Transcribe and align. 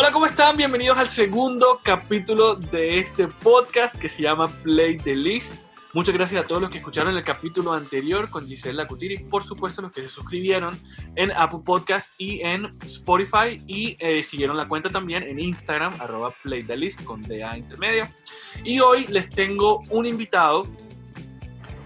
Hola, 0.00 0.12
¿cómo 0.12 0.26
están? 0.26 0.56
Bienvenidos 0.56 0.96
al 0.96 1.08
segundo 1.08 1.80
capítulo 1.82 2.54
de 2.54 3.00
este 3.00 3.26
podcast 3.26 3.96
que 3.96 4.08
se 4.08 4.22
llama 4.22 4.46
Play 4.62 4.96
the 4.98 5.12
List. 5.16 5.56
Muchas 5.92 6.14
gracias 6.14 6.40
a 6.40 6.46
todos 6.46 6.62
los 6.62 6.70
que 6.70 6.78
escucharon 6.78 7.16
el 7.16 7.24
capítulo 7.24 7.72
anterior 7.72 8.30
con 8.30 8.46
Gisela 8.46 8.84
Lacutiri, 8.84 9.24
por 9.24 9.42
supuesto 9.42 9.82
los 9.82 9.90
que 9.90 10.02
se 10.02 10.08
suscribieron 10.08 10.78
en 11.16 11.32
Apple 11.32 11.62
Podcast 11.64 12.12
y 12.16 12.40
en 12.42 12.66
Spotify 12.84 13.60
y 13.66 13.96
eh, 13.98 14.22
siguieron 14.22 14.56
la 14.56 14.68
cuenta 14.68 14.88
también 14.88 15.24
en 15.24 15.40
Instagram, 15.40 15.92
arroba 16.00 16.30
Play 16.44 16.62
the 16.62 16.76
List 16.76 17.02
con 17.02 17.20
DA 17.22 17.58
intermedio. 17.58 18.06
Y 18.62 18.78
hoy 18.78 19.04
les 19.08 19.28
tengo 19.28 19.82
un 19.90 20.06
invitado, 20.06 20.64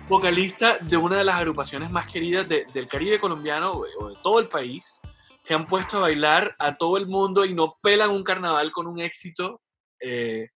vocalista 0.07 0.77
de 0.83 0.99
una 0.99 1.17
de 1.17 1.25
las 1.25 1.37
agrupaciones 1.37 1.91
más 1.91 2.07
queridas 2.09 2.47
del 2.47 2.87
Caribe 2.89 3.19
colombiano 3.19 3.73
o 3.73 4.09
de 4.11 4.17
todo 4.23 4.39
el 4.39 4.49
país, 4.49 5.01
que 5.45 5.55
han 5.55 5.67
puesto 5.67 5.99
a 5.99 6.03
bailar 6.03 6.55
a 6.59 6.77
todo 6.77 6.97
el 6.97 7.07
mundo 7.07 7.45
y 7.45 7.55
no 7.55 7.69
pelan 7.83 8.11
un 8.11 8.23
carnaval 8.23 8.71
con 8.71 8.87
un 8.87 9.01
éxito. 9.01 9.61
Eh, 10.01 10.49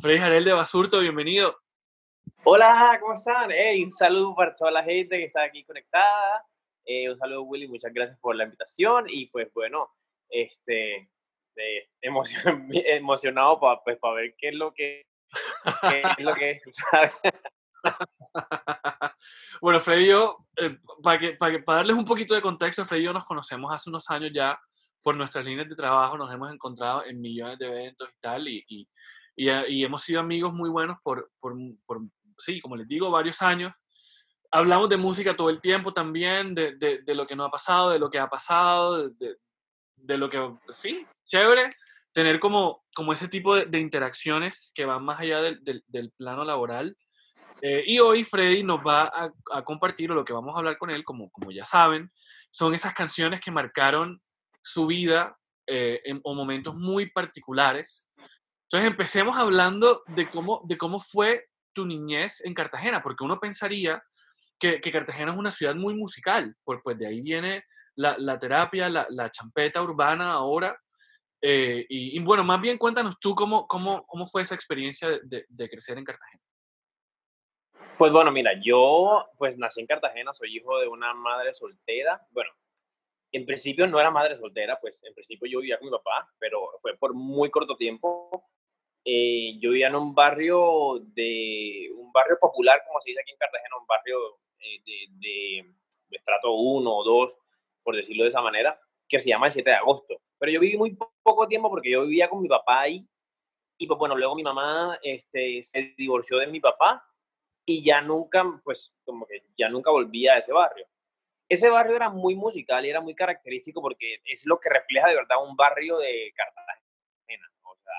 Freddy 0.00 0.18
Jarel 0.18 0.44
de 0.44 0.52
Basurto, 0.52 0.98
bienvenido. 1.00 1.56
Hola, 2.44 2.98
¿cómo 3.00 3.14
están? 3.14 3.50
Hey, 3.52 3.82
un 3.84 3.92
saludo 3.92 4.34
para 4.34 4.54
toda 4.54 4.70
la 4.70 4.82
gente 4.82 5.16
que 5.16 5.24
está 5.24 5.44
aquí 5.44 5.64
conectada. 5.64 6.44
Eh, 6.84 7.08
un 7.08 7.16
saludo, 7.16 7.42
Willy, 7.42 7.68
muchas 7.68 7.92
gracias 7.92 8.18
por 8.18 8.34
la 8.34 8.44
invitación. 8.44 9.06
Y 9.08 9.26
pues 9.26 9.52
bueno, 9.54 9.94
este, 10.28 11.08
eh, 11.56 11.88
emocionado 12.02 13.60
para 13.60 13.80
pues, 13.82 13.98
ver 14.16 14.34
qué 14.36 14.48
es 14.48 14.54
lo 14.54 14.74
que, 14.74 15.06
qué 15.88 16.02
es 16.18 16.24
lo 16.24 16.34
que 16.34 16.60
bueno, 19.60 19.80
Freddy 19.80 20.04
y 20.04 20.08
yo, 20.08 20.46
eh, 20.56 20.78
para, 21.02 21.18
que, 21.18 21.32
para, 21.32 21.62
darles 21.66 21.96
un 21.96 22.04
poquito 22.04 22.34
de 22.34 22.42
contexto, 22.42 22.84
Freddy 22.84 23.02
y 23.02 23.06
yo 23.06 23.12
nos 23.12 23.24
conocemos 23.24 23.72
hace 23.72 23.90
unos 23.90 24.08
años 24.10 24.30
ya 24.34 24.58
por 25.02 25.16
nuestras 25.16 25.44
líneas 25.44 25.68
de 25.68 25.76
trabajo, 25.76 26.16
nos 26.16 26.32
hemos 26.32 26.52
encontrado 26.52 27.04
en 27.04 27.20
millones 27.20 27.58
de 27.58 27.66
eventos 27.66 28.08
y 28.08 28.20
tal, 28.20 28.48
y, 28.48 28.64
y, 28.68 28.88
y, 29.36 29.84
hemos 29.84 30.02
sido 30.02 30.20
amigos 30.20 30.52
muy 30.52 30.70
buenos 30.70 30.96
por, 31.02 31.30
por, 31.38 31.54
por, 31.84 32.00
sí, 32.38 32.60
como 32.60 32.76
les 32.76 32.88
digo, 32.88 33.10
varios 33.10 33.42
años. 33.42 33.72
Hablamos 34.50 34.88
de 34.88 34.96
música 34.96 35.36
todo 35.36 35.50
el 35.50 35.60
tiempo 35.60 35.92
también, 35.92 36.54
de, 36.54 36.76
de, 36.76 37.02
de 37.02 37.14
lo 37.14 37.26
que 37.26 37.36
no 37.36 37.44
ha 37.44 37.50
pasado, 37.50 37.90
de 37.90 37.98
lo 37.98 38.08
que 38.08 38.18
ha 38.18 38.28
pasado, 38.28 39.08
de, 39.10 39.36
de 39.96 40.18
lo 40.18 40.28
que, 40.28 40.54
sí, 40.70 41.06
chévere 41.26 41.70
tener 42.14 42.38
como, 42.38 42.84
como 42.94 43.12
ese 43.12 43.28
tipo 43.28 43.56
de, 43.56 43.78
interacciones 43.78 44.72
que 44.74 44.84
van 44.84 45.04
más 45.04 45.20
allá 45.20 45.42
del, 45.42 45.62
del, 45.64 45.84
del 45.88 46.12
plano 46.12 46.44
laboral 46.44 46.96
eh, 47.62 47.84
y 47.86 47.98
hoy 47.98 48.24
Freddy 48.24 48.62
nos 48.62 48.80
va 48.80 49.10
a, 49.52 49.62
compartir, 49.62 50.10
o 50.10 50.14
lo 50.14 50.24
que 50.24 50.32
vamos 50.32 50.54
a 50.54 50.58
hablar 50.58 50.76
con 50.78 50.90
él, 50.90 51.04
como, 51.04 51.30
como 51.30 51.50
ya 51.50 51.64
saben, 51.64 52.10
son 52.50 52.74
esas 52.74 52.94
canciones 52.94 53.40
que 53.40 53.50
marcaron 53.50 54.20
su 54.62 54.86
vida 54.86 55.36
eh, 55.66 56.00
en, 56.04 56.20
o 56.24 56.34
momentos 56.34 56.74
muy 56.74 57.10
particulares. 57.10 58.10
Entonces 58.64 58.90
empecemos 58.90 59.36
hablando 59.36 60.02
de 60.08 60.28
cómo, 60.30 60.62
de 60.64 60.76
cómo 60.76 60.98
fue 60.98 61.46
tu 61.72 61.86
niñez 61.86 62.44
en 62.44 62.54
Cartagena, 62.54 63.02
porque 63.02 63.24
uno 63.24 63.40
pensaría 63.40 64.02
que, 64.58 64.80
que 64.80 64.92
Cartagena 64.92 65.32
es 65.32 65.38
una 65.38 65.50
ciudad 65.50 65.74
muy 65.74 65.94
musical, 65.94 66.54
pues, 66.64 66.80
pues 66.82 66.98
de 66.98 67.06
ahí 67.06 67.20
viene 67.20 67.64
la, 67.96 68.16
la 68.18 68.38
terapia, 68.38 68.88
la, 68.88 69.06
la, 69.10 69.30
champeta 69.30 69.82
urbana 69.82 70.32
ahora. 70.32 70.78
Eh, 71.40 71.84
y, 71.88 72.18
bueno, 72.20 72.42
más 72.42 72.60
bien 72.60 72.78
cuéntanos 72.78 73.18
tú 73.20 73.34
cómo, 73.34 73.66
cómo, 73.66 74.04
cómo 74.06 74.26
fue 74.26 74.42
esa 74.42 74.54
experiencia 74.54 75.08
de, 75.22 75.44
de 75.48 75.68
crecer 75.68 75.98
en 75.98 76.04
Cartagena. 76.04 76.42
Pues 77.96 78.10
bueno, 78.10 78.32
mira, 78.32 78.50
yo 78.60 79.24
pues 79.38 79.56
nací 79.56 79.80
en 79.80 79.86
Cartagena, 79.86 80.32
soy 80.32 80.56
hijo 80.56 80.80
de 80.80 80.88
una 80.88 81.14
madre 81.14 81.54
soltera. 81.54 82.26
Bueno, 82.32 82.50
en 83.30 83.46
principio 83.46 83.86
no 83.86 84.00
era 84.00 84.10
madre 84.10 84.36
soltera, 84.36 84.80
pues 84.80 85.00
en 85.04 85.14
principio 85.14 85.48
yo 85.48 85.60
vivía 85.60 85.78
con 85.78 85.86
mi 85.86 85.92
papá, 85.92 86.28
pero 86.38 86.60
fue 86.82 86.96
por 86.96 87.14
muy 87.14 87.50
corto 87.50 87.76
tiempo. 87.76 88.50
Eh, 89.04 89.58
yo 89.60 89.70
vivía 89.70 89.88
en 89.88 89.94
un 89.94 90.12
barrio 90.12 91.00
de 91.14 91.88
un 91.96 92.10
barrio 92.12 92.36
popular, 92.40 92.82
como 92.84 93.00
se 93.00 93.10
dice 93.10 93.20
aquí 93.20 93.30
en 93.30 93.38
Cartagena, 93.38 93.76
un 93.80 93.86
barrio 93.86 94.18
eh, 94.58 94.80
de, 94.84 95.62
de, 96.08 96.16
estrato 96.16 96.52
1 96.52 96.90
o 96.90 97.04
2, 97.04 97.36
por 97.84 97.94
decirlo 97.94 98.24
de 98.24 98.30
esa 98.30 98.42
manera, 98.42 98.78
que 99.08 99.20
se 99.20 99.30
llama 99.30 99.46
el 99.46 99.52
7 99.52 99.70
de 99.70 99.76
agosto. 99.76 100.16
Pero 100.38 100.50
yo 100.50 100.58
viví 100.60 100.76
muy 100.76 100.96
poco 101.22 101.46
tiempo 101.46 101.70
porque 101.70 101.90
yo 101.90 102.02
vivía 102.02 102.28
con 102.28 102.42
mi 102.42 102.48
papá 102.48 102.80
ahí. 102.82 103.06
Y 103.78 103.86
pues 103.86 103.98
bueno, 103.98 104.16
luego 104.16 104.34
mi 104.34 104.42
mamá 104.42 104.98
este, 105.02 105.62
se 105.62 105.94
divorció 105.96 106.38
de 106.38 106.46
mi 106.48 106.60
papá 106.60 107.04
y 107.66 107.82
ya 107.82 108.00
nunca, 108.00 108.44
pues 108.64 108.94
como 109.04 109.26
que 109.26 109.42
ya 109.56 109.68
nunca 109.68 109.90
volvía 109.90 110.34
a 110.34 110.38
ese 110.38 110.52
barrio. 110.52 110.86
Ese 111.48 111.68
barrio 111.68 111.96
era 111.96 112.10
muy 112.10 112.34
musical 112.34 112.84
y 112.84 112.90
era 112.90 113.00
muy 113.00 113.14
característico 113.14 113.80
porque 113.80 114.20
es 114.24 114.46
lo 114.46 114.58
que 114.58 114.70
refleja 114.70 115.08
de 115.08 115.14
verdad 115.14 115.44
un 115.46 115.56
barrio 115.56 115.98
de 115.98 116.32
Cartagena. 116.34 117.48
O 117.62 117.76
sea, 117.76 117.92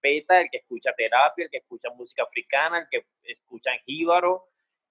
peta, 0.00 0.40
el 0.40 0.48
que 0.50 0.58
escucha 0.58 0.92
terapia, 0.96 1.44
el 1.44 1.50
que 1.50 1.58
escucha 1.58 1.90
música 1.90 2.22
africana, 2.22 2.80
el 2.80 2.88
que 2.90 3.06
escucha 3.24 3.72
en 3.72 3.80
jíbaro, 3.80 4.44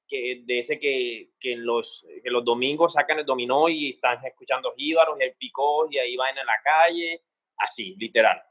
que, 0.07 0.43
de 0.45 0.59
ese 0.59 0.79
que, 0.79 1.31
que, 1.39 1.55
los, 1.55 2.05
que 2.23 2.29
los 2.29 2.43
domingos 2.43 2.93
sacan 2.93 3.19
el 3.19 3.25
dominó 3.25 3.69
y 3.69 3.91
están 3.91 4.23
escuchando 4.25 4.73
jíbaros 4.75 5.17
y 5.19 5.23
el 5.23 5.35
picó 5.35 5.89
y 5.89 5.97
ahí 5.97 6.15
van 6.15 6.37
en 6.37 6.45
la 6.45 6.61
calle, 6.63 7.21
así, 7.57 7.95
literal. 7.97 8.41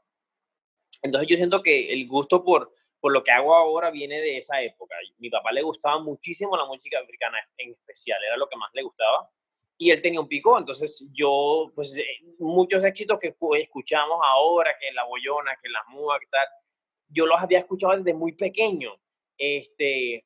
Entonces 1.01 1.27
yo 1.29 1.37
siento 1.37 1.61
que 1.61 1.93
el 1.93 2.07
gusto 2.07 2.43
por, 2.43 2.73
por 3.05 3.13
lo 3.13 3.23
que 3.23 3.31
hago 3.31 3.53
ahora 3.53 3.91
viene 3.91 4.19
de 4.19 4.37
esa 4.37 4.59
época. 4.63 4.95
Mi 5.19 5.29
papá 5.29 5.51
le 5.51 5.61
gustaba 5.61 5.99
muchísimo 5.99 6.57
la 6.57 6.65
música 6.65 6.97
africana 6.97 7.37
en 7.55 7.73
especial, 7.73 8.17
era 8.25 8.35
lo 8.35 8.49
que 8.49 8.55
más 8.55 8.71
le 8.73 8.81
gustaba. 8.81 9.29
Y 9.77 9.91
él 9.91 10.01
tenía 10.01 10.19
un 10.19 10.27
pico, 10.27 10.57
entonces 10.57 11.07
yo, 11.13 11.71
pues 11.75 11.95
eh, 11.99 12.03
muchos 12.39 12.83
éxitos 12.83 13.19
que 13.19 13.35
escuchamos 13.59 14.19
ahora, 14.23 14.75
que 14.79 14.91
la 14.91 15.05
boyona, 15.05 15.55
que 15.61 15.69
la 15.69 15.83
múa, 15.89 16.19
que 16.19 16.25
tal, 16.31 16.47
yo 17.07 17.27
los 17.27 17.39
había 17.39 17.59
escuchado 17.59 17.95
desde 17.95 18.15
muy 18.15 18.31
pequeño. 18.31 18.95
Este, 19.37 20.25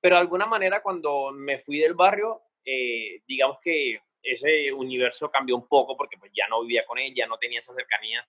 pero 0.00 0.16
de 0.16 0.22
alguna 0.22 0.46
manera 0.46 0.82
cuando 0.82 1.30
me 1.30 1.58
fui 1.58 1.78
del 1.78 1.92
barrio, 1.92 2.40
eh, 2.64 3.20
digamos 3.28 3.58
que 3.62 4.00
ese 4.22 4.72
universo 4.72 5.30
cambió 5.30 5.56
un 5.56 5.68
poco 5.68 5.94
porque 5.94 6.16
pues 6.16 6.32
ya 6.34 6.48
no 6.48 6.62
vivía 6.62 6.86
con 6.86 6.98
él, 6.98 7.12
ya 7.14 7.26
no 7.26 7.36
tenía 7.36 7.58
esa 7.58 7.74
cercanía 7.74 8.26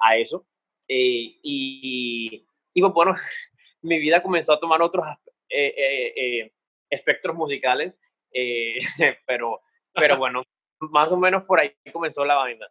a 0.00 0.18
eso. 0.18 0.46
Eh, 0.86 1.38
y, 1.42 2.46
y 2.78 2.80
pues 2.80 2.92
bueno, 2.92 3.14
mi 3.82 3.98
vida 3.98 4.22
comenzó 4.22 4.52
a 4.52 4.60
tomar 4.60 4.80
otros 4.82 5.04
eh, 5.48 5.74
eh, 5.76 6.12
eh, 6.16 6.52
espectros 6.88 7.34
musicales, 7.34 7.94
pero, 9.26 9.62
pero 9.92 10.16
bueno, 10.18 10.44
más 10.78 11.10
o 11.10 11.16
menos 11.16 11.42
por 11.42 11.58
ahí 11.58 11.74
comenzó 11.92 12.24
la 12.24 12.36
banda. 12.36 12.70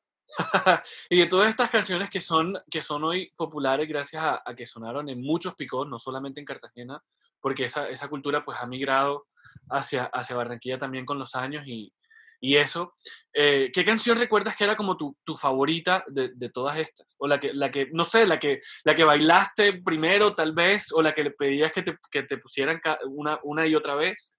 y 1.09 1.19
de 1.19 1.25
todas 1.25 1.50
estas 1.50 1.69
canciones 1.69 2.09
que 2.09 2.22
son, 2.22 2.57
que 2.72 2.81
son 2.81 3.03
hoy 3.03 3.34
populares 3.35 3.88
gracias 3.88 4.23
a, 4.23 4.41
a 4.46 4.56
que 4.56 4.66
sonaron 4.66 5.09
en 5.09 5.22
muchos 5.22 5.56
picos, 5.56 5.88
no 5.88 6.00
solamente 6.00 6.40
en 6.40 6.46
Cartagena, 6.46 7.03
porque 7.41 7.66
esa, 7.66 7.90
esa 7.90 8.07
cultura 8.07 8.46
pues 8.46 8.57
ha 8.62 8.66
migrado 8.66 9.28
hacia, 9.69 10.06
hacia 10.06 10.38
Barranquilla 10.38 10.78
también 10.78 11.06
con 11.06 11.19
los 11.19 11.35
años 11.35 11.67
y, 11.67 11.94
y 12.40 12.58
eso. 12.58 12.96
Eh, 13.34 13.72
¿Qué 13.74 13.84
canción 13.84 14.18
recuerdas 14.18 14.56
que 14.56 14.64
era 14.64 14.75
como 14.75 14.98
tu, 14.98 15.16
tu 15.24 15.36
favorita 15.36 16.03
de, 16.08 16.31
de, 16.36 16.50
todas 16.50 16.78
estas? 16.78 17.16
O 17.18 17.28
la 17.28 17.40
que, 17.40 17.53
la 17.53 17.72
que, 17.72 17.88
no 17.92 18.03
sé, 18.03 18.25
la 18.25 18.40
que, 18.40 18.59
la 18.84 18.96
que 18.96 19.03
bailaste 19.03 19.81
primero 19.81 20.36
tal 20.36 20.53
vez, 20.53 20.92
o 20.92 21.02
la 21.02 21.14
que 21.14 21.24
le 21.24 21.31
pedías 21.31 21.72
que 21.72 21.84
te, 21.84 21.97
que 22.12 22.24
te 22.24 22.38
pusieran 22.38 22.80
una, 23.08 23.40
una 23.44 23.68
y 23.68 23.76
otra 23.76 23.96
vez. 23.96 24.36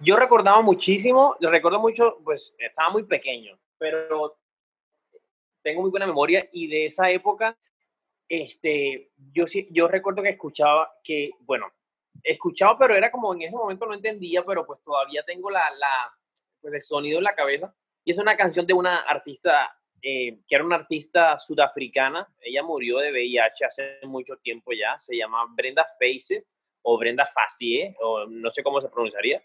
Yo 0.00 0.16
recordaba 0.16 0.62
muchísimo, 0.62 1.36
recuerdo 1.40 1.78
mucho, 1.78 2.18
pues 2.24 2.54
estaba 2.58 2.90
muy 2.90 3.04
pequeño, 3.04 3.58
pero 3.76 4.38
tengo 5.62 5.82
muy 5.82 5.90
buena 5.90 6.06
memoria 6.06 6.48
y 6.52 6.68
de 6.68 6.86
esa 6.86 7.10
época, 7.10 7.56
este, 8.26 9.10
yo, 9.32 9.44
yo 9.70 9.88
recuerdo 9.88 10.22
que 10.22 10.30
escuchaba 10.30 10.90
que, 11.04 11.32
bueno, 11.40 11.70
escuchaba, 12.22 12.78
pero 12.78 12.94
era 12.94 13.10
como 13.10 13.34
en 13.34 13.42
ese 13.42 13.56
momento 13.56 13.84
no 13.84 13.92
entendía, 13.92 14.42
pero 14.42 14.64
pues 14.64 14.80
todavía 14.80 15.22
tengo 15.22 15.50
la, 15.50 15.70
la 15.78 16.14
pues 16.60 16.74
el 16.74 16.82
sonido 16.82 17.18
en 17.18 17.24
la 17.24 17.34
cabeza. 17.34 17.74
Y 18.04 18.12
es 18.12 18.18
una 18.18 18.36
canción 18.36 18.66
de 18.66 18.74
una 18.74 19.00
artista 19.00 19.70
eh, 20.02 20.40
que 20.48 20.54
era 20.54 20.64
una 20.64 20.76
artista 20.76 21.38
sudafricana. 21.38 22.26
Ella 22.40 22.62
murió 22.62 22.98
de 22.98 23.12
VIH 23.12 23.64
hace 23.64 23.98
mucho 24.04 24.36
tiempo 24.36 24.72
ya. 24.72 24.98
Se 24.98 25.16
llama 25.16 25.46
Brenda 25.54 25.86
Faces 25.98 26.48
o 26.82 26.98
Brenda 26.98 27.26
Facie, 27.26 27.94
o 28.00 28.26
no 28.26 28.50
sé 28.50 28.62
cómo 28.62 28.80
se 28.80 28.88
pronunciaría. 28.88 29.42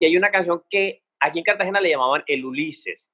Y 0.00 0.06
hay 0.06 0.16
una 0.16 0.30
canción 0.30 0.64
que 0.68 1.04
aquí 1.20 1.38
en 1.38 1.44
Cartagena 1.44 1.80
le 1.80 1.90
llamaban 1.90 2.24
El 2.26 2.44
Ulises. 2.44 3.12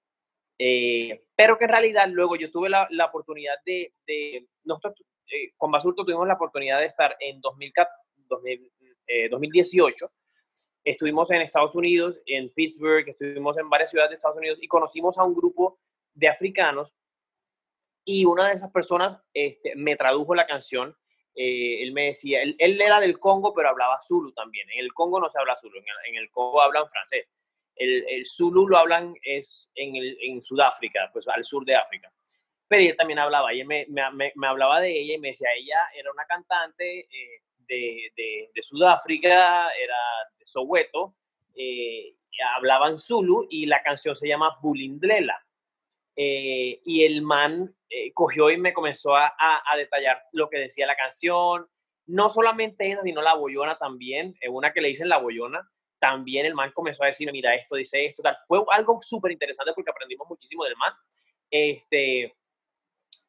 Eh, 0.59 1.27
pero 1.35 1.59
que 1.59 1.65
en 1.65 1.71
realidad 1.71 2.07
luego 2.09 2.37
yo 2.37 2.51
tuve 2.51 2.71
la, 2.71 2.87
la 2.91 3.07
oportunidad 3.07 3.55
de, 3.67 3.93
de 4.07 4.47
nosotros 4.63 5.05
eh, 5.31 5.53
con 5.57 5.71
Basurto 5.71 6.05
tuvimos 6.05 6.29
la 6.29 6.35
oportunidad 6.35 6.81
de 6.81 6.87
estar 6.87 7.17
en 7.19 7.41
2018 7.41 10.13
estuvimos 10.85 11.31
en 11.31 11.41
Estados 11.41 11.75
Unidos, 11.75 12.21
en 12.27 12.51
Pittsburgh, 12.51 13.09
estuvimos 13.09 13.57
en 13.59 13.71
varias 13.71 13.91
ciudades 13.91 14.11
de 14.11 14.17
Estados 14.17 14.37
Unidos 14.37 14.59
y 14.61 14.69
conocimos 14.69 15.19
a 15.19 15.25
un 15.25 15.35
grupo 15.35 15.79
de 16.13 16.29
africanos 16.29 16.95
y 18.05 18.25
una 18.27 18.49
de 18.49 18.55
esas 18.55 18.71
personas 18.71 19.19
este, 19.33 19.75
me 19.77 19.97
tradujo 19.97 20.35
la 20.35 20.47
canción. 20.47 20.95
Eh, 21.35 21.83
él 21.83 21.93
me 21.93 22.07
decía, 22.07 22.43
él, 22.43 22.57
era 22.59 23.01
del 23.01 23.19
Congo, 23.19 23.55
pero 23.55 23.71
hablaba 23.71 24.01
Zulu 24.03 24.33
también. 24.33 24.69
En 24.71 24.85
el 24.85 24.93
Congo 24.93 25.19
no 25.19 25.29
se 25.31 25.39
habla 25.39 25.57
Zulu, 25.57 25.79
en 25.79 26.17
el, 26.17 26.31
Congo 26.31 26.61
hablan 26.61 26.89
francés. 26.89 27.33
El, 27.75 28.05
el, 28.09 28.25
Zulu 28.27 28.69
lo 28.69 28.79
hablan 28.79 29.15
es 29.23 29.73
en, 29.75 29.97
el, 29.97 30.17
en 30.21 30.43
Sudáfrica, 30.43 31.11
pues 31.13 31.27
al 31.27 31.43
sur 31.43 31.65
de 31.65 31.75
África. 31.75 32.13
pero 32.69 32.83
ella 32.83 32.95
también 32.95 33.19
hablaba, 33.19 33.53
ella 33.53 33.65
me, 33.65 33.87
me, 33.89 34.33
me, 34.35 34.47
hablaba 34.47 34.81
de 34.81 34.97
ella 34.97 35.15
y 35.15 35.19
me 35.19 35.29
decía, 35.29 35.49
ella 35.57 35.79
era 35.97 36.13
una 36.13 36.25
cantante 36.27 37.01
eh, 37.01 37.43
de, 37.69 38.13
de, 38.55 38.63
Sudáfrica, 38.63 39.69
era 39.71 39.97
de 40.39 40.47
Soweto, 40.47 41.15
eh, 41.55 42.15
hablaba 42.57 42.89
en 42.89 42.99
Zulu 42.99 43.47
y 43.51 43.67
la 43.67 43.83
canción 43.83 44.17
se 44.17 44.29
llama 44.29 44.57
Bulindlela. 44.61 45.41
Eh, 46.17 46.81
y 46.85 47.05
el 47.05 47.23
man 47.23 47.75
eh, 47.91 48.13
cogió 48.13 48.49
y 48.51 48.57
me 48.57 48.73
comenzó 48.73 49.17
a, 49.17 49.33
a, 49.37 49.77
detallar 49.77 50.23
lo 50.33 50.49
que 50.49 50.59
decía 50.59 50.87
la 50.87 50.95
canción, 50.95 51.67
no 52.07 52.31
solamente 52.31 52.89
esa, 52.89 53.03
sino 53.03 53.21
la 53.21 53.35
boyona 53.35 53.77
también, 53.77 54.37
una 54.49 54.73
que 54.73 54.81
le 54.81 54.89
dicen 54.89 55.09
la 55.09 55.19
boyona, 55.19 55.69
también 55.99 56.45
el 56.45 56.55
man 56.55 56.71
comenzó 56.73 57.03
a 57.03 57.07
decir, 57.07 57.33
mira, 57.33 57.55
esto 57.55 57.77
dice 57.77 58.05
esto, 58.05 58.23
tal. 58.23 58.37
Fue 58.47 58.63
algo 58.73 59.01
súper 59.01 59.33
interesante 59.33 59.73
porque 59.75 59.91
aprendimos 59.91 60.29
muchísimo 60.29 60.65
del 60.65 60.77
man. 60.77 60.93
Este, 61.51 62.35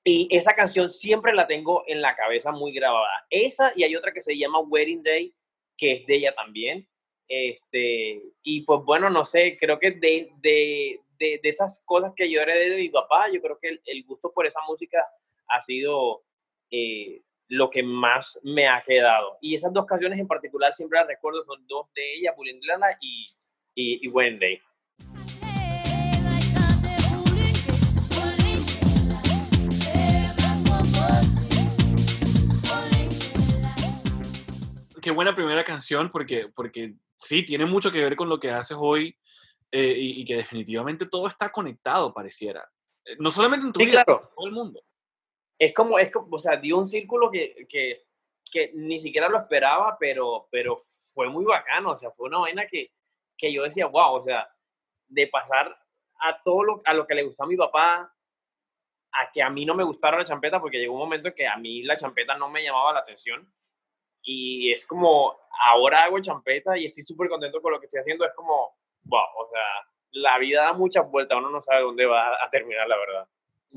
y 0.07 0.28
esa 0.30 0.54
canción 0.54 0.92
siempre 0.92 1.34
la 1.34 1.48
tengo 1.48 1.84
en 1.88 2.00
la 2.00 2.16
cabeza 2.16 2.52
muy 2.52 2.72
grabada. 2.72 3.25
Esa 3.31 3.72
y 3.75 3.84
hay 3.84 3.96
otra 3.96 4.13
que 4.13 4.22
se 4.22 4.38
llama 4.38 4.60
Wedding 4.60 5.02
Day, 5.02 5.34
que 5.75 5.94
es 5.94 6.06
de 6.06 6.16
ella 6.16 6.36
también. 6.36 6.88
Este, 7.28 8.22
y 8.44 8.62
pues 8.62 8.81
bueno, 8.86 9.10
no 9.10 9.25
sé, 9.25 9.57
creo 9.60 9.80
que 9.80 9.92
de, 9.92 10.31
de, 10.42 11.02
de, 11.18 11.40
esas 11.42 11.84
cosas 11.88 12.13
que 12.16 12.30
yo 12.30 12.40
heredé 12.40 12.69
de 12.69 12.78
mi 12.78 12.90
papá, 12.90 13.31
yo 13.34 13.42
creo 13.42 13.57
que 13.60 13.80
el, 13.84 14.04
gusto 14.04 14.31
por 14.31 14.46
esa 14.46 14.60
música 14.68 15.02
ha 15.48 15.60
sido 15.60 16.24
eh, 16.69 17.24
lo 17.48 17.72
que 17.72 17.81
más 17.81 18.40
me 18.44 18.68
ha 18.68 18.84
quedado. 18.86 19.40
Y 19.42 19.56
esas 19.56 19.74
dos 19.74 19.88
canciones 19.88 20.19
en 20.19 20.28
particular 20.28 20.72
siempre 20.75 21.00
las 21.00 21.07
recuerdo, 21.07 21.44
son 21.46 21.66
dos 21.66 21.92
de 21.96 22.13
ellas, 22.13 22.36
Bulindlana 22.38 22.96
y, 23.02 23.25
y, 23.74 24.06
y 24.06 24.10
Wedding 24.10 24.62
qué 35.06 35.12
buena 35.12 35.36
primera 35.36 35.63
canción, 35.63 36.10
porque, 36.12 36.48
porque 36.56 36.96
sí, 37.16 37.46
tiene 37.46 37.68
mucho 37.68 37.92
que 37.92 38.02
ver 38.02 38.16
con 38.16 38.28
lo 38.28 38.40
que 38.40 38.50
haces 38.50 38.75
hoy 38.80 39.16
eh, 39.72 39.94
y, 39.96 40.25
que 40.25 40.36
definitivamente 40.36 41.06
todo 41.06 41.28
está 41.28 41.52
conectado, 41.52 42.12
pareciera. 42.12 42.68
Eh, 43.06 43.16
no 43.19 43.30
solamente 43.30 43.68
en 43.68 43.72
tu 43.72 43.80
vida, 43.81 44.04
claro. 44.04 44.31
todo 44.36 44.48
el 44.48 44.52
mundo. 44.52 44.81
Es 45.60 45.75
como, 45.75 46.00
es 46.00 46.12
como, 46.12 46.36
o 46.36 46.40
sea, 46.40 46.57
dio 46.57 46.80
un 46.80 46.88
círculo 46.88 47.30
que, 47.30 47.68
que, 47.69 48.07
que, 48.52 48.72
ni 48.74 49.00
siquiera 49.00 49.30
lo 49.30 49.38
esperaba, 49.38 49.96
pero, 50.00 50.48
pero 50.50 50.88
fue 51.13 51.30
muy 51.30 51.46
bacano, 51.46 51.92
o 51.92 51.96
sea, 51.96 52.10
fue 52.10 52.28
una 52.28 52.40
vaina 52.40 52.66
que, 52.66 52.92
que 53.38 53.54
yo 53.54 53.62
decía, 53.62 53.86
wow, 53.86 54.16
o 54.16 54.24
sea, 54.24 54.50
de 55.07 55.28
pasar 55.28 55.68
a 56.19 56.42
todo 56.42 56.63
lo, 56.63 56.81
a 56.84 56.96
lo 56.96 57.06
que 57.06 57.13
le 57.13 57.25
gustó 57.25 57.44
a 57.44 57.48
mi 57.48 57.57
papá, 57.57 58.12
a 59.12 59.31
que 59.31 59.44
a 59.44 59.52
mí 59.52 59.68
no 59.68 59.75
me 59.75 59.84
gustara 59.84 60.18
la 60.18 60.25
champeta, 60.25 60.60
porque 60.60 60.80
llegó 60.80 60.94
un 60.94 61.02
momento 61.02 61.28
en 61.28 61.36
que 61.36 61.46
a 61.46 61.57
mí 61.57 61.84
la 61.84 61.96
champeta 61.96 62.36
no 62.36 62.50
me 62.50 62.63
llamaba 62.63 62.92
la 62.92 63.02
atención 63.02 63.48
y 64.25 64.74
es 64.74 64.86
como, 64.86 65.38
ahora 65.62 66.04
hago 66.04 66.19
champeta 66.19 66.77
y 66.77 66.86
estoy 66.86 67.04
súper 67.04 67.30
contento 67.30 67.62
con 67.62 67.72
lo 67.72 67.80
que 67.80 67.86
estoy 67.86 68.00
haciendo, 68.00 68.25
es 68.25 68.33
como, 68.36 68.75
wow, 69.04 69.22
o 69.38 69.50
sea, 69.50 69.62
la 70.13 70.39
vida 70.39 70.63
da 70.63 70.74
muchas 70.74 71.10
vueltas, 71.10 71.38
uno 71.38 71.51
no 71.51 71.62
sabe 71.62 71.83
dónde 71.83 72.06
va 72.07 72.33
a 72.44 72.50
terminar, 72.50 72.88
la 72.88 72.98
verdad. 72.98 73.27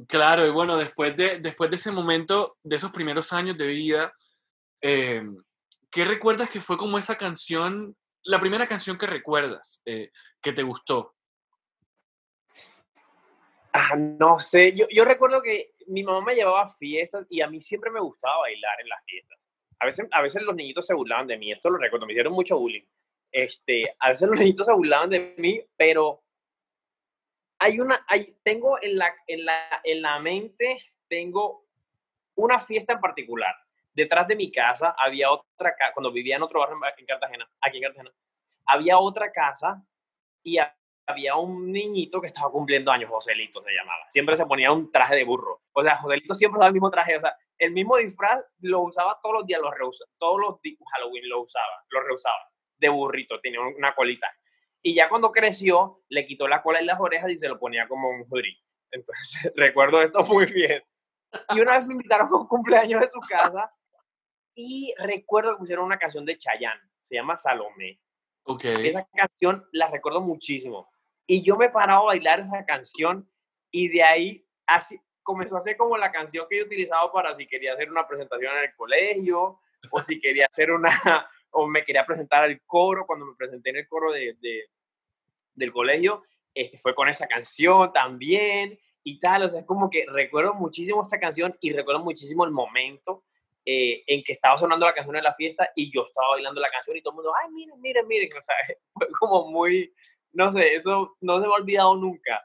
Claro, 0.09 0.47
y 0.47 0.51
bueno, 0.51 0.77
después 0.79 1.15
de, 1.17 1.39
después 1.39 1.69
de 1.71 1.77
ese 1.77 1.91
momento, 1.91 2.57
de 2.63 2.77
esos 2.77 2.91
primeros 2.91 3.33
años 3.33 3.59
de 3.59 3.67
vida, 3.67 4.13
eh, 4.81 5.23
¿qué 5.91 6.05
recuerdas 6.05 6.49
que 6.49 6.61
fue 6.61 6.79
como 6.79 6.99
esa 6.99 7.17
canción, 7.17 7.95
la 8.23 8.41
primera 8.41 8.67
canción 8.67 8.97
que 8.97 9.07
recuerdas, 9.07 9.83
eh, 9.85 10.11
que 10.41 10.53
te 10.53 10.63
gustó? 10.63 11.15
Ah, 13.73 13.97
no 13.97 14.41
sé, 14.41 14.75
yo, 14.75 14.87
yo 14.91 15.05
recuerdo 15.05 15.43
que 15.43 15.75
mi 15.89 16.03
mamá 16.03 16.23
me 16.25 16.35
llevaba 16.35 16.63
a 16.63 16.69
fiestas 16.69 17.27
y 17.29 17.43
a 17.43 17.49
mí 17.49 17.61
siempre 17.61 17.91
me 17.91 18.01
gustaba 18.01 18.39
bailar 18.39 18.81
en 18.81 18.89
las 18.89 19.05
fiestas 19.05 19.48
a 19.81 19.87
veces, 19.87 20.07
a 20.11 20.23
veces 20.23 20.43
los 20.43 20.55
niñitos 20.55 20.87
se 20.87 20.95
burlaban 20.95 21.27
de 21.27 21.39
mí, 21.39 21.53
esto 21.53 21.71
lo 21.71 21.79
recuerdo, 21.79 22.07
me 22.07 22.13
hicieron 22.13 22.33
mucho 22.33 22.59
bullying. 22.59 22.85
Este, 23.31 23.95
a 23.99 24.09
veces 24.09 24.29
los 24.29 24.39
niñitos 24.39 24.67
se 24.67 24.73
burlaban 24.73 25.11
de 25.11 25.35
mí, 25.39 25.61
pero 25.77 26.23
hay 27.59 27.81
una, 27.81 28.05
hay, 28.09 28.37
tengo 28.43 28.81
en 28.83 28.99
la, 28.99 29.15
en, 29.27 29.45
la, 29.45 29.81
en 29.85 30.03
la 30.03 30.19
mente, 30.21 30.79
tengo 31.09 31.67
una 32.37 32.61
fiesta 32.61 32.95
en 32.95 33.01
particular. 33.01 33.55
Detrás 33.93 34.29
de 34.29 34.37
mi 34.37 34.51
casa 34.51 34.95
había 34.97 35.31
otra 35.31 35.75
casa, 35.77 35.93
cuando 35.93 36.13
vivía 36.13 36.37
en 36.37 36.43
otro 36.43 36.61
barrio 36.61 36.79
en 36.97 37.07
Cartagena, 37.07 37.51
aquí 37.61 37.79
en 37.79 37.83
Cartagena, 37.83 38.13
había 38.67 38.99
otra 38.99 39.33
casa 39.33 39.83
y 40.43 40.59
había 41.07 41.37
un 41.37 41.73
niñito 41.73 42.21
que 42.21 42.29
estaba 42.29 42.51
cumpliendo 42.51 42.93
años, 42.93 43.11
Joselito 43.11 43.63
se 43.63 43.73
llamaba. 43.73 44.05
Siempre 44.11 44.37
se 44.37 44.47
ponía 44.47 44.71
un 44.71 44.93
traje 44.93 45.17
de 45.17 45.25
burro. 45.25 45.63
O 45.73 45.83
sea, 45.83 45.97
Joselito 45.97 46.35
siempre 46.35 46.59
usaba 46.59 46.69
el 46.69 46.75
mismo 46.75 46.91
traje. 46.91 47.17
O 47.17 47.21
sea, 47.21 47.35
el 47.59 47.73
mismo 47.73 47.97
disfraz 47.97 48.45
lo 48.61 48.83
usaba 48.83 49.19
todos 49.23 49.37
los 49.37 49.47
días, 49.47 49.61
lo 49.61 49.71
reusaba, 49.71 50.11
todos 50.19 50.41
los 50.41 50.63
días, 50.63 50.79
Halloween 50.93 51.29
lo 51.29 51.43
usaba, 51.43 51.85
lo 51.91 52.03
reusaba, 52.03 52.51
de 52.79 52.89
burrito, 52.89 53.41
tenía 53.41 53.61
una 53.61 53.95
colita. 53.95 54.29
Y 54.83 54.95
ya 54.95 55.09
cuando 55.09 55.33
creció, 55.33 56.03
le 56.09 56.27
quitó 56.27 56.47
la 56.47 56.63
cola 56.63 56.81
y 56.81 56.87
las 56.87 57.01
orejas 57.01 57.31
y 57.31 57.37
se 57.37 57.49
lo 57.49 57.59
ponía 57.59 57.89
como 57.89 58.09
un 58.11 58.25
hoodie. 58.31 58.59
Entonces, 58.91 59.53
recuerdo 59.57 60.01
esto 60.03 60.23
muy 60.25 60.47
bien. 60.47 60.83
Y 61.51 61.61
una 61.61 61.77
vez 61.77 61.87
me 61.87 61.95
invitaron 61.95 62.29
a 62.29 62.37
un 62.37 62.47
cumpleaños 62.47 63.01
de 63.01 63.09
su 63.09 63.21
casa 63.21 63.71
y 64.55 64.95
recuerdo 64.99 65.53
que 65.53 65.59
pusieron 65.59 65.85
una 65.85 65.99
canción 65.99 66.25
de 66.25 66.39
Chayanne, 66.39 66.81
se 67.01 67.17
llama 67.17 67.37
Salomé. 67.37 68.01
Okay. 68.45 68.87
Esa 68.87 69.07
canción 69.15 69.67
la 69.73 69.89
recuerdo 69.89 70.21
muchísimo. 70.21 70.89
Y 71.27 71.43
yo 71.43 71.57
me 71.57 71.69
paraba 71.69 72.01
a 72.01 72.05
bailar 72.05 72.41
esa 72.41 72.65
canción 72.65 73.31
y 73.71 73.89
de 73.89 74.03
ahí 74.03 74.49
así, 74.67 74.99
comenzó 75.29 75.59
a 75.59 75.61
ser 75.61 75.77
como 75.77 75.99
la 75.99 76.11
canción 76.11 76.47
que 76.49 76.57
yo 76.57 76.65
utilizaba 76.65 77.13
para 77.13 77.35
si 77.35 77.47
quería 77.47 77.75
hacer 77.75 77.91
una 77.91 78.09
presentación 78.09 78.57
en 78.57 78.65
el 78.65 78.75
colegio 78.75 79.61
o 79.91 80.03
si 80.03 80.19
quería 80.19 80.47
hacer 80.51 80.71
una, 80.71 80.89
o 81.51 81.69
me 81.69 81.85
quería 81.85 82.07
presentar 82.07 82.45
al 82.45 82.63
coro, 82.65 83.05
cuando 83.07 83.27
me 83.27 83.35
presenté 83.37 83.69
en 83.69 83.77
el 83.77 83.89
coro 83.89 84.11
de, 84.11 84.35
del 85.53 85.71
colegio, 85.71 86.23
este, 86.55 86.79
fue 86.79 86.95
con 86.95 87.11
esa 87.11 87.27
canción 87.27 87.93
también 87.93 88.79
y 89.05 89.21
tal, 89.21 89.43
o 89.43 89.49
sea, 89.51 89.61
es 89.61 89.67
como 89.67 89.91
que 89.91 90.07
recuerdo 90.09 90.55
muchísimo 90.55 91.03
esta 91.03 91.21
canción 91.21 91.55
y 91.61 91.75
recuerdo 91.75 92.03
muchísimo 92.03 92.47
el 92.47 92.51
momento 92.51 93.25
eh, 93.67 94.05
en 94.07 94.23
que 94.25 94.33
estaba 94.33 94.57
sonando 94.57 94.87
la 94.87 94.95
canción 94.95 95.15
en 95.15 95.25
la 95.25 95.35
fiesta 95.35 95.71
y 95.77 95.93
yo 95.93 96.07
estaba 96.07 96.29
bailando 96.31 96.59
la 96.59 96.69
canción 96.69 96.97
y 96.97 97.03
todo 97.03 97.13
el 97.13 97.17
mundo, 97.17 97.33
ay, 97.39 97.53
miren, 97.53 97.79
miren, 97.83 98.09
miren, 98.09 98.31
o 98.33 98.43
sea, 98.43 98.55
fue 98.95 99.07
como 99.21 99.51
muy, 99.51 99.93
no 100.33 100.51
sé, 100.53 100.75
eso 100.75 101.19
no 101.21 101.35
se 101.35 101.41
me 101.47 101.49
ha 101.49 101.57
olvidado 101.57 101.95
nunca. 101.97 102.43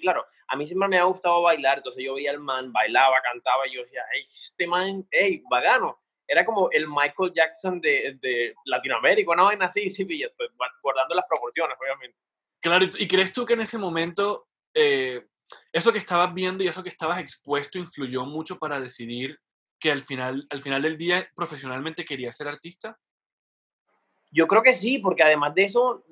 Claro, 0.00 0.24
a 0.48 0.56
mí 0.56 0.66
siempre 0.66 0.88
me 0.88 0.98
ha 0.98 1.04
gustado 1.04 1.42
bailar, 1.42 1.78
entonces 1.78 2.04
yo 2.04 2.14
veía 2.14 2.32
al 2.32 2.40
man, 2.40 2.72
bailaba, 2.72 3.20
cantaba, 3.22 3.66
y 3.68 3.74
yo 3.74 3.82
decía, 3.82 4.02
hey, 4.12 4.26
este 4.42 4.66
man, 4.66 5.06
hey, 5.10 5.42
vagano. 5.48 6.00
Era 6.26 6.44
como 6.44 6.70
el 6.70 6.86
Michael 6.88 7.32
Jackson 7.34 7.80
de, 7.80 8.16
de 8.20 8.54
Latinoamérica, 8.64 9.32
una 9.32 9.44
vaina 9.44 9.66
así, 9.66 9.88
sí, 9.90 10.04
guardando 10.82 11.14
las 11.14 11.26
proporciones, 11.26 11.76
obviamente. 11.80 12.16
Claro, 12.60 12.86
¿y 12.98 13.08
crees 13.08 13.32
tú 13.32 13.44
que 13.46 13.54
en 13.54 13.62
ese 13.62 13.78
momento 13.78 14.48
eh, 14.74 15.26
eso 15.72 15.92
que 15.92 15.98
estabas 15.98 16.32
viendo 16.34 16.62
y 16.62 16.68
eso 16.68 16.82
que 16.82 16.88
estabas 16.88 17.20
expuesto 17.20 17.78
influyó 17.78 18.24
mucho 18.24 18.58
para 18.58 18.80
decidir 18.80 19.38
que 19.78 19.90
al 19.90 20.02
final, 20.02 20.46
al 20.50 20.60
final 20.60 20.82
del 20.82 20.98
día 20.98 21.28
profesionalmente 21.34 22.04
querías 22.04 22.36
ser 22.36 22.48
artista? 22.48 22.98
Yo 24.30 24.46
creo 24.46 24.62
que 24.62 24.74
sí, 24.74 24.98
porque 24.98 25.22
además 25.22 25.54
de 25.54 25.64
eso, 25.64 26.04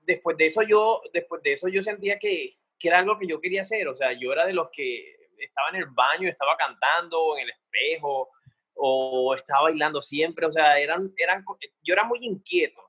después 0.00 0.36
de 0.36 0.46
eso 0.46 0.62
yo, 0.62 1.00
después 1.12 1.42
de 1.42 1.52
eso 1.52 1.68
yo 1.68 1.82
sentía 1.82 2.18
que, 2.18 2.58
que 2.82 2.88
era 2.88 2.98
algo 2.98 3.16
que 3.16 3.28
yo 3.28 3.40
quería 3.40 3.62
hacer. 3.62 3.86
O 3.86 3.94
sea, 3.94 4.12
yo 4.12 4.32
era 4.32 4.44
de 4.44 4.52
los 4.52 4.68
que 4.72 5.14
estaba 5.38 5.68
en 5.70 5.76
el 5.76 5.86
baño, 5.86 6.28
estaba 6.28 6.56
cantando 6.56 7.38
en 7.38 7.44
el 7.44 7.50
espejo 7.50 8.30
o 8.74 9.34
estaba 9.36 9.62
bailando 9.62 10.02
siempre. 10.02 10.46
O 10.46 10.52
sea, 10.52 10.78
eran, 10.78 11.12
eran, 11.16 11.44
yo 11.82 11.94
era 11.94 12.04
muy 12.04 12.18
inquieto. 12.22 12.82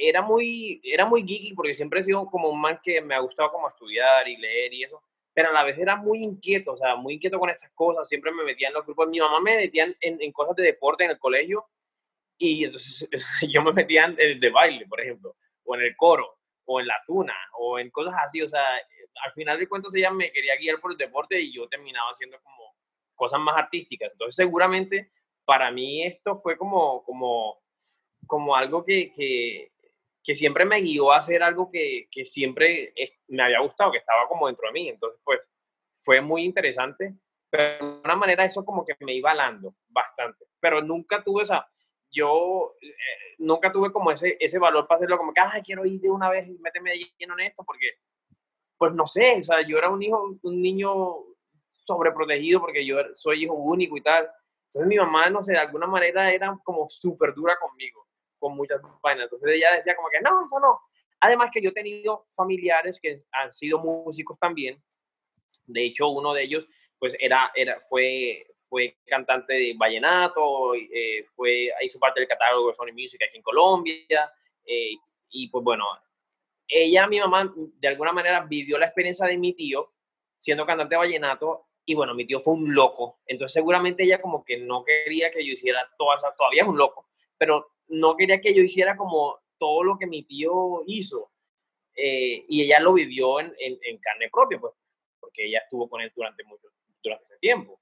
Era 0.00 0.22
muy, 0.22 0.80
era 0.84 1.04
muy 1.04 1.26
geeky 1.26 1.54
porque 1.54 1.74
siempre 1.74 2.00
he 2.00 2.04
sido 2.04 2.26
como 2.26 2.48
un 2.48 2.60
man 2.60 2.78
que 2.82 3.00
me 3.00 3.14
ha 3.14 3.20
gustado 3.20 3.50
como 3.50 3.68
estudiar 3.68 4.28
y 4.28 4.36
leer 4.36 4.72
y 4.72 4.84
eso. 4.84 5.02
Pero 5.34 5.48
a 5.50 5.52
la 5.52 5.64
vez 5.64 5.78
era 5.78 5.96
muy 5.96 6.22
inquieto, 6.22 6.72
o 6.72 6.76
sea, 6.76 6.96
muy 6.96 7.14
inquieto 7.14 7.38
con 7.38 7.50
estas 7.50 7.72
cosas. 7.72 8.08
Siempre 8.08 8.30
me 8.32 8.44
metía 8.44 8.68
en 8.68 8.74
los 8.74 8.84
grupos. 8.84 9.08
Mi 9.08 9.18
mamá 9.18 9.40
me 9.40 9.56
metía 9.56 9.84
en, 9.84 9.96
en 10.00 10.32
cosas 10.32 10.54
de 10.56 10.62
deporte 10.62 11.04
en 11.04 11.10
el 11.10 11.18
colegio 11.18 11.66
y 12.38 12.64
entonces 12.64 13.08
yo 13.52 13.62
me 13.62 13.72
metía 13.72 14.04
en 14.04 14.16
el 14.18 14.38
de 14.38 14.50
baile, 14.50 14.86
por 14.86 15.00
ejemplo, 15.00 15.36
o 15.64 15.74
en 15.74 15.82
el 15.82 15.96
coro, 15.96 16.37
o 16.70 16.80
en 16.80 16.86
la 16.86 17.02
tuna, 17.06 17.34
o 17.58 17.78
en 17.78 17.90
cosas 17.90 18.14
así. 18.24 18.42
O 18.42 18.48
sea, 18.48 18.62
al 19.24 19.32
final 19.32 19.58
de 19.58 19.68
cuentas 19.68 19.94
ella 19.94 20.10
me 20.10 20.30
quería 20.30 20.56
guiar 20.56 20.80
por 20.80 20.92
el 20.92 20.98
deporte 20.98 21.40
y 21.40 21.52
yo 21.52 21.66
terminaba 21.68 22.10
haciendo 22.10 22.38
como 22.42 22.74
cosas 23.14 23.40
más 23.40 23.56
artísticas. 23.56 24.12
Entonces 24.12 24.36
seguramente 24.36 25.10
para 25.46 25.70
mí 25.70 26.04
esto 26.04 26.36
fue 26.36 26.58
como, 26.58 27.02
como, 27.04 27.62
como 28.26 28.54
algo 28.54 28.84
que, 28.84 29.10
que, 29.10 29.72
que 30.22 30.34
siempre 30.34 30.66
me 30.66 30.80
guió 30.80 31.10
a 31.10 31.18
hacer 31.18 31.42
algo 31.42 31.70
que, 31.70 32.06
que, 32.10 32.26
siempre 32.26 32.92
me 33.28 33.42
había 33.42 33.60
gustado, 33.60 33.90
que 33.90 33.98
estaba 33.98 34.28
como 34.28 34.46
dentro 34.46 34.68
de 34.68 34.72
mí. 34.72 34.88
Entonces 34.90 35.18
pues 35.24 35.40
fue 36.02 36.20
muy 36.20 36.44
interesante, 36.44 37.14
pero 37.48 37.94
de 37.94 38.00
una 38.04 38.14
manera 38.14 38.44
eso 38.44 38.62
como 38.62 38.84
que 38.84 38.94
me 39.00 39.14
iba 39.14 39.30
alando 39.30 39.74
bastante. 39.88 40.44
Pero 40.60 40.82
nunca 40.82 41.24
tuve 41.24 41.44
esa, 41.44 41.66
yo 42.10 42.74
eh, 42.80 42.94
nunca 43.38 43.72
tuve 43.72 43.92
como 43.92 44.10
ese, 44.10 44.36
ese 44.40 44.58
valor 44.58 44.86
para 44.86 44.98
hacerlo, 44.98 45.18
como 45.18 45.32
que, 45.32 45.40
ah, 45.40 45.60
quiero 45.64 45.84
ir 45.84 46.00
de 46.00 46.10
una 46.10 46.30
vez 46.30 46.48
y 46.48 46.58
méteme 46.58 46.92
lleno 47.18 47.34
en 47.34 47.46
esto, 47.46 47.64
porque, 47.64 47.86
pues 48.76 48.92
no 48.92 49.06
sé, 49.06 49.36
o 49.38 49.42
sea, 49.42 49.66
yo 49.66 49.78
era 49.78 49.90
un 49.90 50.02
hijo, 50.02 50.38
un 50.42 50.62
niño 50.62 51.16
sobreprotegido 51.88 52.60
porque 52.60 52.84
yo 52.84 52.96
soy 53.14 53.44
hijo 53.44 53.54
único 53.54 53.96
y 53.96 54.02
tal. 54.02 54.30
Entonces 54.66 54.88
mi 54.88 54.96
mamá, 54.96 55.30
no 55.30 55.42
sé, 55.42 55.52
de 55.52 55.58
alguna 55.58 55.86
manera 55.86 56.30
era 56.30 56.56
como 56.62 56.86
súper 56.88 57.34
dura 57.34 57.56
conmigo, 57.58 58.06
con 58.38 58.54
muchas 58.54 58.80
vainas. 59.02 59.24
Entonces 59.24 59.56
ella 59.56 59.74
decía 59.74 59.96
como 59.96 60.08
que, 60.10 60.20
no, 60.20 60.44
eso 60.44 60.60
no. 60.60 60.78
Además 61.20 61.50
que 61.52 61.62
yo 61.62 61.70
he 61.70 61.72
tenido 61.72 62.26
familiares 62.36 63.00
que 63.00 63.16
han 63.32 63.52
sido 63.52 63.78
músicos 63.78 64.38
también. 64.38 64.82
De 65.66 65.84
hecho, 65.86 66.08
uno 66.08 66.34
de 66.34 66.42
ellos, 66.42 66.68
pues 66.98 67.16
era, 67.18 67.50
era, 67.54 67.80
fue, 67.88 68.46
fue 68.68 68.98
cantante 69.06 69.54
de 69.54 69.74
vallenato, 69.76 70.74
eh, 70.74 71.26
fue, 71.34 71.70
hizo 71.82 71.98
parte 71.98 72.20
del 72.20 72.28
catálogo 72.28 72.68
de 72.68 72.74
Sony 72.74 72.92
Music 72.92 73.20
aquí 73.22 73.36
en 73.36 73.42
Colombia, 73.42 74.32
eh, 74.64 74.92
y 75.30 75.48
pues 75.48 75.64
bueno, 75.64 75.84
ella, 76.66 77.06
mi 77.06 77.18
mamá, 77.18 77.52
de 77.56 77.88
alguna 77.88 78.12
manera 78.12 78.44
vivió 78.48 78.78
la 78.78 78.86
experiencia 78.86 79.26
de 79.26 79.38
mi 79.38 79.54
tío 79.54 79.92
siendo 80.38 80.66
cantante 80.66 80.94
de 80.94 80.98
vallenato, 80.98 81.66
y 81.84 81.94
bueno, 81.94 82.14
mi 82.14 82.26
tío 82.26 82.40
fue 82.40 82.54
un 82.54 82.74
loco, 82.74 83.20
entonces 83.26 83.54
seguramente 83.54 84.04
ella 84.04 84.20
como 84.20 84.44
que 84.44 84.58
no 84.58 84.84
quería 84.84 85.30
que 85.30 85.44
yo 85.44 85.54
hiciera 85.54 85.88
todas 85.98 86.22
todavía 86.36 86.62
es 86.62 86.68
un 86.68 86.76
loco, 86.76 87.08
pero 87.38 87.72
no 87.88 88.14
quería 88.14 88.40
que 88.40 88.54
yo 88.54 88.62
hiciera 88.62 88.96
como 88.96 89.40
todo 89.56 89.82
lo 89.82 89.98
que 89.98 90.06
mi 90.06 90.22
tío 90.24 90.82
hizo, 90.86 91.32
eh, 91.94 92.44
y 92.48 92.62
ella 92.62 92.78
lo 92.78 92.92
vivió 92.92 93.40
en, 93.40 93.52
en, 93.58 93.98
carne 93.98 94.28
propia, 94.30 94.60
pues, 94.60 94.72
porque 95.18 95.46
ella 95.46 95.60
estuvo 95.64 95.88
con 95.88 96.00
él 96.00 96.12
durante 96.14 96.44
mucho, 96.44 96.68
durante 97.02 97.24
ese 97.24 97.38
tiempo. 97.40 97.80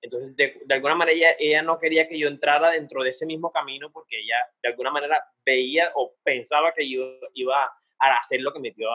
Entonces, 0.00 0.36
de, 0.36 0.74
alguna 0.74 0.94
manera, 0.94 1.34
ella, 1.38 1.62
no 1.62 1.78
quería 1.78 2.08
que 2.08 2.18
yo 2.18 2.28
entrara 2.28 2.70
dentro 2.70 3.02
de 3.02 3.10
ese 3.10 3.26
mismo 3.26 3.50
camino 3.50 3.90
porque 3.90 4.18
ella, 4.20 4.36
de 4.62 4.70
alguna 4.70 4.90
manera, 4.90 5.22
veía 5.44 5.90
o 5.94 6.14
pensaba 6.22 6.72
que 6.72 6.88
yo 6.88 7.18
iba 7.34 7.64
a 7.64 8.16
hacer 8.18 8.40
lo 8.40 8.52
que 8.52 8.60
mi 8.60 8.72
tío, 8.72 8.88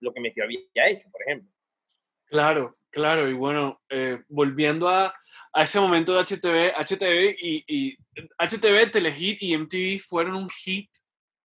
lo 0.00 0.12
que 0.12 0.20
mi 0.20 0.32
tío 0.32 0.44
había 0.44 0.60
hecho, 0.88 1.08
por 1.10 1.22
ejemplo. 1.22 1.50
Claro, 2.26 2.76
claro. 2.90 3.28
Y 3.28 3.32
bueno, 3.32 3.80
eh, 3.88 4.22
volviendo 4.28 4.88
a, 4.88 5.14
a, 5.52 5.62
ese 5.62 5.80
momento 5.80 6.14
de 6.14 6.20
HTV, 6.24 6.74
HTV 6.76 7.36
y, 7.38 7.64
y 7.66 7.96
HTV, 8.38 8.90
Telehit 8.90 9.42
y 9.42 9.56
MTV 9.56 9.98
fueron 9.98 10.34
un 10.34 10.48
hit 10.50 10.90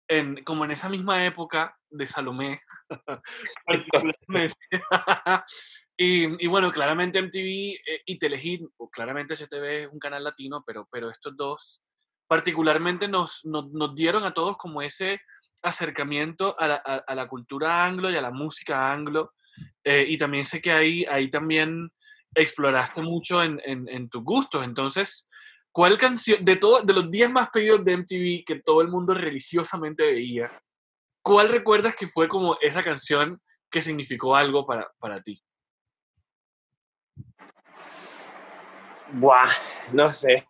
en, 0.08 0.42
como 0.44 0.64
en 0.64 0.72
esa 0.72 0.88
misma 0.88 1.24
época 1.24 1.76
de 1.90 2.06
Salomé. 2.06 2.60
Y, 6.00 6.46
bueno, 6.46 6.70
claramente 6.70 7.20
MTV 7.20 7.74
eh, 7.84 8.02
y 8.06 8.18
Telehit, 8.18 8.62
o 8.76 8.88
claramente 8.88 9.34
HTV 9.34 9.82
es 9.82 9.88
un 9.92 9.98
canal 9.98 10.22
latino, 10.22 10.62
pero, 10.64 10.86
pero 10.92 11.10
estos 11.10 11.36
dos 11.36 11.82
particularmente 12.28 13.08
nos, 13.08 13.44
nos, 13.44 13.68
nos 13.72 13.96
dieron 13.96 14.22
a 14.22 14.32
todos 14.32 14.56
como 14.56 14.80
ese 14.80 15.20
acercamiento 15.60 16.54
a 16.60 16.68
la, 16.68 16.76
a, 16.76 17.14
la, 17.16 17.26
cultura 17.26 17.84
anglo 17.84 18.10
y 18.10 18.16
a 18.16 18.22
la 18.22 18.30
música 18.30 18.92
anglo. 18.92 19.32
Eh, 19.82 20.04
y 20.08 20.16
también 20.16 20.44
sé 20.44 20.60
que 20.60 20.70
ahí, 20.70 21.04
ahí 21.06 21.30
también 21.30 21.90
exploraste 22.32 23.02
mucho 23.02 23.42
en, 23.42 23.60
en, 23.64 23.88
en, 23.88 24.08
tus 24.08 24.22
gustos. 24.22 24.64
Entonces, 24.64 25.28
¿cuál 25.72 25.98
canción, 25.98 26.44
de, 26.44 26.54
todo, 26.54 26.82
de 26.82 26.92
los 26.92 27.10
10 27.10 27.30
más 27.32 27.48
pedidos 27.50 27.82
de 27.82 27.96
MTV 27.96 28.44
que 28.46 28.62
todo 28.64 28.82
el 28.82 28.88
mundo 28.88 29.14
religiosamente 29.14 30.04
veía, 30.04 30.62
cuál 31.22 31.48
recuerdas 31.48 31.96
que 31.96 32.06
fue 32.06 32.28
como 32.28 32.56
esa 32.60 32.84
canción 32.84 33.42
que 33.68 33.82
significó 33.82 34.36
algo 34.36 34.64
para, 34.64 34.88
para 35.00 35.20
ti? 35.20 35.42
Buah, 39.12 39.48
no 39.92 40.12
sé. 40.12 40.46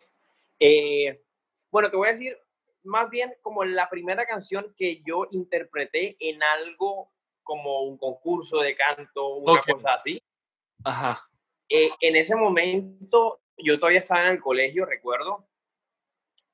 Eh, 0.59 1.23
bueno, 1.71 1.89
te 1.89 1.95
voy 1.95 2.07
a 2.07 2.11
decir 2.11 2.37
más 2.83 3.09
bien 3.09 3.33
como 3.41 3.63
la 3.63 3.89
primera 3.89 4.25
canción 4.25 4.73
que 4.75 5.01
yo 5.05 5.27
interpreté 5.31 6.17
en 6.19 6.41
algo 6.43 7.11
como 7.43 7.83
un 7.83 7.97
concurso 7.97 8.59
de 8.59 8.75
canto, 8.75 9.35
una 9.35 9.61
cosa 9.61 9.93
así. 9.93 10.21
Ajá. 10.83 11.25
Eh, 11.69 11.89
en 12.01 12.15
ese 12.15 12.35
momento 12.35 13.41
yo 13.57 13.79
todavía 13.79 13.99
estaba 13.99 14.25
en 14.25 14.33
el 14.33 14.41
colegio, 14.41 14.85
recuerdo, 14.85 15.47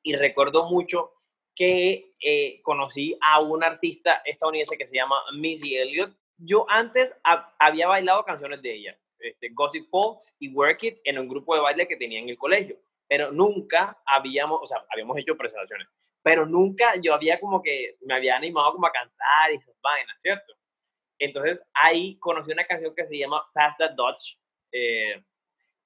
y 0.04 0.16
recuerdo 0.16 0.70
mucho 0.70 1.12
que 1.56 2.14
eh, 2.20 2.62
conocí 2.62 3.18
a 3.22 3.40
un 3.40 3.64
artista 3.64 4.22
estadounidense 4.26 4.78
que 4.78 4.88
se 4.88 4.96
llama 4.96 5.16
Missy 5.34 5.76
Elliott. 5.76 6.16
Yo 6.38 6.66
antes 6.70 7.18
había 7.60 7.88
bailado 7.88 8.24
canciones 8.26 8.62
de 8.62 8.76
ella 8.76 9.00
este, 9.20 9.50
Gossip 9.54 9.90
Folks 9.90 10.36
y 10.40 10.54
Work 10.54 10.84
It 10.84 10.98
en 11.04 11.20
un 11.20 11.28
grupo 11.28 11.56
de 11.56 11.62
baile 11.62 11.88
que 11.88 11.98
tenía 11.98 12.20
en 12.20 12.30
el 12.30 12.38
colegio, 12.38 12.78
pero 13.08 13.32
nunca 13.32 14.02
habíamos, 14.06 14.60
o 14.62 14.66
sea, 14.66 14.84
habíamos 14.92 15.18
hecho 15.18 15.38
presentaciones, 15.38 15.88
pero 16.22 16.46
nunca 16.46 16.94
yo 17.02 17.14
había 17.14 17.40
como 17.40 17.62
que 17.62 17.98
me 18.02 18.16
había 18.16 18.36
animado 18.36 18.74
como 18.74 18.88
a 18.88 18.92
cantar 18.92 19.52
y 19.52 19.56
esas 19.56 19.76
vainas, 19.82 20.16
¿cierto? 20.20 20.54
Entonces 21.20 21.62
ahí 21.74 22.18
conocí 22.20 22.52
una 22.52 22.66
canción 22.66 22.94
que 22.94 23.06
se 23.06 23.18
llama 23.18 23.44
Pass 23.54 23.78
the 23.78 23.90
Dutch 23.96 24.38
eh, 24.72 25.24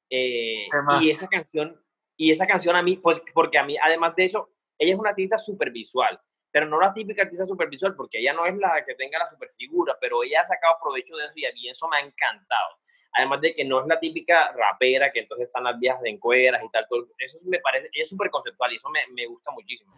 eh, 0.09 0.67
y 1.01 1.11
esa 1.11 1.27
canción, 1.27 1.79
y 2.17 2.31
esa 2.31 2.47
canción 2.47 2.75
a 2.75 2.81
mí, 2.81 2.97
pues 2.97 3.21
porque 3.33 3.57
a 3.57 3.63
mí, 3.63 3.77
además 3.83 4.15
de 4.15 4.25
eso, 4.25 4.49
ella 4.77 4.93
es 4.93 4.99
una 4.99 5.11
artista 5.11 5.37
súper 5.37 5.71
visual, 5.71 6.19
pero 6.51 6.65
no 6.65 6.79
la 6.79 6.93
típica 6.93 7.23
artista 7.23 7.45
súper 7.45 7.69
visual, 7.69 7.95
porque 7.95 8.19
ella 8.19 8.33
no 8.33 8.45
es 8.45 8.57
la 8.57 8.83
que 8.85 8.95
tenga 8.95 9.19
la 9.19 9.27
super 9.27 9.51
figura, 9.55 9.95
pero 10.01 10.23
ella 10.23 10.41
ha 10.41 10.47
sacado 10.47 10.77
provecho 10.81 11.15
de 11.15 11.25
eso 11.25 11.33
y 11.35 11.45
a 11.45 11.53
mí 11.53 11.69
eso 11.69 11.87
me 11.87 11.97
ha 11.97 11.99
encantado. 11.99 12.78
Además 13.13 13.41
de 13.41 13.55
que 13.55 13.65
no 13.65 13.81
es 13.81 13.87
la 13.87 13.99
típica 13.99 14.51
rapera 14.53 15.11
que 15.11 15.21
entonces 15.21 15.47
están 15.47 15.63
las 15.63 15.79
viejas 15.79 16.01
de 16.01 16.11
encueras 16.11 16.61
y 16.63 16.69
tal. 16.69 16.85
Todo, 16.89 17.07
eso 17.17 17.37
me 17.45 17.59
parece, 17.59 17.89
es 17.93 18.09
súper 18.09 18.29
conceptual 18.29 18.71
y 18.73 18.75
eso 18.75 18.89
me, 18.89 19.01
me 19.13 19.25
gusta 19.27 19.51
muchísimo. 19.51 19.93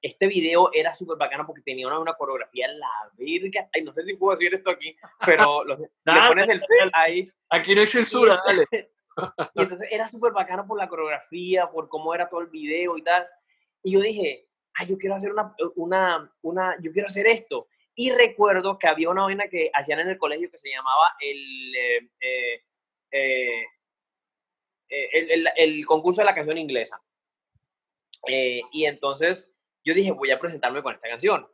Este 0.00 0.28
video 0.28 0.70
era 0.72 0.94
súper 0.94 1.16
bacano 1.16 1.44
porque 1.44 1.62
tenía 1.62 1.86
una, 1.86 1.98
una, 1.98 2.14
coreografía 2.14 2.66
en 2.66 2.78
la 2.78 2.88
virga. 3.16 3.68
Ay, 3.74 3.82
no 3.82 3.92
sé 3.92 4.02
si 4.02 4.14
puedo 4.14 4.36
decir 4.36 4.54
esto 4.54 4.70
aquí, 4.70 4.96
pero 5.24 5.64
lo, 5.64 5.76
le 6.04 6.28
pones 6.28 6.48
el 6.48 6.62
ahí. 6.92 7.26
Aquí 7.50 7.74
no 7.74 7.80
hay 7.80 7.86
censura, 7.86 8.40
dale. 8.44 8.64
Y 9.54 9.62
entonces 9.62 9.88
era 9.90 10.08
súper 10.08 10.32
bacano 10.32 10.66
por 10.66 10.78
la 10.78 10.88
coreografía, 10.88 11.70
por 11.70 11.88
cómo 11.88 12.14
era 12.14 12.28
todo 12.28 12.40
el 12.40 12.48
video 12.48 12.96
y 12.96 13.02
tal. 13.02 13.26
Y 13.82 13.92
yo 13.92 14.00
dije, 14.00 14.48
ay, 14.74 14.86
yo 14.86 14.96
quiero 14.96 15.16
hacer 15.16 15.32
una, 15.32 15.54
una, 15.76 16.32
una, 16.42 16.76
yo 16.80 16.92
quiero 16.92 17.06
hacer 17.06 17.26
esto. 17.26 17.68
Y 17.94 18.10
recuerdo 18.10 18.78
que 18.78 18.86
había 18.86 19.10
una 19.10 19.24
vaina 19.24 19.48
que 19.48 19.70
hacían 19.74 20.00
en 20.00 20.08
el 20.08 20.18
colegio 20.18 20.50
que 20.50 20.58
se 20.58 20.70
llamaba 20.70 21.16
el, 21.20 21.74
eh, 21.74 22.10
eh, 23.10 23.64
eh, 24.88 25.44
el, 25.56 25.84
concurso 25.84 26.20
de 26.20 26.26
la 26.26 26.34
canción 26.34 26.58
inglesa. 26.58 27.02
y 28.26 28.84
entonces 28.84 29.50
yo 29.84 29.94
dije, 29.94 30.12
voy 30.12 30.30
a 30.30 30.38
presentarme 30.38 30.82
con 30.82 30.94
esta 30.94 31.08
canción. 31.08 31.48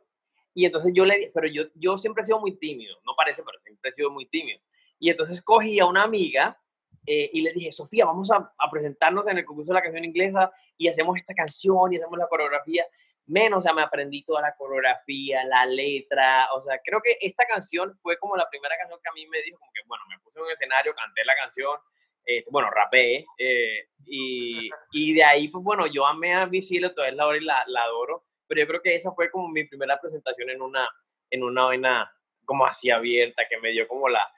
Y 0.53 0.65
entonces 0.65 0.91
yo 0.93 1.03
le 1.03 1.17
dije, 1.17 1.31
pero 1.33 1.47
yo, 1.47 1.63
yo 1.75 1.97
siempre 1.97 2.21
he 2.21 2.25
sido 2.25 2.39
muy 2.39 2.57
tímido, 2.57 2.95
no 3.05 3.15
parece, 3.15 3.43
pero 3.43 3.59
siempre 3.59 3.89
he 3.89 3.93
sido 3.93 4.11
muy 4.11 4.25
tímido. 4.27 4.59
Y 4.99 5.09
entonces 5.09 5.41
cogí 5.41 5.79
a 5.79 5.85
una 5.85 6.03
amiga 6.03 6.61
eh, 7.05 7.29
y 7.33 7.41
le 7.41 7.53
dije, 7.53 7.71
Sofía, 7.71 8.05
vamos 8.05 8.31
a, 8.31 8.51
presentarnos 8.71 9.27
en 9.27 9.37
el 9.37 9.45
concurso 9.45 9.71
de 9.71 9.79
la 9.79 9.83
canción 9.83 10.03
inglesa 10.03 10.51
y 10.77 10.87
hacemos 10.87 11.17
esta 11.17 11.33
canción 11.33 11.93
y 11.93 11.97
hacemos 11.97 12.17
la 12.17 12.27
coreografía. 12.27 12.85
Menos, 13.27 13.59
o 13.59 13.61
sea, 13.61 13.73
me 13.73 13.81
aprendí 13.81 14.23
toda 14.23 14.41
la 14.41 14.55
coreografía, 14.55 15.43
la 15.45 15.65
letra, 15.65 16.47
o 16.53 16.61
sea, 16.61 16.79
creo 16.83 17.01
que 17.01 17.17
esta 17.21 17.45
canción 17.45 17.97
fue 18.01 18.17
como 18.17 18.35
la 18.35 18.47
primera 18.49 18.77
canción 18.77 18.99
que 19.01 19.09
a 19.09 19.13
mí 19.13 19.25
me 19.27 19.41
dijo, 19.41 19.57
como 19.57 19.71
que, 19.73 19.81
bueno, 19.87 20.03
me 20.09 20.19
puse 20.19 20.37
en 20.37 20.45
un 20.45 20.51
escenario, 20.51 20.93
canté 20.93 21.25
la 21.25 21.35
canción, 21.35 21.79
eh, 22.27 22.43
bueno, 22.51 22.69
rapé, 22.69 23.25
eh, 23.37 23.87
y, 24.05 24.69
y, 24.91 25.13
de 25.13 25.23
ahí, 25.23 25.47
pues 25.47 25.63
bueno, 25.63 25.87
yo 25.87 26.05
amé 26.05 26.35
a 26.35 26.45
Vicilo, 26.45 26.93
todavía 26.93 27.15
la, 27.15 27.33
la, 27.41 27.63
la 27.67 27.83
adoro, 27.83 28.25
pero 28.47 28.61
yo 28.61 28.67
creo 28.67 28.81
que 28.81 28.95
esa 28.95 29.11
fue 29.11 29.31
como 29.31 29.49
mi 29.49 29.63
primera 29.65 29.99
presentación 29.99 30.49
en 30.51 30.61
una, 30.61 30.87
en 31.31 31.43
una 31.43 31.65
vaina 31.65 32.11
como 32.45 32.65
así 32.65 32.91
abierta, 32.91 33.47
que 33.49 33.57
me 33.57 33.71
dio 33.71 33.87
como 33.87 34.07
la, 34.07 34.31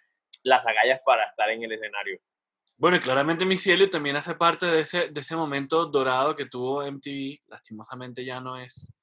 las 0.43 0.65
agallas 0.65 1.01
para 1.05 1.25
estar 1.25 1.49
en 1.49 1.63
el 1.63 1.71
escenario. 1.73 2.19
Bueno, 2.79 2.97
y 2.97 2.99
claramente 2.99 3.43
mi 3.43 3.57
cielo 3.57 3.89
también 3.89 4.15
hace 4.17 4.35
parte 4.35 4.67
de 4.67 4.81
ese, 4.81 5.09
de 5.09 5.19
ese 5.19 5.35
momento 5.35 5.87
dorado 5.87 6.35
que 6.35 6.45
tuvo 6.45 6.83
MTV. 6.83 7.39
Lastimosamente 7.47 8.23
ya 8.23 8.39
no 8.39 8.55
es 8.57 8.93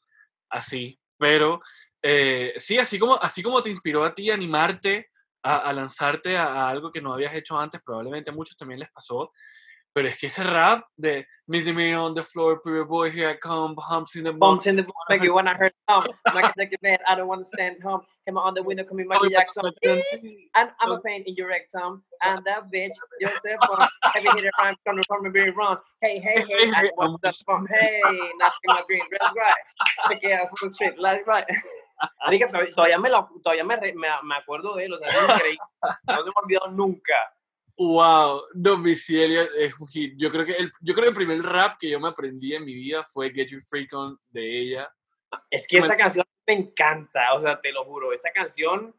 así. 0.48 0.98
Pero 1.18 1.60
eh, 2.00 2.52
sí, 2.56 2.78
así 2.78 2.98
como, 2.98 3.16
así 3.20 3.42
como 3.42 3.62
te 3.62 3.70
inspiró 3.70 4.04
a 4.04 4.14
ti 4.14 4.30
animarte 4.30 5.10
a, 5.42 5.58
a 5.58 5.72
lanzarte 5.72 6.36
a, 6.36 6.46
a, 6.46 6.70
algo 6.70 6.92
que 6.92 7.00
no 7.00 7.12
habías 7.12 7.34
hecho 7.34 7.58
antes, 7.58 7.80
probablemente 7.84 8.30
a 8.30 8.32
muchos 8.32 8.56
también 8.56 8.78
les 8.80 8.90
pasó. 8.92 9.32
Pero 9.94 10.08
es 10.08 10.18
que 10.18 10.26
ese 10.26 10.42
rap 10.42 10.84
de 10.96 11.24
Miss 11.46 11.72
Me 11.72 11.94
on 11.94 12.14
the 12.14 12.22
floor, 12.22 12.60
pretty 12.60 12.84
boy, 12.84 13.12
here 13.12 13.30
I 13.30 13.36
come, 13.36 13.76
humps 13.78 14.16
in 14.16 14.24
the 14.24 14.32
bumps 14.32 14.66
in 14.66 14.74
the 14.74 14.82
bumps, 14.82 15.06
make 15.08 15.22
you 15.22 15.32
wanna 15.32 15.54
hurt 15.54 15.72
home. 15.86 16.08
Michael 16.34 16.50
Jackson, 16.58 16.78
man, 16.82 16.98
I 17.06 17.14
don't 17.14 17.28
wanna 17.28 17.44
stand 17.44 17.76
home. 17.80 18.00
Him 18.26 18.36
on 18.36 18.54
the 18.54 18.62
window, 18.64 18.82
coming 18.82 19.06
Michael 19.06 19.26
oh, 19.26 19.28
Jackson. 19.28 19.70
And 20.56 20.70
I'm 20.80 20.90
a 20.90 21.00
pain 21.00 21.22
in 21.26 21.36
your 21.36 21.46
rectum. 21.46 22.02
And 22.22 22.44
that 22.44 22.72
bitch, 22.72 22.96
Joseph, 23.22 23.60
heavy 24.02 24.28
hitter 24.34 24.50
rhyme, 24.58 24.74
coming 24.84 25.04
from 25.06 25.22
me 25.22 25.30
being 25.30 25.54
wrong. 25.54 25.76
Hey, 26.00 26.18
hey, 26.18 26.40
hey, 26.40 26.72
I 26.74 26.90
want 26.96 27.22
the 27.22 27.32
fun. 27.46 27.64
Hey, 27.70 28.00
in 28.04 28.32
my 28.66 28.82
green, 28.88 29.02
uh, 29.02 29.18
that's 29.20 29.36
right. 29.36 30.18
It 30.22 30.32
out, 30.32 30.48
full 30.58 30.70
shit, 30.70 30.96
that's 31.00 31.24
right. 31.28 31.46
todavía, 32.74 32.98
me, 33.00 33.10
lo, 33.10 33.28
todavía 33.44 33.64
me, 33.64 33.76
me, 33.94 34.34
acuerdo 34.34 34.74
de 34.74 34.86
él, 34.86 34.94
o 34.94 34.98
sea, 34.98 35.08
es 35.08 35.22
increíble. 35.22 35.58
No 36.08 36.16
se 36.16 36.22
me 36.24 36.30
ha 36.34 36.42
olvidado 36.42 36.70
nunca. 36.72 37.14
Wow, 37.76 38.42
Missy 38.78 39.20
es 39.22 39.78
un 39.80 39.88
hit. 39.88 40.14
Yo 40.16 40.30
creo, 40.30 40.46
que 40.46 40.52
el, 40.52 40.70
yo 40.80 40.94
creo 40.94 41.04
que 41.04 41.08
el 41.08 41.14
primer 41.14 41.42
rap 41.42 41.76
que 41.78 41.90
yo 41.90 41.98
me 41.98 42.08
aprendí 42.08 42.54
en 42.54 42.64
mi 42.64 42.74
vida 42.74 43.04
fue 43.04 43.32
Get 43.32 43.48
You 43.48 43.58
Freak 43.60 43.92
On 43.94 44.16
de 44.28 44.60
ella. 44.60 44.94
Es 45.50 45.66
que 45.66 45.78
esa 45.78 45.96
canción 45.96 46.24
me 46.46 46.54
encanta, 46.54 47.34
o 47.34 47.40
sea, 47.40 47.60
te 47.60 47.72
lo 47.72 47.84
juro, 47.84 48.12
esa 48.12 48.30
canción, 48.30 48.94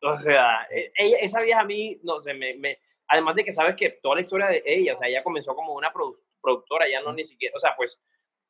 o 0.00 0.18
sea, 0.18 0.66
e, 0.70 0.92
ella, 0.96 1.18
esa 1.20 1.40
vieja 1.42 1.60
a 1.60 1.64
mí, 1.64 1.98
no 2.02 2.20
sé, 2.20 2.32
me, 2.32 2.54
me, 2.54 2.78
además 3.08 3.34
de 3.34 3.44
que 3.44 3.52
sabes 3.52 3.74
que 3.76 3.96
toda 4.02 4.14
la 4.14 4.20
historia 4.22 4.46
de 4.46 4.62
ella, 4.64 4.94
o 4.94 4.96
sea, 4.96 5.08
ella 5.08 5.22
comenzó 5.22 5.54
como 5.54 5.74
una 5.74 5.92
productora, 5.92 6.88
ya 6.88 7.02
no 7.02 7.12
ni 7.12 7.24
siquiera, 7.24 7.54
o 7.56 7.58
sea, 7.58 7.74
pues, 7.76 8.00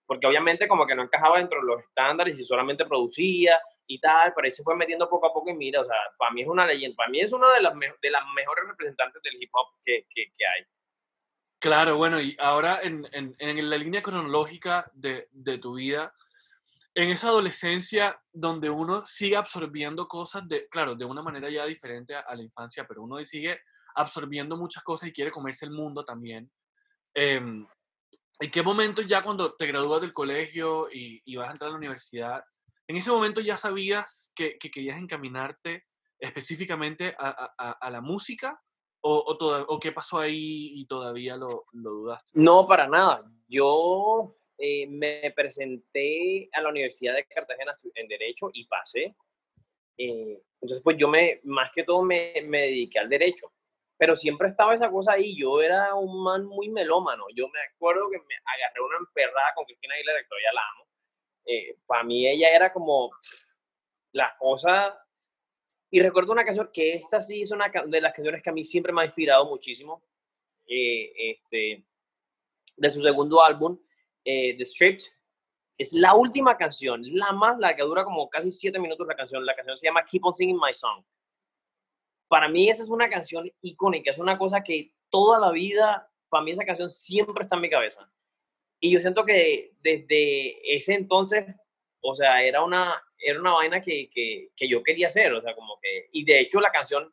porque 0.07 0.27
obviamente 0.27 0.69
como 0.69 0.87
que 0.87 0.95
no 0.95 1.03
encajaba 1.03 1.39
dentro 1.39 1.61
de 1.61 1.67
los 1.67 1.83
estándares 1.83 2.39
y 2.39 2.45
solamente 2.45 2.85
producía 2.85 3.61
y 3.89 3.99
tal, 3.99 4.33
pero 4.35 4.45
ahí 4.45 4.51
se 4.51 4.63
fue 4.63 4.77
metiendo 4.77 5.09
poco 5.09 5.27
a 5.27 5.33
poco 5.33 5.51
y 5.51 5.55
mira, 5.55 5.81
o 5.81 5.85
sea, 5.85 5.97
para 6.19 6.31
mí 6.31 6.43
es 6.43 6.49
una 6.49 6.67
leyenda, 6.67 6.95
para 6.95 7.09
mí 7.09 7.21
es 7.21 7.33
una 7.33 7.53
de 7.55 7.63
las, 7.63 7.73
de 7.73 8.11
las 8.11 8.23
mejores 8.37 8.67
representantes 8.69 9.23
del 9.23 9.43
hip 9.43 9.51
hop 9.53 9.75
que, 9.83 10.07
que, 10.15 10.27
que 10.27 10.47
hay. 10.47 10.65
Claro, 11.59 11.97
bueno, 11.97 12.21
y 12.21 12.37
ahora 12.39 12.81
en, 12.83 13.09
en, 13.13 13.35
en 13.39 13.71
la 13.71 13.79
línea 13.79 14.03
cronológica 14.03 14.91
de, 14.95 15.29
de, 15.33 15.59
tu 15.59 15.75
vida, 15.75 16.15
en 16.95 17.11
esa 17.11 17.29
adolescencia 17.29 18.21
donde 18.31 18.71
uno 18.71 19.05
sigue 19.07 19.37
absorbiendo 19.37 20.07
cosas, 20.07 20.47
de, 20.47 20.69
claro, 20.69 20.95
de 20.95 21.07
una 21.07 21.23
manera 21.23 21.51
ya 21.51 21.65
diferente 21.65 22.15
a, 22.15 22.21
a 22.21 22.37
la 22.37 22.43
infancia, 22.43 22.87
pero 22.87 23.03
uno 23.03 23.25
sigue 23.25 23.59
absorbiendo 23.97 24.57
muchas 24.57 24.85
cosas 24.85 25.09
y 25.09 25.13
quiere 25.13 25.33
comerse 25.33 25.65
el 25.65 25.73
mundo 25.73 26.05
también. 26.05 26.49
Eh, 27.15 27.41
¿En 28.41 28.51
qué 28.53 28.63
momento 28.63 29.03
ya 29.03 29.23
cuando 29.23 29.55
te 29.55 29.67
gradúas 29.67 30.01
del 30.01 30.13
colegio 30.13 30.89
y, 30.93 31.21
y, 31.25 31.37
vas 31.37 31.49
a 31.49 31.53
entrar 31.53 31.69
a 31.69 31.73
la 31.73 31.79
universidad, 31.79 32.45
en 32.89 32.97
ese 32.97 33.11
momento 33.11 33.41
ya 33.41 33.57
sabías 33.57 34.33
que, 34.35 34.59
que 34.59 34.71
querías 34.71 34.99
encaminarte 34.99 35.85
específicamente 36.19 37.15
a, 37.19 37.91
la 37.91 38.01
música 38.01 38.61
o, 39.01 39.19
o, 39.19 39.65
o, 39.69 39.79
qué 39.79 39.93
pasó 39.93 40.19
ahí 40.19 40.73
y 40.75 40.87
todavía 40.87 41.37
lo, 41.37 41.65
lo 41.73 41.91
dudaste? 41.91 42.33
No, 42.35 42.67
para 42.67 42.89
nada. 42.89 43.23
Yo 43.47 44.35
eh, 44.59 44.89
me 44.89 45.33
presenté 45.37 46.49
a 46.53 46.61
la 46.61 46.71
Universidad 46.71 47.15
de 47.15 47.25
Cartagena 47.27 47.79
en 47.95 48.09
Derecho 48.09 48.51
y 48.53 48.67
pasé. 48.67 49.15
Eh, 49.97 50.43
entonces, 50.61 50.83
pues 50.83 50.97
yo 50.97 51.07
me, 51.07 51.41
más 51.45 51.71
que 51.73 51.85
todo 51.85 52.03
me, 52.03 52.35
me 52.45 52.63
dediqué 52.63 52.99
al 52.99 53.09
derecho 53.09 53.53
pero 53.99 54.15
siempre 54.15 54.49
estaba 54.49 54.75
esa 54.75 54.89
cosa 54.89 55.13
ahí. 55.13 55.37
Yo 55.37 55.61
era 55.61 55.95
un 55.95 56.23
man 56.23 56.47
muy 56.47 56.69
melómano. 56.69 57.25
Yo 57.35 57.49
me 57.49 57.61
acuerdo 57.61 58.09
que 58.09 58.19
me 58.19 58.35
agarré 58.45 58.81
una 58.81 58.97
emperrada 58.99 59.53
con 59.57 59.65
Cristina 59.65 59.95
Aguilera, 59.95 60.21
que 60.21 60.29
todavía 60.29 60.53
la 60.55 60.63
amo. 60.73 60.88
Eh, 61.49 61.79
para 61.87 62.05
mí 62.05 62.29
ella 62.29 62.51
era 62.55 62.73
como 62.73 63.11
la 64.13 64.37
cosa. 64.39 64.99
Y 65.91 66.01
recuerdo 66.01 66.33
una 66.33 66.45
canción 66.45 66.71
que 66.73 66.93
esta 66.93 67.23
sí 67.23 67.43
es 67.43 67.51
una 67.51 67.69
de 67.87 68.01
las 68.01 68.13
canciones 68.13 68.43
que 68.43 68.51
a 68.51 68.53
mí 68.53 68.65
siempre 68.65 68.93
me 68.93 69.03
ha 69.03 69.07
inspirado 69.07 69.47
muchísimo. 69.47 70.03
Eh, 70.67 71.33
este, 71.33 71.85
de 72.77 72.91
su 72.91 73.01
segundo 73.01 73.43
álbum, 73.43 73.79
eh, 74.25 74.57
The 74.57 74.67
Stripped. 74.67 75.05
Es 75.79 75.93
la 75.93 76.15
última 76.15 76.57
canción, 76.57 77.03
la 77.17 77.33
más 77.33 77.59
la 77.59 77.75
que 77.75 77.83
dura 77.83 78.05
como 78.05 78.29
casi 78.29 78.51
siete 78.51 78.79
minutos 78.79 79.07
la 79.07 79.15
canción. 79.15 79.47
La 79.47 79.55
canción 79.55 79.77
se 79.77 79.87
llama 79.87 80.05
Keep 80.05 80.25
on 80.25 80.35
Singing 80.35 80.59
My 80.61 80.75
Song 80.75 81.05
para 82.29 82.49
mí 82.49 82.69
esa 82.69 82.83
es 82.83 82.91
una 82.91 83.09
canción 83.09 83.51
icónica, 83.63 84.11
es 84.11 84.19
una 84.19 84.39
cosa 84.39 84.63
que 84.63 84.93
toda 85.09 85.41
la 85.41 85.51
vida, 85.51 86.09
para 86.29 86.45
mí 86.45 86.51
esa 86.53 86.65
canción 86.65 86.91
siempre 86.91 87.43
está 87.43 87.57
en 87.57 87.63
mi 87.63 87.71
cabeza. 87.71 88.09
Y 88.81 88.93
yo 88.93 89.01
siento 89.01 89.25
que 89.25 89.73
desde 89.81 90.77
ese 90.77 90.95
entonces, 90.95 91.45
o 92.01 92.15
sea, 92.15 92.43
era 92.43 92.63
una, 92.63 93.03
era 93.19 93.41
una 93.41 93.53
vaina 93.55 93.81
que, 93.81 94.09
que, 94.11 94.51
que 94.57 94.69
yo 94.69 94.83
quería 94.83 95.09
hacer, 95.09 95.33
o 95.33 95.41
sea, 95.43 95.55
como 95.55 95.79
que, 95.81 96.09
y 96.13 96.25
de 96.25 96.41
hecho 96.41 96.61
la 96.61 96.71
canción 96.71 97.13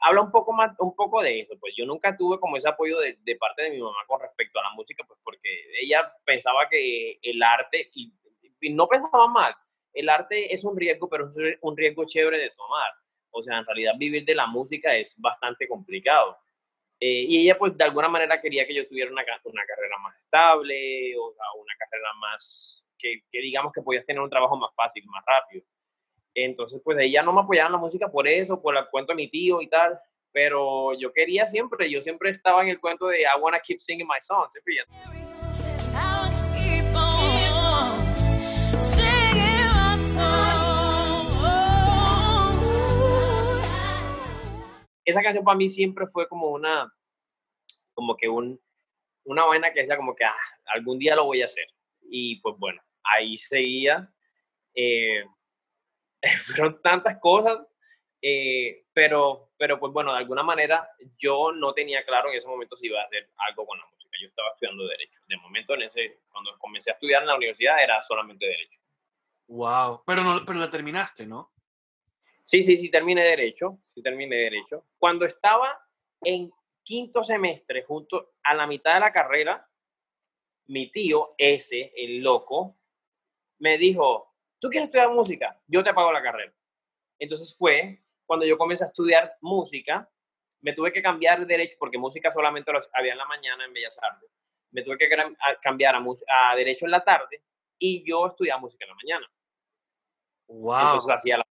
habla 0.00 0.22
un 0.22 0.30
poco 0.32 0.52
más, 0.52 0.74
un 0.80 0.94
poco 0.94 1.22
de 1.22 1.40
eso, 1.40 1.54
pues 1.60 1.74
yo 1.76 1.86
nunca 1.86 2.16
tuve 2.16 2.38
como 2.40 2.56
ese 2.56 2.68
apoyo 2.68 2.98
de, 2.98 3.16
de 3.22 3.36
parte 3.36 3.62
de 3.62 3.70
mi 3.70 3.80
mamá 3.80 3.98
con 4.06 4.20
respecto 4.20 4.58
a 4.58 4.64
la 4.64 4.70
música, 4.70 5.04
pues 5.06 5.18
porque 5.22 5.48
ella 5.80 6.12
pensaba 6.24 6.68
que 6.68 7.18
el 7.22 7.42
arte, 7.42 7.90
y, 7.94 8.12
y 8.60 8.70
no 8.70 8.88
pensaba 8.88 9.28
mal, 9.28 9.54
el 9.92 10.08
arte 10.08 10.52
es 10.52 10.64
un 10.64 10.76
riesgo, 10.76 11.08
pero 11.08 11.28
es 11.28 11.36
un 11.60 11.76
riesgo 11.76 12.04
chévere 12.04 12.38
de 12.38 12.50
tomar 12.50 12.90
o 13.36 13.42
sea, 13.42 13.58
en 13.58 13.66
realidad 13.66 13.94
vivir 13.98 14.24
de 14.24 14.34
la 14.34 14.46
música 14.46 14.94
es 14.96 15.16
bastante 15.18 15.66
complicado. 15.66 16.38
Eh, 17.06 17.26
y 17.28 17.42
ella 17.42 17.58
pues 17.58 17.76
de 17.76 17.84
alguna 17.84 18.08
manera 18.08 18.40
quería 18.40 18.66
que 18.66 18.74
yo 18.74 18.88
tuviera 18.88 19.10
una, 19.10 19.22
una 19.44 19.66
carrera 19.66 19.98
más 20.02 20.16
estable, 20.16 21.14
o 21.18 21.34
sea, 21.34 21.44
una 21.54 21.74
carrera 21.78 22.08
más, 22.18 22.82
que, 22.96 23.20
digamos 23.30 23.74
que 23.74 23.82
podías 23.82 24.06
tener 24.06 24.22
un 24.22 24.30
trabajo 24.30 24.56
más 24.56 24.74
fácil, 24.74 25.04
más 25.08 25.22
rápido. 25.26 25.66
Entonces 26.34 26.80
pues 26.82 26.96
ella 26.98 27.22
no 27.22 27.34
me 27.34 27.42
apoyaba 27.42 27.66
en 27.66 27.72
la 27.72 27.78
música 27.78 28.08
por 28.10 28.26
eso, 28.26 28.62
por 28.62 28.74
el 28.74 28.86
cuento 28.86 29.12
de 29.12 29.16
mi 29.16 29.28
tío 29.28 29.60
y 29.60 29.68
tal, 29.68 30.00
pero 30.32 30.98
yo 30.98 31.12
quería 31.12 31.46
siempre, 31.46 31.90
yo 31.90 32.00
siempre 32.00 32.30
estaba 32.30 32.62
en 32.62 32.70
el 32.70 32.80
cuento 32.80 33.08
de 33.08 33.20
I 33.20 33.38
wanna 33.38 33.60
keep 33.60 33.82
singing 33.82 34.06
my 34.06 34.22
songs, 34.22 34.52
siempre 34.52 34.76
esa 45.04 45.22
canción 45.22 45.44
para 45.44 45.56
mí 45.56 45.68
siempre 45.68 46.06
fue 46.06 46.28
como 46.28 46.48
una, 46.48 46.92
como 47.92 48.16
que 48.16 48.28
un, 48.28 48.60
una 49.24 49.44
vaina 49.44 49.72
que 49.72 49.80
decía 49.80 49.96
como 49.96 50.14
que 50.14 50.24
ah, 50.24 50.34
algún 50.66 50.98
día 50.98 51.16
lo 51.16 51.24
voy 51.24 51.42
a 51.42 51.46
hacer. 51.46 51.66
Y 52.02 52.40
pues 52.40 52.56
bueno, 52.58 52.82
ahí 53.02 53.38
seguía. 53.38 54.10
Eh, 54.74 55.24
fueron 56.46 56.80
tantas 56.82 57.18
cosas, 57.20 57.58
eh, 58.20 58.86
pero, 58.92 59.52
pero 59.58 59.78
pues 59.78 59.92
bueno, 59.92 60.12
de 60.12 60.18
alguna 60.18 60.42
manera 60.42 60.88
yo 61.18 61.52
no 61.52 61.72
tenía 61.74 62.04
claro 62.04 62.30
en 62.30 62.36
ese 62.36 62.48
momento 62.48 62.76
si 62.76 62.86
iba 62.86 63.00
a 63.00 63.04
hacer 63.04 63.30
algo 63.48 63.66
con 63.66 63.78
la 63.78 63.86
música. 63.86 64.10
Yo 64.20 64.28
estaba 64.28 64.48
estudiando 64.48 64.86
Derecho. 64.86 65.20
De 65.26 65.36
momento, 65.38 65.74
en 65.74 65.82
ese, 65.82 66.20
cuando 66.30 66.56
comencé 66.58 66.90
a 66.90 66.94
estudiar 66.94 67.22
en 67.22 67.28
la 67.28 67.36
universidad, 67.36 67.82
era 67.82 68.02
solamente 68.02 68.46
Derecho. 68.46 68.80
Wow, 69.48 70.02
pero, 70.06 70.22
no, 70.22 70.44
pero 70.46 70.58
la 70.58 70.70
terminaste, 70.70 71.26
¿no? 71.26 71.53
Sí, 72.44 72.62
sí, 72.62 72.76
sí, 72.76 72.90
terminé 72.90 73.24
Derecho, 73.24 73.78
sí 73.94 74.02
terminé 74.02 74.36
Derecho. 74.36 74.84
Cuando 74.98 75.24
estaba 75.24 75.80
en 76.22 76.52
quinto 76.82 77.24
semestre, 77.24 77.84
junto 77.84 78.34
a 78.42 78.54
la 78.54 78.66
mitad 78.66 78.94
de 78.94 79.00
la 79.00 79.10
carrera, 79.10 79.66
mi 80.66 80.90
tío, 80.92 81.34
ese, 81.38 81.92
el 81.96 82.22
loco, 82.22 82.76
me 83.60 83.78
dijo, 83.78 84.34
¿tú 84.58 84.68
quieres 84.68 84.88
estudiar 84.88 85.10
música? 85.10 85.58
Yo 85.66 85.82
te 85.82 85.94
pago 85.94 86.12
la 86.12 86.22
carrera. 86.22 86.52
Entonces 87.18 87.56
fue 87.56 88.04
cuando 88.26 88.44
yo 88.44 88.58
comencé 88.58 88.84
a 88.84 88.88
estudiar 88.88 89.38
música, 89.40 90.10
me 90.60 90.74
tuve 90.74 90.92
que 90.92 91.02
cambiar 91.02 91.40
de 91.40 91.46
derecho, 91.46 91.76
porque 91.78 91.96
música 91.96 92.30
solamente 92.30 92.72
lo 92.72 92.80
había 92.92 93.12
en 93.12 93.18
la 93.18 93.26
mañana 93.26 93.64
en 93.64 93.72
Bellas 93.72 93.98
Artes. 94.02 94.30
Me 94.70 94.82
tuve 94.82 94.98
que 94.98 95.08
cambiar 95.62 95.94
a, 95.94 96.04
a 96.50 96.56
derecho 96.56 96.84
en 96.84 96.90
la 96.90 97.02
tarde 97.02 97.42
y 97.78 98.06
yo 98.06 98.26
estudiaba 98.26 98.60
música 98.60 98.84
en 98.84 98.90
la 98.90 98.96
mañana. 98.96 99.32
Wow. 100.48 100.80
Entonces 100.80 101.14
hacía 101.14 101.38
la 101.38 101.46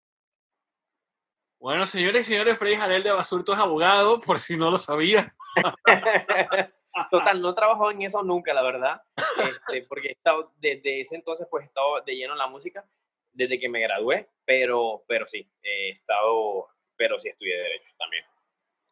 bueno, 1.64 1.86
señores 1.86 2.28
y 2.28 2.34
señores, 2.34 2.60
Freddy 2.60 2.76
Jarel 2.76 3.04
de 3.04 3.14
Basurto 3.14 3.54
es 3.54 3.60
abogado, 3.60 4.20
por 4.26 4.38
si 4.38 4.58
no 4.58 4.70
lo 4.70 4.78
sabía. 4.78 5.34
Total, 7.10 7.42
no 7.42 7.52
he 7.52 7.56
trabajado 7.56 7.90
en 7.90 8.02
eso 8.02 8.22
nunca, 8.22 8.54
la 8.54 8.62
verdad, 8.62 9.02
este, 9.42 9.88
porque 9.88 10.10
he 10.10 10.12
estado, 10.12 10.52
desde 10.58 11.00
ese 11.00 11.16
entonces 11.16 11.48
pues 11.50 11.64
he 11.64 11.68
estado 11.68 12.02
de 12.02 12.18
lleno 12.18 12.34
en 12.34 12.40
la 12.40 12.48
música, 12.48 12.86
desde 13.32 13.58
que 13.62 13.70
me 13.70 13.80
gradué, 13.80 14.28
pero, 14.44 15.06
pero 15.08 15.26
sí, 15.26 15.50
he 15.64 15.92
estado, 15.92 16.68
pero 16.98 17.18
sí 17.18 17.30
estudié 17.30 17.56
Derecho 17.56 17.94
también. 17.98 18.26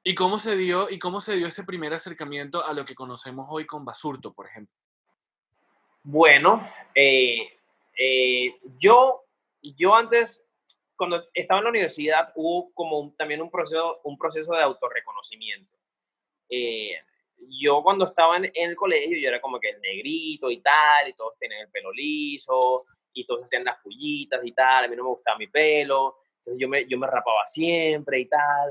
¿Y 0.04 0.16
cómo 0.16 0.40
se 0.40 0.56
dio, 0.56 0.90
y 0.90 0.98
cómo 0.98 1.20
se 1.20 1.36
dio 1.36 1.48
ese 1.48 1.66
primer 1.66 1.94
acercamiento 1.94 2.66
a 2.66 2.72
lo 2.72 2.86
que 2.86 2.96
conocemos 2.96 3.48
hoy 3.50 3.66
con 3.66 3.84
Basurto, 3.84 4.34
por 4.34 4.48
ejemplo? 4.48 4.74
Bueno, 6.04 6.66
eh, 6.96 7.50
eh, 8.00 8.56
yo, 8.78 9.26
yo 9.62 9.94
antes 9.94 10.48
cuando 11.02 11.24
estaba 11.34 11.62
en 11.62 11.64
la 11.64 11.70
universidad 11.72 12.32
hubo 12.36 12.72
como 12.76 13.12
también 13.18 13.42
un 13.42 13.50
proceso, 13.50 14.02
un 14.04 14.20
proceso 14.20 14.54
de 14.54 14.62
autorreconocimiento. 14.62 15.76
Eh, 16.48 16.92
yo 17.60 17.82
cuando 17.82 18.06
estaba 18.06 18.38
en, 18.38 18.52
el 18.54 18.76
colegio, 18.76 19.18
yo 19.18 19.30
era 19.30 19.42
como 19.42 19.60
que 19.60 19.70
el 19.70 19.82
negrito 19.82 20.52
y 20.52 20.62
tal, 20.62 21.10
y 21.10 21.14
todos 21.14 21.40
tenían 21.40 21.62
el 21.62 21.72
pelo 21.72 21.92
liso, 21.92 22.76
y 23.14 23.26
todos 23.26 23.42
hacían 23.42 23.64
las 23.64 23.80
pullitas 23.82 24.42
y 24.44 24.52
tal, 24.52 24.86
a 24.86 24.88
mí 24.88 24.96
no 24.96 25.06
me 25.06 25.10
gustaba 25.10 25.40
mi 25.40 25.48
pelo, 25.48 26.18
entonces 26.36 26.62
yo 26.62 26.70
me, 26.70 26.88
yo 26.88 27.00
me 27.00 27.08
rapaba 27.08 27.48
siempre 27.48 28.20
y 28.20 28.28
tal. 28.28 28.70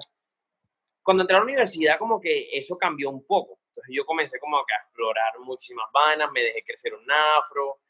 Cuando 1.03 1.25
entré 1.25 1.35
a 1.35 1.41
la 1.41 1.45
universidad, 1.47 1.99
como 1.99 2.21
que 2.21 2.49
eso 2.53 2.79
cambió 2.79 3.11
un 3.11 3.27
poco. 3.27 3.59
Entonces 3.71 3.93
yo 3.93 4.07
comencé 4.07 4.39
como 4.39 4.57
a 4.57 4.63
explorar 4.85 5.37
muchísimas 5.41 5.91
vanas, 5.93 6.31
me 6.31 6.43
dejé 6.43 6.63
crecer 6.63 6.95
un 6.95 7.11
afro, 7.11 7.81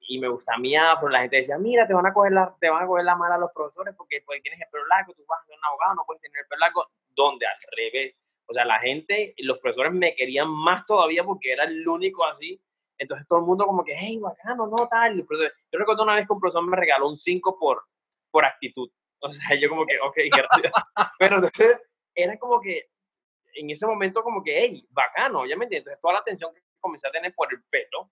y 0.00 0.18
me 0.18 0.28
gusta 0.28 0.56
mi 0.58 0.76
afro, 0.76 1.08
la 1.08 1.20
gente 1.20 1.36
decía, 1.36 1.58
mira, 1.58 1.86
te 1.86 1.94
van 1.94 2.06
a 2.06 2.12
coger 2.12 2.32
la, 2.32 2.54
te 2.60 2.68
van 2.68 2.84
a 2.84 2.86
coger 2.86 3.04
la 3.04 3.16
mala 3.16 3.38
los 3.38 3.52
profesores 3.52 3.94
porque 3.96 4.22
pues, 4.24 4.40
tienes 4.42 4.60
el 4.60 4.68
pelo 4.70 4.86
largo, 4.86 5.12
tú 5.14 5.24
vas 5.28 5.40
a 5.42 5.46
ser 5.46 5.56
un 5.56 5.64
abogado, 5.64 5.94
no 5.94 6.04
puedes 6.06 6.22
tener 6.22 6.38
el 6.40 6.46
pelo 6.46 6.60
largo, 6.60 6.86
donde 7.14 7.46
al 7.46 7.56
revés. 7.76 8.14
O 8.48 8.52
sea, 8.52 8.64
la 8.64 8.78
gente, 8.78 9.34
los 9.38 9.58
profesores 9.58 9.92
me 9.92 10.14
querían 10.14 10.48
más 10.48 10.86
todavía 10.86 11.24
porque 11.24 11.52
era 11.52 11.64
el 11.64 11.86
único 11.88 12.24
así. 12.24 12.60
Entonces 12.96 13.26
todo 13.26 13.40
el 13.40 13.44
mundo 13.44 13.66
como 13.66 13.84
que, 13.84 13.94
hey, 13.96 14.18
bacano, 14.18 14.68
no, 14.68 14.86
tal. 14.88 15.16
Yo 15.18 15.78
recuerdo 15.78 16.04
una 16.04 16.14
vez 16.14 16.26
que 16.26 16.32
un 16.32 16.40
profesor 16.40 16.64
me 16.64 16.76
regaló 16.76 17.08
un 17.08 17.18
5 17.18 17.58
por, 17.58 17.82
por 18.30 18.44
actitud. 18.44 18.88
O 19.18 19.30
sea, 19.30 19.56
yo 19.58 19.68
como 19.68 19.84
que, 19.84 19.98
ok, 19.98 20.16
gracias. 20.30 20.72
Pero 21.18 21.36
entonces 21.36 21.80
era 22.14 22.38
como 22.38 22.60
que 22.60 22.88
en 23.54 23.70
ese 23.70 23.86
momento 23.86 24.22
como 24.22 24.42
que, 24.42 24.58
hey, 24.58 24.86
bacano, 24.90 25.46
ya 25.46 25.56
me 25.56 25.64
entiendes. 25.64 25.86
Entonces 25.86 26.00
toda 26.00 26.14
la 26.14 26.20
atención 26.20 26.54
que 26.54 26.60
comencé 26.78 27.08
a 27.08 27.10
tener 27.10 27.34
por 27.34 27.52
el 27.52 27.62
pelo 27.64 28.10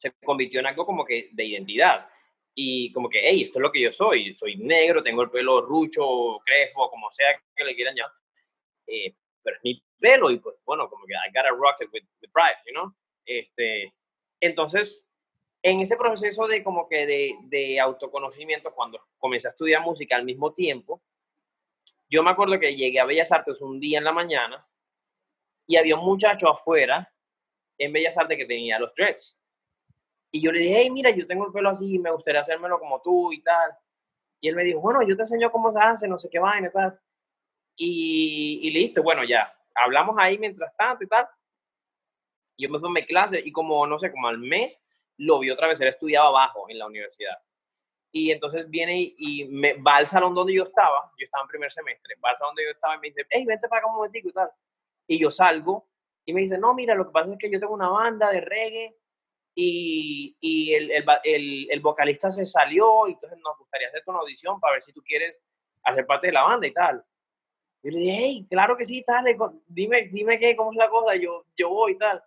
se 0.00 0.12
convirtió 0.24 0.60
en 0.60 0.66
algo 0.66 0.86
como 0.86 1.04
que 1.04 1.28
de 1.32 1.44
identidad. 1.44 2.08
Y 2.54 2.90
como 2.92 3.08
que, 3.08 3.20
hey, 3.22 3.42
esto 3.42 3.58
es 3.58 3.62
lo 3.62 3.70
que 3.70 3.82
yo 3.82 3.92
soy. 3.92 4.34
Soy 4.34 4.56
negro, 4.56 5.02
tengo 5.02 5.22
el 5.22 5.30
pelo 5.30 5.60
rucho, 5.60 6.38
crespo, 6.42 6.90
como 6.90 7.10
sea 7.12 7.38
que 7.54 7.64
le 7.64 7.74
quieran 7.74 7.94
llamar. 7.94 8.14
Eh, 8.86 9.14
pero 9.42 9.56
es 9.56 9.62
mi 9.62 9.82
pelo 9.98 10.30
y 10.30 10.38
pues 10.38 10.56
bueno, 10.64 10.88
como 10.88 11.04
que 11.04 11.12
I 11.12 11.30
gotta 11.34 11.50
rock 11.50 11.82
it 11.82 11.90
with, 11.92 12.04
with 12.22 12.30
pride, 12.32 12.56
you 12.66 12.72
know? 12.72 12.94
Este, 13.26 13.92
entonces, 14.40 15.06
en 15.62 15.80
ese 15.80 15.96
proceso 15.96 16.46
de 16.46 16.64
como 16.64 16.88
que 16.88 17.06
de, 17.06 17.34
de, 17.42 17.78
autoconocimiento, 17.78 18.74
cuando 18.74 19.00
comencé 19.18 19.48
a 19.48 19.50
estudiar 19.50 19.82
música 19.82 20.16
al 20.16 20.24
mismo 20.24 20.54
tiempo, 20.54 21.02
yo 22.08 22.22
me 22.22 22.30
acuerdo 22.30 22.58
que 22.58 22.74
llegué 22.74 22.98
a 23.00 23.04
Bellas 23.04 23.32
Artes 23.32 23.60
un 23.60 23.78
día 23.78 23.98
en 23.98 24.04
la 24.04 24.12
mañana 24.12 24.66
y 25.66 25.76
había 25.76 25.96
un 25.96 26.04
muchacho 26.04 26.48
afuera 26.48 27.12
en 27.78 27.92
Bellas 27.92 28.16
Artes 28.16 28.38
que 28.38 28.46
tenía 28.46 28.78
los 28.78 28.94
dreads. 28.94 29.39
Y 30.32 30.40
yo 30.40 30.52
le 30.52 30.60
dije, 30.60 30.82
hey, 30.82 30.90
mira, 30.90 31.10
yo 31.10 31.26
tengo 31.26 31.46
el 31.46 31.52
pelo 31.52 31.70
así, 31.70 31.98
me 31.98 32.10
gustaría 32.10 32.40
hacérmelo 32.40 32.78
como 32.78 33.00
tú 33.02 33.32
y 33.32 33.42
tal. 33.42 33.72
Y 34.40 34.48
él 34.48 34.56
me 34.56 34.64
dijo, 34.64 34.80
bueno, 34.80 35.02
yo 35.02 35.16
te 35.16 35.22
enseño 35.22 35.50
cómo 35.50 35.72
se 35.72 35.78
hace, 35.78 36.08
no 36.08 36.18
sé 36.18 36.28
qué 36.30 36.38
vaina 36.38 36.68
y 36.68 36.72
tal. 36.72 37.00
Y, 37.76 38.60
y 38.62 38.70
listo, 38.70 39.02
bueno, 39.02 39.24
ya. 39.24 39.52
Hablamos 39.74 40.16
ahí 40.18 40.38
mientras 40.38 40.74
tanto 40.76 41.04
y 41.04 41.08
tal. 41.08 41.28
Yo 42.56 42.68
me 42.68 42.78
fui 42.78 42.88
a 42.88 42.92
mi 42.92 43.06
clase 43.06 43.40
y 43.44 43.52
como, 43.52 43.86
no 43.86 43.98
sé, 43.98 44.10
como 44.10 44.28
al 44.28 44.38
mes, 44.38 44.82
lo 45.16 45.38
vi 45.38 45.50
otra 45.50 45.68
vez, 45.68 45.80
él 45.80 45.88
estudiaba 45.88 46.28
abajo 46.28 46.66
en 46.68 46.78
la 46.78 46.86
universidad. 46.86 47.36
Y 48.12 48.32
entonces 48.32 48.68
viene 48.68 49.14
y, 49.16 49.44
me 49.46 49.74
va 49.74 49.96
al 49.96 50.06
salón 50.06 50.34
donde 50.34 50.54
yo 50.54 50.64
estaba, 50.64 51.12
yo 51.16 51.24
estaba 51.24 51.42
en 51.42 51.48
primer 51.48 51.70
semestre, 51.70 52.16
va 52.24 52.30
al 52.30 52.36
salón 52.36 52.54
donde 52.54 52.64
yo 52.64 52.70
estaba 52.72 52.96
y 52.96 52.98
me 52.98 53.08
dice, 53.08 53.26
hey, 53.30 53.44
vente 53.46 53.68
para 53.68 53.80
acá 53.80 53.88
un 53.88 53.96
momentico 53.96 54.28
y 54.28 54.32
tal. 54.32 54.50
Y 55.06 55.18
yo 55.18 55.30
salgo 55.30 55.88
y 56.24 56.32
me 56.32 56.40
dice, 56.40 56.58
no, 56.58 56.74
mira, 56.74 56.94
lo 56.94 57.06
que 57.06 57.12
pasa 57.12 57.32
es 57.32 57.38
que 57.38 57.50
yo 57.50 57.60
tengo 57.60 57.74
una 57.74 57.88
banda 57.88 58.30
de 58.30 58.40
reggae 58.40 58.99
y, 59.54 60.72
el, 60.74 60.90
el, 61.24 61.70
el, 61.70 61.80
vocalista 61.80 62.30
se 62.30 62.46
salió 62.46 63.08
y 63.08 63.12
entonces 63.12 63.38
nos 63.42 63.58
gustaría 63.58 63.88
hacer 63.88 64.02
una 64.06 64.20
audición 64.20 64.60
para 64.60 64.74
ver 64.74 64.82
si 64.82 64.92
tú 64.92 65.02
quieres 65.02 65.36
hacer 65.82 66.06
parte 66.06 66.28
de 66.28 66.32
la 66.32 66.42
banda 66.42 66.66
y 66.66 66.72
tal. 66.72 67.04
Yo 67.82 67.90
le 67.90 67.98
dije, 67.98 68.16
hey, 68.18 68.46
claro 68.50 68.76
que 68.76 68.84
sí, 68.84 69.02
tal, 69.04 69.24
dime, 69.66 70.08
dime 70.12 70.38
qué, 70.38 70.54
cómo 70.54 70.72
es 70.72 70.76
la 70.76 70.90
cosa, 70.90 71.16
yo, 71.16 71.46
yo 71.56 71.70
voy 71.70 71.92
y 71.92 71.98
tal. 71.98 72.22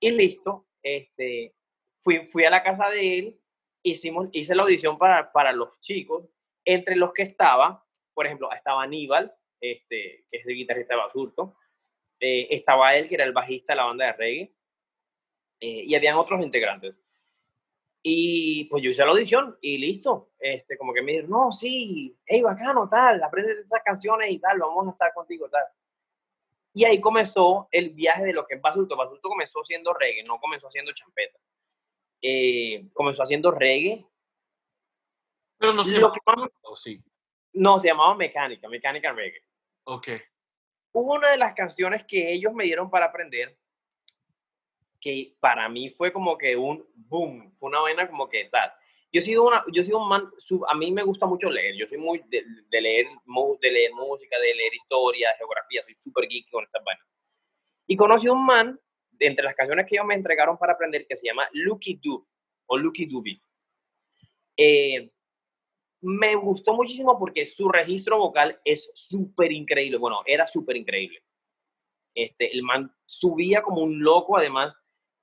Y 0.00 0.10
listo, 0.10 0.66
este, 0.82 1.54
fui, 2.02 2.26
fui 2.26 2.44
a 2.44 2.50
la 2.50 2.62
casa 2.62 2.90
de 2.90 3.18
él, 3.18 3.40
hicimos, 3.82 4.28
hice 4.32 4.54
la 4.54 4.62
audición 4.62 4.98
para, 4.98 5.32
para 5.32 5.52
los 5.52 5.80
chicos, 5.80 6.28
entre 6.64 6.96
los 6.96 7.12
que 7.12 7.22
estaba, 7.22 7.84
por 8.12 8.26
ejemplo, 8.26 8.52
estaba 8.52 8.82
Aníbal, 8.82 9.34
este, 9.60 10.24
que 10.30 10.36
es 10.38 10.46
el 10.46 10.54
guitarrista 10.54 10.94
de 10.94 11.00
Basurto, 11.00 11.56
eh, 12.20 12.48
estaba 12.50 12.94
él, 12.96 13.08
que 13.08 13.14
era 13.14 13.24
el 13.24 13.32
bajista 13.32 13.72
de 13.72 13.76
la 13.76 13.84
banda 13.84 14.06
de 14.06 14.12
reggae, 14.12 14.52
eh, 15.60 15.84
y 15.86 15.94
habían 15.94 16.16
otros 16.16 16.42
integrantes. 16.42 16.94
Y 18.02 18.64
pues 18.64 18.82
yo 18.82 18.90
hice 18.90 19.04
la 19.04 19.10
audición 19.10 19.58
y 19.60 19.78
listo. 19.78 20.30
Este, 20.38 20.78
como 20.78 20.92
que 20.92 21.02
me 21.02 21.12
dijeron, 21.12 21.30
no, 21.30 21.52
sí, 21.52 22.16
hey, 22.24 22.42
bacano, 22.42 22.88
tal, 22.88 23.22
aprende 23.22 23.52
estas 23.60 23.82
canciones 23.84 24.30
y 24.30 24.38
tal, 24.38 24.58
vamos 24.58 24.88
a 24.88 24.90
estar 24.92 25.12
contigo, 25.12 25.48
tal. 25.48 25.64
Y 26.72 26.84
ahí 26.84 27.00
comenzó 27.00 27.68
el 27.72 27.90
viaje 27.90 28.24
de 28.24 28.32
lo 28.32 28.46
que 28.46 28.54
es 28.54 28.60
Basulto. 28.62 28.96
Basulto 28.96 29.28
comenzó 29.28 29.64
siendo 29.64 29.92
reggae, 29.94 30.22
no 30.28 30.38
comenzó 30.38 30.68
haciendo 30.68 30.92
champeta. 30.92 31.38
Eh, 32.22 32.88
comenzó 32.92 33.22
haciendo 33.22 33.50
reggae. 33.50 34.06
Pero 35.58 35.72
no 35.72 35.82
se 35.82 35.94
llamaba, 35.94 36.48
¿o 36.62 36.76
sí? 36.76 37.02
No, 37.52 37.78
se 37.80 37.88
llamaba 37.88 38.14
Mecánica, 38.14 38.68
Mecánica 38.68 39.12
Reggae. 39.12 39.42
Ok. 39.84 40.08
Hubo 40.92 41.14
una 41.14 41.30
de 41.30 41.36
las 41.38 41.54
canciones 41.54 42.04
que 42.06 42.32
ellos 42.32 42.52
me 42.52 42.64
dieron 42.64 42.90
para 42.90 43.06
aprender 43.06 43.58
que 45.00 45.36
para 45.40 45.68
mí 45.68 45.90
fue 45.90 46.12
como 46.12 46.36
que 46.36 46.56
un 46.56 46.86
boom, 46.94 47.54
fue 47.58 47.68
una 47.68 47.80
vaina 47.80 48.08
como 48.08 48.28
que 48.28 48.46
tal. 48.46 48.72
Yo 49.10 49.20
he 49.20 49.24
sido, 49.24 49.44
una, 49.44 49.64
yo 49.72 49.80
he 49.80 49.84
sido 49.84 49.98
un 50.02 50.08
man, 50.08 50.30
a 50.68 50.74
mí 50.74 50.92
me 50.92 51.02
gusta 51.02 51.24
mucho 51.26 51.48
leer, 51.48 51.74
yo 51.76 51.86
soy 51.86 51.96
muy 51.96 52.22
de, 52.28 52.44
de, 52.68 52.80
leer, 52.80 53.06
de 53.60 53.70
leer 53.70 53.92
música, 53.94 54.38
de 54.38 54.54
leer 54.54 54.74
historia, 54.74 55.34
geografía, 55.38 55.82
soy 55.82 55.94
súper 55.96 56.28
geek 56.28 56.50
con 56.50 56.64
estas 56.64 56.84
vainas. 56.84 57.06
Y 57.86 57.96
conocí 57.96 58.28
un 58.28 58.44
man, 58.44 58.78
entre 59.18 59.44
las 59.44 59.54
canciones 59.54 59.86
que 59.86 59.96
ellos 59.96 60.06
me 60.06 60.14
entregaron 60.14 60.58
para 60.58 60.74
aprender, 60.74 61.06
que 61.06 61.16
se 61.16 61.26
llama 61.26 61.48
Lucky 61.52 61.98
Dube, 62.02 62.26
o 62.66 62.76
Lucky 62.76 63.06
Dube. 63.06 63.40
Eh, 64.58 65.10
me 66.02 66.34
gustó 66.36 66.74
muchísimo 66.74 67.18
porque 67.18 67.46
su 67.46 67.68
registro 67.68 68.18
vocal 68.18 68.60
es 68.64 68.90
súper 68.94 69.52
increíble, 69.52 69.96
bueno, 69.96 70.20
era 70.26 70.46
súper 70.46 70.76
increíble. 70.76 71.22
Este, 72.14 72.52
el 72.52 72.62
man 72.62 72.94
subía 73.06 73.62
como 73.62 73.82
un 73.82 74.02
loco, 74.02 74.36
además 74.36 74.76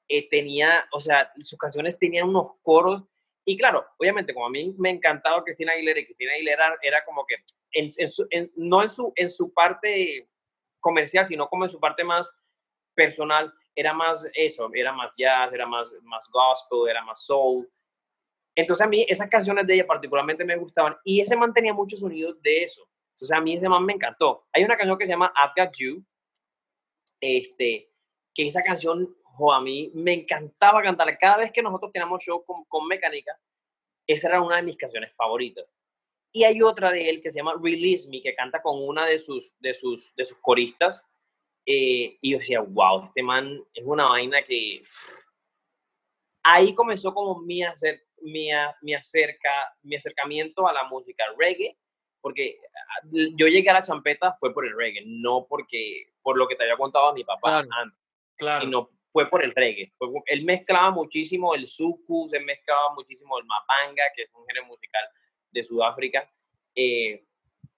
eh, 0.08 0.30
tenía, 0.30 0.88
o 0.92 1.00
sea, 1.00 1.32
sus 1.42 1.58
canciones 1.58 1.98
tenían 2.00 2.30
unos 2.30 2.54
coros. 2.62 3.04
Y 3.46 3.58
claro, 3.58 3.86
obviamente, 4.00 4.34
como 4.34 4.48
a 4.48 4.50
mí 4.50 4.74
me 4.78 4.90
encantaba 4.90 5.44
Cristina 5.44 5.74
Aguilera, 5.74 6.00
y 6.00 6.06
Cristina 6.06 6.34
Aguilera 6.34 6.78
era 6.82 7.04
como 7.06 7.26
que, 7.26 7.36
en, 7.72 7.94
en 7.98 8.52
no 8.56 8.82
en 8.82 8.90
su, 8.90 9.14
en 9.16 9.30
su 9.30 9.54
parte 9.54 10.30
comercial, 10.80 11.26
sino 11.26 11.48
como 11.48 11.66
en 11.66 11.70
su 11.70 11.80
parte 11.80 12.04
más 12.04 12.32
personal, 12.96 13.54
era 13.76 13.94
más 13.94 14.28
eso, 14.34 14.70
era 14.74 14.94
más 14.94 15.12
jazz, 15.18 15.52
era 15.54 15.66
más, 15.66 15.94
más 16.04 16.30
gospel, 16.32 16.90
era 16.90 17.04
más 17.04 17.26
soul. 17.26 17.70
Entonces 18.56 18.86
a 18.86 18.90
mí 18.90 19.06
esas 19.10 19.30
canciones 19.30 19.68
de 19.68 19.76
ella 19.76 19.86
particularmente 19.86 20.46
me 20.46 20.56
gustaban 20.56 20.96
y 21.04 21.20
ese 21.20 21.36
man 21.36 21.54
tenía 21.54 21.74
muchos 21.74 22.00
sonidos 22.00 22.42
de 22.42 22.64
eso. 22.64 22.88
Entonces 23.16 23.36
a 23.36 23.42
mí 23.42 23.54
ese 23.54 23.68
man 23.68 23.86
me 23.86 23.94
encantó. 23.94 24.48
Hay 24.54 24.64
una 24.64 24.78
canción 24.78 24.98
que 24.98 25.06
se 25.06 25.12
llama 25.12 25.34
I've 25.36 25.66
Got 25.66 25.76
You, 25.78 26.06
este, 27.20 27.92
que 28.34 28.48
esa 28.48 28.62
canción 28.62 29.14
a 29.54 29.62
mí 29.62 29.92
me 29.94 30.14
encantaba 30.14 30.82
cantarla. 30.82 31.18
Cada 31.18 31.38
vez 31.38 31.52
que 31.52 31.62
nosotros 31.62 31.92
teníamos 31.92 32.24
show 32.24 32.44
con, 32.46 32.64
con 32.66 32.88
Mecánica, 32.88 33.38
esa 34.08 34.30
era 34.30 34.42
una 34.42 34.58
de 34.58 34.64
mis 34.64 34.78
canciones 34.78 35.14
favoritas. 35.16 35.66
Y 36.32 36.44
hay 36.44 36.62
otra 36.62 36.92
de 36.92 37.10
él 37.10 37.22
que 37.22 37.32
se 37.32 37.40
llama 37.40 37.56
Release 37.62 38.10
Me, 38.10 38.22
que 38.22 38.36
canta 38.36 38.62
con 38.62 38.84
una 38.84 39.06
de 39.06 39.20
sus, 39.20 39.58
de 39.60 39.74
sus, 39.74 40.14
de 40.16 40.26
sus 40.26 40.38
coristas. 40.40 41.02
Eh, 41.66 42.18
y 42.22 42.32
yo 42.32 42.38
decía, 42.38 42.62
wow, 42.62 43.06
este 43.06 43.24
man 43.24 43.60
es 43.74 43.86
una 43.86 44.10
vaina 44.10 44.44
que... 44.44 44.84
Ahí 46.44 46.76
comenzó 46.76 47.14
como 47.14 47.40
mi, 47.40 47.64
acer, 47.64 48.04
mi, 48.22 48.50
mi, 48.82 48.94
acerca, 48.94 49.50
mi 49.82 49.96
acercamiento 49.96 50.68
a 50.68 50.74
la 50.74 50.84
música 50.84 51.24
reggae, 51.40 51.76
porque 52.22 52.60
ah, 52.76 53.08
yo 53.12 53.48
llegué 53.48 53.70
a 53.70 53.74
la 53.74 53.82
champeta 53.82 54.36
fue 54.40 54.54
por 54.54 54.66
el 54.66 54.78
reggae, 54.78 55.04
no 55.06 55.48
porque 55.48 56.12
por 56.22 56.38
lo 56.38 56.48
que 56.48 56.56
te 56.56 56.64
había 56.64 56.78
contado 56.78 57.08
a 57.08 57.14
mi 57.14 57.24
papá 57.24 57.60
antes. 57.60 58.00
Claro. 58.36 58.66
Y 58.66 58.70
no 58.70 58.92
fue 59.16 59.30
por 59.30 59.46
el 59.46 59.56
reggae. 59.56 59.94
él 60.26 60.44
mezclaba 60.44 60.92
muchísimo 60.92 61.56
el 61.56 61.68
suku, 61.68 62.28
se 62.28 62.38
mezclaba 62.38 62.94
muchísimo 62.96 63.40
el 63.40 63.46
mapanga, 63.46 64.04
que 64.14 64.24
es 64.24 64.30
un 64.34 64.46
género 64.46 64.66
musical 64.66 65.04
de 65.52 65.64
Sudáfrica. 65.64 66.30
Eh, 66.76 67.24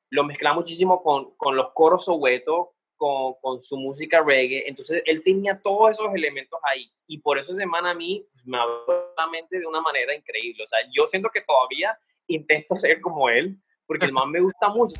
lo 0.09 0.23
mezclaba 0.23 0.55
muchísimo 0.55 1.03
con, 1.03 1.35
con 1.37 1.55
los 1.55 1.73
coros 1.73 2.05
soweto, 2.05 2.73
con, 2.95 3.35
con, 3.39 3.61
su 3.61 3.77
música 3.77 4.23
reggae. 4.23 4.67
Entonces 4.67 5.03
él 5.05 5.21
tenía 5.23 5.61
todos 5.61 5.91
esos 5.91 6.11
elementos 6.15 6.59
ahí. 6.63 6.91
Y 7.05 7.19
por 7.19 7.37
eso 7.37 7.53
semana 7.53 7.91
a 7.91 7.93
mí 7.93 8.25
pues, 8.31 8.43
me 8.47 8.57
abrió 8.57 9.13
la 9.15 9.27
mente 9.27 9.59
de 9.59 9.67
una 9.67 9.81
manera 9.81 10.15
increíble. 10.15 10.63
O 10.63 10.67
sea, 10.67 10.79
yo 10.91 11.05
siento 11.05 11.29
que 11.29 11.41
todavía 11.41 11.95
intento 12.25 12.75
ser 12.77 12.99
como 12.99 13.29
él, 13.29 13.61
porque 13.85 14.05
el 14.05 14.11
man 14.11 14.31
me 14.31 14.39
gusta 14.39 14.69
mucho. 14.69 14.95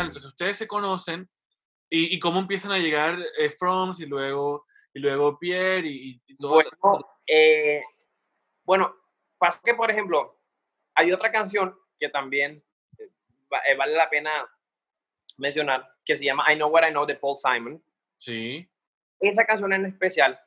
Entonces 0.00 0.24
ustedes 0.24 0.56
se 0.56 0.66
conocen 0.66 1.28
y, 1.90 2.14
y 2.14 2.18
cómo 2.18 2.40
empiezan 2.40 2.72
a 2.72 2.78
llegar 2.78 3.18
eh, 3.38 3.50
Froms 3.50 4.00
y 4.00 4.06
luego, 4.06 4.66
y 4.94 5.00
luego 5.00 5.38
Pierre 5.38 5.86
y, 5.86 6.22
y 6.26 6.36
todo. 6.36 6.54
Bueno, 6.54 6.70
eh, 7.26 7.82
bueno, 8.64 8.96
pasa 9.38 9.60
que, 9.64 9.74
por 9.74 9.90
ejemplo, 9.90 10.40
hay 10.94 11.12
otra 11.12 11.30
canción 11.30 11.76
que 11.98 12.08
también 12.08 12.64
eh, 12.98 13.10
eh, 13.68 13.76
vale 13.76 13.94
la 13.94 14.08
pena 14.08 14.48
mencionar, 15.38 15.88
que 16.04 16.16
se 16.16 16.24
llama 16.24 16.52
I 16.52 16.56
Know 16.56 16.70
What 16.70 16.88
I 16.88 16.90
Know 16.90 17.06
de 17.06 17.16
Paul 17.16 17.36
Simon. 17.36 17.82
Sí. 18.16 18.68
Esa 19.20 19.44
canción 19.44 19.72
en 19.72 19.86
especial 19.86 20.38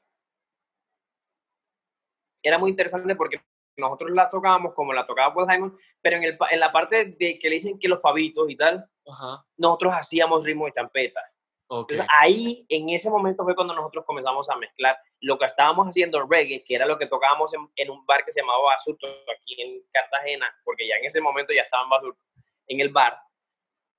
era 2.41 2.57
muy 2.57 2.69
interesante 2.69 3.15
porque 3.15 3.41
nosotros 3.77 4.11
la 4.11 4.29
tocábamos 4.29 4.73
como 4.73 4.93
la 4.93 5.05
tocaba 5.05 5.33
Paul 5.33 5.47
Simon, 5.49 5.77
pero 6.01 6.17
en, 6.17 6.23
el, 6.23 6.37
en 6.51 6.59
la 6.59 6.71
parte 6.71 7.05
de 7.05 7.39
que 7.39 7.49
le 7.49 7.55
dicen 7.55 7.79
que 7.79 7.89
los 7.89 7.99
pavitos 7.99 8.49
y 8.49 8.55
tal, 8.55 8.89
Ajá. 9.07 9.45
nosotros 9.57 9.93
hacíamos 9.95 10.43
ritmo 10.43 10.65
de 10.65 10.71
champeta. 10.71 11.21
Okay. 11.67 11.95
Entonces 11.95 12.15
ahí, 12.21 12.65
en 12.69 12.89
ese 12.89 13.09
momento 13.09 13.43
fue 13.43 13.55
cuando 13.55 13.73
nosotros 13.73 14.05
comenzamos 14.05 14.47
a 14.49 14.55
mezclar 14.55 14.97
lo 15.21 15.37
que 15.37 15.45
estábamos 15.45 15.87
haciendo 15.87 16.25
reggae, 16.27 16.63
que 16.63 16.75
era 16.75 16.85
lo 16.85 16.97
que 16.97 17.07
tocábamos 17.07 17.53
en, 17.55 17.67
en 17.75 17.89
un 17.89 18.05
bar 18.05 18.23
que 18.23 18.31
se 18.31 18.41
llamaba 18.41 18.59
Basurto, 18.65 19.07
aquí 19.07 19.59
en 19.61 19.81
Cartagena, 19.91 20.47
porque 20.63 20.87
ya 20.87 20.95
en 20.97 21.05
ese 21.05 21.21
momento 21.21 21.53
ya 21.53 21.63
estaba 21.63 21.83
en 21.83 21.89
Basurto, 21.89 22.21
en 22.67 22.81
el 22.81 22.89
bar. 22.89 23.17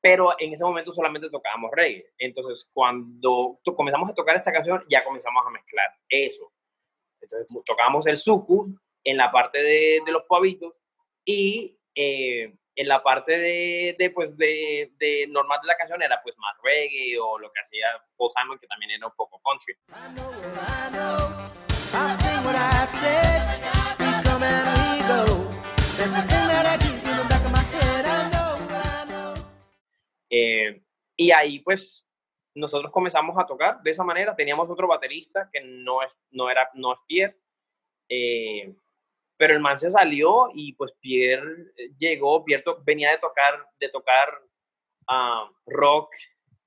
pero 0.00 0.34
en 0.38 0.52
ese 0.52 0.64
momento 0.64 0.92
solamente 0.92 1.28
tocábamos 1.28 1.70
reggae. 1.72 2.12
Entonces, 2.18 2.70
cuando 2.72 3.58
comenzamos 3.76 4.10
a 4.10 4.14
tocar 4.14 4.36
esta 4.36 4.52
canción, 4.52 4.84
ya 4.88 5.02
comenzamos 5.02 5.44
a 5.44 5.50
mezclar 5.50 5.90
eso. 6.08 6.52
Entonces, 7.20 7.64
tocábamos 7.64 8.06
el 8.06 8.16
suku 8.16 8.72
en 9.02 9.16
la 9.16 9.32
parte 9.32 9.60
de, 9.60 10.00
de 10.06 10.12
los 10.12 10.22
pavitos 10.28 10.80
y 11.24 11.76
eh, 11.96 12.54
en 12.76 12.88
la 12.88 13.02
parte 13.02 13.32
de, 13.32 13.96
de 13.98 14.10
pues, 14.10 14.36
de, 14.36 14.92
de, 14.98 15.26
normal 15.28 15.58
de 15.62 15.66
la 15.66 15.76
canción 15.76 16.02
era 16.02 16.20
pues 16.22 16.36
más 16.36 16.54
reggae 16.62 17.18
o 17.18 17.38
lo 17.38 17.50
que 17.50 17.60
hacía 17.60 17.86
Paul 18.18 18.30
Simon, 18.36 18.58
que 18.58 18.66
también 18.66 18.90
era 18.92 19.06
un 19.06 19.14
poco 19.16 19.40
country. 19.40 19.74
Eh, 30.28 30.82
y 31.16 31.30
ahí 31.30 31.60
pues 31.60 32.06
nosotros 32.54 32.92
comenzamos 32.92 33.38
a 33.38 33.46
tocar 33.46 33.80
de 33.82 33.90
esa 33.90 34.04
manera. 34.04 34.36
Teníamos 34.36 34.68
otro 34.68 34.86
baterista 34.86 35.48
que 35.50 35.62
no 35.62 36.02
es, 36.02 36.12
no 36.30 36.50
era, 36.50 36.68
no 36.74 36.92
es 36.92 36.98
Pierre, 37.06 37.38
eh, 38.10 38.74
pero 39.36 39.54
el 39.54 39.60
man 39.60 39.78
se 39.78 39.90
salió 39.90 40.48
y 40.54 40.72
pues 40.74 40.92
Pierre 41.00 41.72
llegó, 41.98 42.44
Pierre 42.44 42.64
venía 42.84 43.10
de 43.10 43.18
tocar, 43.18 43.68
de 43.78 43.88
tocar 43.90 44.40
uh, 45.08 45.52
rock 45.66 46.10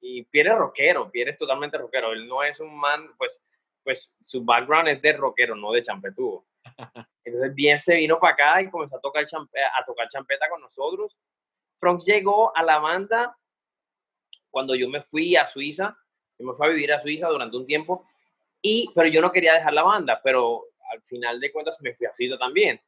y 0.02 0.24
Pierre 0.26 0.52
es 0.52 0.58
rockero, 0.58 1.12
Pierre 1.12 1.32
es 1.32 1.38
totalmente 1.38 1.78
rockero. 1.78 2.14
Él 2.14 2.28
no 2.28 2.44
es 2.44 2.60
un 2.60 2.78
man, 2.78 3.12
pues, 3.18 3.46
pues 3.84 4.16
su 4.22 4.44
background 4.44 4.90
es 4.90 5.02
de 5.02 5.14
rockero, 5.14 5.56
no 5.56 5.72
de 5.72 5.82
champetudo. 5.82 6.46
Entonces 7.24 7.54
bien 7.54 7.78
se 7.78 7.96
vino 7.96 8.20
para 8.20 8.34
acá 8.34 8.62
y 8.62 8.70
comenzó 8.70 8.98
a 8.98 9.02
tocar, 9.02 9.24
a 9.26 9.86
tocar 9.86 10.08
champeta 10.08 10.50
con 10.50 10.62
nosotros. 10.62 11.18
Frank 11.80 12.02
llegó 12.06 12.56
a 12.56 12.64
la 12.64 12.80
banda 12.80 13.36
cuando 14.50 14.76
yo 14.76 14.90
me 14.90 15.02
fui 15.02 15.36
a 15.36 15.48
Suiza, 15.48 15.98
yo 16.38 16.46
me 16.46 16.54
fui 16.54 16.68
a 16.68 16.70
vivir 16.70 16.94
a 16.94 17.00
Suiza 17.00 17.28
durante 17.28 17.58
un 17.58 17.66
tiempo, 17.66 18.06
y, 18.62 18.92
pero 18.94 19.08
yo 19.08 19.22
no 19.22 19.32
quería 19.32 19.54
dejar 19.54 19.74
la 19.74 19.84
banda, 19.84 20.20
pero 20.24 20.66
al 20.90 21.02
final 21.04 21.40
de 21.40 21.52
cuentas 21.52 21.82
me 21.82 21.94
fui 21.94 22.08
a 22.08 22.38
también. 22.38 22.82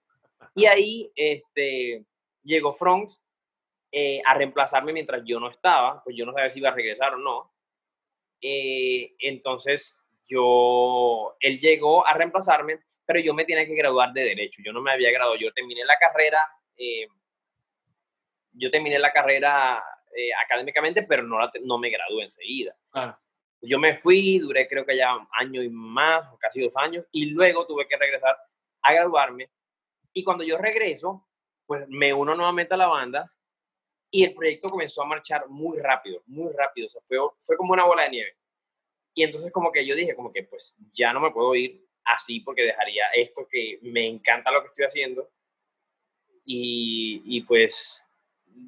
Y 0.55 0.65
ahí 0.65 1.11
este, 1.15 2.05
llegó 2.43 2.73
Franks 2.73 3.23
eh, 3.91 4.21
a 4.25 4.33
reemplazarme 4.35 4.93
mientras 4.93 5.21
yo 5.25 5.39
no 5.39 5.49
estaba, 5.49 6.01
pues 6.03 6.15
yo 6.15 6.25
no 6.25 6.33
sabía 6.33 6.49
si 6.49 6.59
iba 6.59 6.69
a 6.69 6.75
regresar 6.75 7.13
o 7.13 7.17
no. 7.17 7.51
Eh, 8.41 9.13
entonces 9.19 9.97
yo, 10.27 11.35
él 11.39 11.59
llegó 11.59 12.05
a 12.07 12.13
reemplazarme, 12.13 12.79
pero 13.05 13.19
yo 13.19 13.33
me 13.33 13.45
tenía 13.45 13.65
que 13.65 13.75
graduar 13.75 14.13
de 14.13 14.23
Derecho. 14.23 14.61
Yo 14.63 14.71
no 14.71 14.81
me 14.81 14.91
había 14.91 15.11
graduado, 15.11 15.37
yo 15.39 15.51
terminé 15.51 15.83
la 15.85 15.97
carrera, 15.97 16.39
eh, 16.77 17.07
yo 18.53 18.71
terminé 18.71 18.97
la 18.99 19.11
carrera 19.11 19.83
académicamente, 20.43 21.03
pero 21.03 21.23
no, 21.23 21.37
no 21.63 21.77
me 21.77 21.89
gradué 21.89 22.23
enseguida. 22.23 22.75
Yo 23.62 23.80
me 23.80 23.97
fui, 23.97 24.39
duré 24.39 24.67
creo 24.67 24.86
que 24.86 24.97
ya 24.97 25.15
un 25.15 25.28
año 25.32 25.62
y 25.62 25.69
más, 25.69 26.28
casi 26.39 26.62
dos 26.62 26.76
años, 26.78 27.06
y 27.12 27.26
luego 27.26 27.65
tuve 27.67 27.88
que 27.88 27.97
regresar 27.97 28.36
a 28.82 28.93
graduarme. 28.93 29.50
Y 30.13 30.24
cuando 30.24 30.43
yo 30.43 30.58
regreso, 30.58 31.28
pues 31.65 31.88
me 31.88 32.13
uno 32.13 32.36
nuevamente 32.36 32.74
a 32.74 32.78
la 32.78 32.88
banda 32.88 33.32
y 34.10 34.26
el 34.26 34.34
proyecto 34.34 34.67
comenzó 34.67 35.04
a 35.04 35.06
marchar 35.08 35.47
muy 35.47 35.80
rápido, 35.80 36.21
muy 36.26 36.52
rápido. 36.54 36.88
O 36.88 36.89
sea, 36.89 37.02
fue, 37.04 37.17
fue 37.39 37.56
como 37.56 37.74
una 37.74 37.86
bola 37.86 38.04
de 38.04 38.10
nieve. 38.10 38.36
Y 39.13 39.24
entonces 39.24 39.52
como 39.52 39.71
que 39.71 39.86
yo 39.86 39.95
dije, 39.95 40.15
como 40.15 40.34
que 40.34 40.43
pues 40.43 40.76
ya 40.93 41.13
no 41.13 41.19
me 41.19 41.32
puedo 41.32 41.56
ir 41.56 41.86
así 42.04 42.39
porque 42.41 42.63
dejaría 42.63 43.06
esto 43.13 43.47
que 43.50 43.80
me 43.84 44.08
encanta 44.08 44.52
lo 44.52 44.62
que 44.62 44.67
estoy 44.67 44.86
haciendo. 44.86 45.30
Y, 46.43 47.21
y 47.26 47.41
pues 47.43 48.04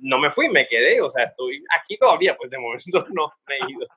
no 0.01 0.17
me 0.17 0.31
fui, 0.31 0.49
me 0.49 0.67
quedé, 0.67 1.01
o 1.01 1.09
sea, 1.09 1.25
estoy 1.25 1.63
aquí 1.77 1.97
todavía, 1.97 2.37
pues 2.37 2.49
de 2.49 2.57
momento 2.57 3.05
no 3.13 3.33
me 3.47 3.55
he 3.55 3.71
ido. 3.71 3.87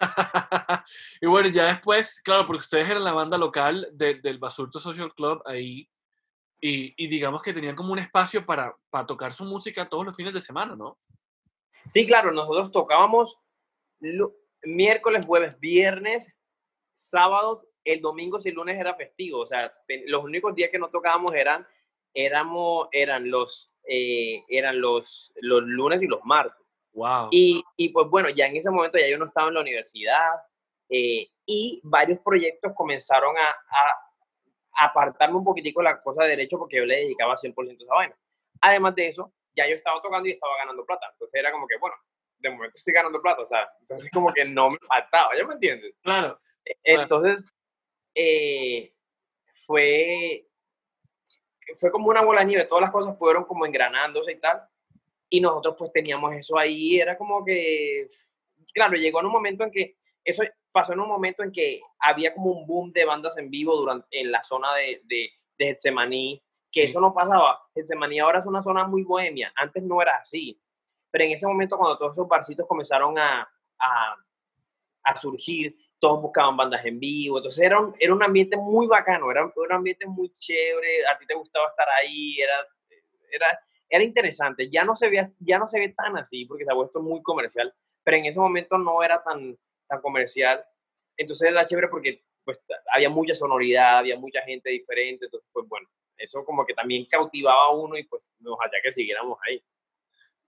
y 1.20 1.26
bueno, 1.26 1.48
ya 1.48 1.66
después, 1.66 2.20
claro, 2.20 2.46
porque 2.46 2.60
ustedes 2.60 2.88
eran 2.88 3.04
la 3.04 3.12
banda 3.12 3.38
local 3.38 3.88
del 3.92 4.38
Basurto 4.38 4.78
Social 4.80 5.12
Club 5.14 5.42
ahí, 5.46 5.88
y, 6.60 7.08
digamos 7.08 7.42
que 7.42 7.52
tenían 7.52 7.76
como 7.76 7.92
un 7.92 7.98
espacio 7.98 8.46
para, 8.46 8.74
para 8.88 9.04
tocar 9.04 9.34
su 9.34 9.44
música 9.44 9.88
todos 9.88 10.06
los 10.06 10.16
fines 10.16 10.32
de 10.32 10.40
semana, 10.40 10.74
¿no? 10.74 10.98
Sí, 11.88 12.06
claro, 12.06 12.32
nosotros 12.32 12.72
tocábamos 12.72 13.38
miércoles, 14.62 15.26
jueves, 15.26 15.60
viernes, 15.60 16.32
sábados, 16.94 17.66
el 17.84 18.00
domingo 18.00 18.38
y 18.42 18.48
el 18.48 18.54
lunes 18.54 18.80
era 18.80 18.94
festivo, 18.94 19.40
o 19.40 19.46
sea, 19.46 19.74
los 20.06 20.24
únicos 20.24 20.54
días 20.54 20.70
que 20.70 20.78
no 20.78 20.88
tocábamos 20.88 21.34
eran, 21.34 21.66
eran 22.14 23.30
los 23.30 23.74
eh, 23.86 24.42
eran 24.48 24.80
los, 24.80 25.32
los 25.40 25.62
lunes 25.62 26.02
y 26.02 26.06
los 26.06 26.20
martes. 26.24 26.63
Wow. 26.94 27.28
Y, 27.30 27.62
y, 27.76 27.90
pues 27.90 28.08
bueno, 28.08 28.28
ya 28.30 28.46
en 28.46 28.56
ese 28.56 28.70
momento 28.70 28.98
ya 28.98 29.08
yo 29.08 29.18
no 29.18 29.26
estaba 29.26 29.48
en 29.48 29.54
la 29.54 29.60
universidad 29.60 30.30
eh, 30.88 31.28
y 31.44 31.80
varios 31.84 32.20
proyectos 32.20 32.72
comenzaron 32.74 33.36
a, 33.36 33.50
a, 33.50 34.86
apartarme 34.86 35.36
un 35.36 35.44
poquitico 35.44 35.80
de 35.80 35.84
la 35.84 36.00
cosa 36.00 36.22
de 36.22 36.30
derecho 36.30 36.58
porque 36.58 36.78
yo 36.78 36.84
le 36.84 36.96
dedicaba 36.96 37.34
100% 37.34 37.54
a 37.56 37.72
esa 37.72 37.94
vaina. 37.94 38.16
Además 38.60 38.94
de 38.94 39.08
eso, 39.08 39.32
ya 39.54 39.68
yo 39.68 39.74
estaba 39.74 40.00
tocando 40.00 40.28
y 40.28 40.32
estaba 40.32 40.56
ganando 40.56 40.84
plata. 40.84 41.08
Entonces 41.12 41.38
era 41.38 41.52
como 41.52 41.66
que, 41.66 41.76
bueno, 41.78 41.96
de 42.38 42.50
momento 42.50 42.76
estoy 42.76 42.94
ganando 42.94 43.22
plata, 43.22 43.42
o 43.42 43.46
sea, 43.46 43.68
entonces 43.80 44.10
como 44.12 44.32
que 44.32 44.44
no 44.44 44.68
me 44.68 44.78
faltaba, 44.86 45.30
¿ya 45.36 45.46
me 45.46 45.54
entiendes? 45.54 45.94
Claro. 46.02 46.38
E, 46.64 46.76
entonces, 46.84 47.54
eh, 48.14 48.94
fue, 49.66 50.46
fue 51.76 51.90
como 51.90 52.08
una 52.08 52.22
bola 52.22 52.40
de 52.40 52.46
nieve, 52.46 52.64
todas 52.66 52.82
las 52.82 52.90
cosas 52.90 53.18
fueron 53.18 53.44
como 53.44 53.64
engranándose 53.64 54.32
y 54.32 54.40
tal, 54.40 54.62
y 55.28 55.40
nosotros 55.40 55.74
pues 55.78 55.92
teníamos 55.92 56.34
eso 56.34 56.58
ahí, 56.58 56.98
era 57.00 57.16
como 57.16 57.44
que, 57.44 58.08
claro, 58.72 58.96
llegó 58.96 59.20
en 59.20 59.26
un 59.26 59.32
momento 59.32 59.64
en 59.64 59.70
que, 59.70 59.96
eso 60.24 60.42
pasó 60.72 60.92
en 60.92 61.00
un 61.00 61.08
momento 61.08 61.42
en 61.42 61.52
que 61.52 61.80
había 62.00 62.34
como 62.34 62.50
un 62.50 62.66
boom 62.66 62.92
de 62.92 63.04
bandas 63.04 63.36
en 63.36 63.50
vivo 63.50 63.76
durante, 63.76 64.06
en 64.10 64.32
la 64.32 64.42
zona 64.42 64.74
de, 64.74 65.02
de, 65.04 65.30
de 65.58 65.66
Getsemaní, 65.66 66.42
que 66.70 66.84
eso 66.84 67.00
no 67.00 67.14
pasaba, 67.14 67.60
Getsemaní 67.74 68.18
ahora 68.18 68.40
es 68.40 68.46
una 68.46 68.62
zona 68.62 68.86
muy 68.86 69.02
bohemia, 69.02 69.52
antes 69.56 69.82
no 69.82 70.00
era 70.02 70.16
así, 70.16 70.60
pero 71.10 71.24
en 71.24 71.32
ese 71.32 71.46
momento 71.46 71.76
cuando 71.76 71.98
todos 71.98 72.12
esos 72.12 72.26
barcitos 72.26 72.66
comenzaron 72.66 73.16
a, 73.18 73.48
a, 73.78 74.16
a 75.04 75.16
surgir, 75.16 75.76
todos 76.00 76.20
buscaban 76.20 76.56
bandas 76.56 76.84
en 76.84 76.98
vivo, 76.98 77.38
entonces 77.38 77.64
era 77.64 77.80
un, 77.80 77.94
era 77.98 78.12
un 78.12 78.22
ambiente 78.22 78.56
muy 78.56 78.86
bacano, 78.86 79.30
era, 79.30 79.46
un 79.46 79.72
ambiente 79.72 80.06
muy 80.06 80.32
chévere, 80.32 81.06
a 81.06 81.16
ti 81.16 81.26
te 81.26 81.34
gustaba 81.34 81.68
estar 81.68 81.86
ahí, 82.00 82.36
era, 82.40 82.66
era, 83.30 83.60
era 83.94 84.02
interesante, 84.02 84.68
ya 84.70 84.84
no, 84.84 84.96
se 84.96 85.08
ve, 85.08 85.22
ya 85.38 85.56
no 85.56 85.68
se 85.68 85.78
ve 85.78 85.90
tan 85.90 86.16
así 86.16 86.46
porque 86.46 86.64
se 86.64 86.72
ha 86.72 86.74
vuelto 86.74 87.00
muy 87.00 87.22
comercial, 87.22 87.72
pero 88.02 88.16
en 88.16 88.24
ese 88.24 88.40
momento 88.40 88.76
no 88.76 89.04
era 89.04 89.22
tan, 89.22 89.56
tan 89.86 90.00
comercial, 90.00 90.64
entonces 91.16 91.48
era 91.48 91.64
chévere 91.64 91.86
porque 91.86 92.24
pues 92.44 92.60
había 92.92 93.08
mucha 93.08 93.36
sonoridad, 93.36 93.98
había 93.98 94.18
mucha 94.18 94.42
gente 94.42 94.68
diferente, 94.70 95.26
entonces 95.26 95.48
pues 95.52 95.68
bueno, 95.68 95.88
eso 96.16 96.44
como 96.44 96.66
que 96.66 96.74
también 96.74 97.06
cautivaba 97.06 97.66
a 97.66 97.70
uno 97.72 97.96
y 97.96 98.02
pues 98.02 98.20
nos 98.40 98.56
hacía 98.66 98.80
que 98.82 98.90
siguiéramos 98.90 99.38
ahí. 99.46 99.64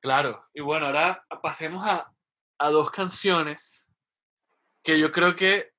Claro, 0.00 0.44
y 0.52 0.60
bueno, 0.60 0.86
ahora 0.86 1.24
pasemos 1.40 1.86
a, 1.86 2.12
a 2.58 2.70
dos 2.70 2.90
canciones 2.90 3.86
que 4.82 4.98
yo 4.98 5.12
creo 5.12 5.36
que 5.36 5.70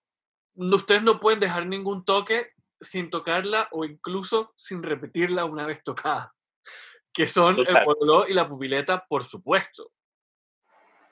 ustedes 0.55 1.03
no 1.03 1.19
pueden 1.19 1.41
dejar 1.41 1.65
ningún 1.65 2.05
toque 2.05 2.53
sin 2.79 3.09
tocarla 3.09 3.67
o 3.71 3.83
incluso 3.83 4.53
sin 4.55 4.81
repetirla 4.83 5.43
una 5.43 5.65
vez 5.65 5.83
tocada, 5.83 6.33
que 7.17 7.25
son 7.25 7.57
el 7.57 7.83
pololo 7.83 8.27
y 8.27 8.33
la 8.35 8.47
pupileta, 8.47 9.03
por 9.09 9.23
supuesto. 9.23 9.91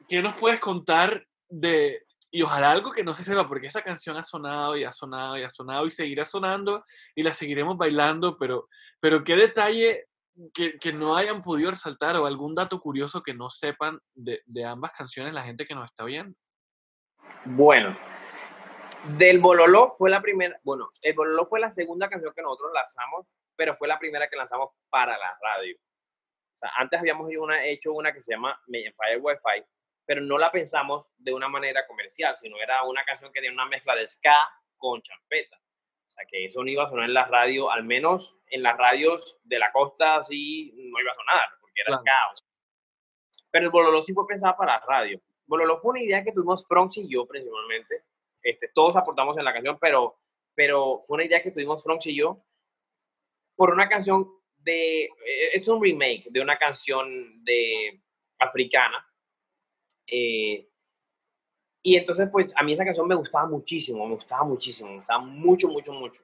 ¿Qué 0.08 0.22
nos 0.22 0.36
puedes 0.36 0.60
contar 0.60 1.26
de, 1.50 2.06
y 2.30 2.44
ojalá 2.44 2.70
algo 2.70 2.92
que 2.92 3.04
no 3.04 3.12
se 3.16 3.24
sepa, 3.24 3.48
porque 3.48 3.66
esa 3.66 3.82
canción 3.82 4.16
ha 4.16 4.22
sonado 4.22 4.78
y 4.78 4.84
ha 4.84 4.92
sonado 4.92 5.36
y 5.36 5.42
ha 5.42 5.50
sonado 5.50 5.88
y 5.88 5.90
seguirá 5.90 6.24
sonando 6.24 6.86
y 7.16 7.24
la 7.24 7.34
seguiremos 7.34 7.76
bailando, 7.76 8.38
pero, 8.38 8.70
pero 9.00 9.24
qué 9.24 9.36
detalle 9.36 10.06
que, 10.54 10.78
que 10.78 10.94
no 10.94 11.18
hayan 11.18 11.42
podido 11.42 11.72
resaltar 11.72 12.16
o 12.18 12.28
algún 12.28 12.54
dato 12.54 12.80
curioso 12.80 13.24
que 13.24 13.34
no 13.34 13.50
sepan 13.50 14.00
de, 14.14 14.44
de 14.46 14.64
ambas 14.64 14.92
canciones 14.92 15.34
la 15.34 15.42
gente 15.42 15.66
que 15.66 15.74
nos 15.74 15.86
está 15.86 16.06
viendo. 16.06 16.38
Bueno, 17.46 17.98
del 19.18 19.40
Bololó 19.40 19.90
fue 19.90 20.12
la 20.12 20.22
primera, 20.22 20.56
bueno, 20.64 20.88
el 21.02 21.16
Bololó 21.16 21.48
fue 21.48 21.60
la 21.60 21.72
segunda 21.72 22.08
canción 22.10 22.32
que 22.36 22.44
nosotros 22.44 22.70
lanzamos, 22.76 23.26
pero 23.56 23.76
fue 23.76 23.88
la 23.88 23.98
primera 23.98 24.28
que 24.30 24.36
lanzamos 24.36 24.70
para 24.92 25.18
la 25.18 25.36
radio. 25.42 25.76
O 26.56 26.58
sea, 26.58 26.72
antes 26.78 27.00
habíamos 27.00 27.30
hecho 27.30 27.94
una 27.94 28.14
que 28.14 28.24
se 28.24 28.34
llama 28.34 28.60
Fire 28.68 29.20
Wi-Fi, 29.22 29.66
pero 30.06 30.22
no 30.22 30.38
la 30.38 30.52
pensamos 30.52 31.10
de 31.18 31.34
una 31.34 31.50
manera 31.50 31.86
comercial, 31.88 32.36
sino 32.38 32.58
era 32.58 32.84
una 32.84 33.04
canción 33.04 33.32
que 33.32 33.42
tenía 33.42 33.54
una 33.54 33.66
mezcla 33.66 33.96
de 33.96 34.08
ska 34.08 34.50
con 34.78 35.02
champeta. 35.02 35.58
O 36.08 36.12
sea, 36.12 36.26
que 36.30 36.46
eso 36.46 36.64
no 36.64 36.70
iba 36.70 36.84
a 36.84 36.90
sonar 36.90 37.06
en 37.06 37.14
la 37.14 37.26
radio, 37.26 37.72
al 37.72 37.84
menos 37.84 38.38
en 38.48 38.64
las 38.64 38.78
radios 38.78 39.38
de 39.44 39.60
la 39.60 39.72
costa, 39.72 40.18
así 40.18 40.72
no 40.76 41.00
iba 41.00 41.12
a 41.12 41.16
sonar, 41.16 41.50
porque 41.60 41.82
era 41.86 41.96
ska. 41.96 42.12
Pero 43.52 43.66
el 43.66 43.72
Bololó 43.72 44.02
sí 44.02 44.14
fue 44.14 44.28
pensado 44.28 44.56
para 44.58 44.80
la 44.80 44.86
radio. 44.86 45.22
Bololo 45.46 45.80
fue 45.80 45.92
una 45.92 46.04
idea 46.04 46.24
que 46.24 46.32
tuvimos 46.32 46.68
Fronx 46.68 46.98
y 46.98 47.10
yo 47.10 47.26
principalmente. 47.26 48.04
Este, 48.42 48.70
todos 48.74 48.96
aportamos 48.96 49.38
en 49.38 49.46
la 49.46 49.54
canción, 49.54 49.78
pero, 49.80 50.20
pero 50.54 51.02
fue 51.06 51.16
una 51.16 51.26
idea 51.26 51.42
que 51.42 51.52
tuvimos 51.52 51.84
Fronx 51.84 52.06
y 52.08 52.16
yo 52.16 52.44
por 53.56 53.74
una 53.74 53.88
canción 53.88 54.30
de... 54.66 55.04
Eh, 55.04 55.50
es 55.54 55.68
un 55.68 55.82
remake 55.82 56.26
de 56.30 56.42
una 56.42 56.58
canción 56.58 57.44
de 57.46 58.02
africana. 58.40 59.08
Eh, 60.08 60.68
y 61.82 61.96
entonces, 61.98 62.28
pues 62.32 62.54
a 62.58 62.64
mí 62.64 62.74
esa 62.74 62.84
canción 62.84 63.08
me 63.08 63.16
gustaba 63.16 63.48
muchísimo, 63.48 64.08
me 64.08 64.16
gustaba 64.16 64.44
muchísimo, 64.44 64.90
me 64.90 64.98
gustaba 64.98 65.20
mucho, 65.20 65.68
mucho, 65.70 65.94
mucho. 65.94 66.24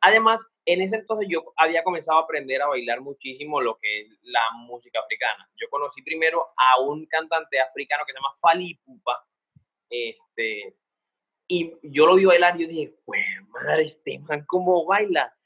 Además, 0.00 0.50
en 0.64 0.80
ese 0.80 0.96
entonces 0.96 1.28
yo 1.30 1.52
había 1.56 1.84
comenzado 1.84 2.18
a 2.18 2.22
aprender 2.22 2.60
a 2.62 2.68
bailar 2.68 3.00
muchísimo 3.00 3.60
lo 3.60 3.78
que 3.78 4.00
es 4.00 4.08
la 4.22 4.40
música 4.66 4.98
africana. 5.00 5.48
Yo 5.56 5.68
conocí 5.70 6.02
primero 6.02 6.46
a 6.56 6.80
un 6.80 7.06
cantante 7.06 7.60
africano 7.60 8.04
que 8.06 8.12
se 8.12 8.18
llama 8.18 8.34
Fali 8.40 8.74
Pupa, 8.84 9.24
este, 9.90 10.76
y 11.46 11.74
yo 11.82 12.06
lo 12.06 12.14
vi 12.14 12.24
bailar 12.24 12.58
y 12.58 12.62
yo 12.62 12.68
dije, 12.68 12.94
pues 13.04 13.24
madre, 13.48 13.82
este 13.82 14.18
man, 14.20 14.44
¿cómo 14.46 14.86
baila? 14.86 15.36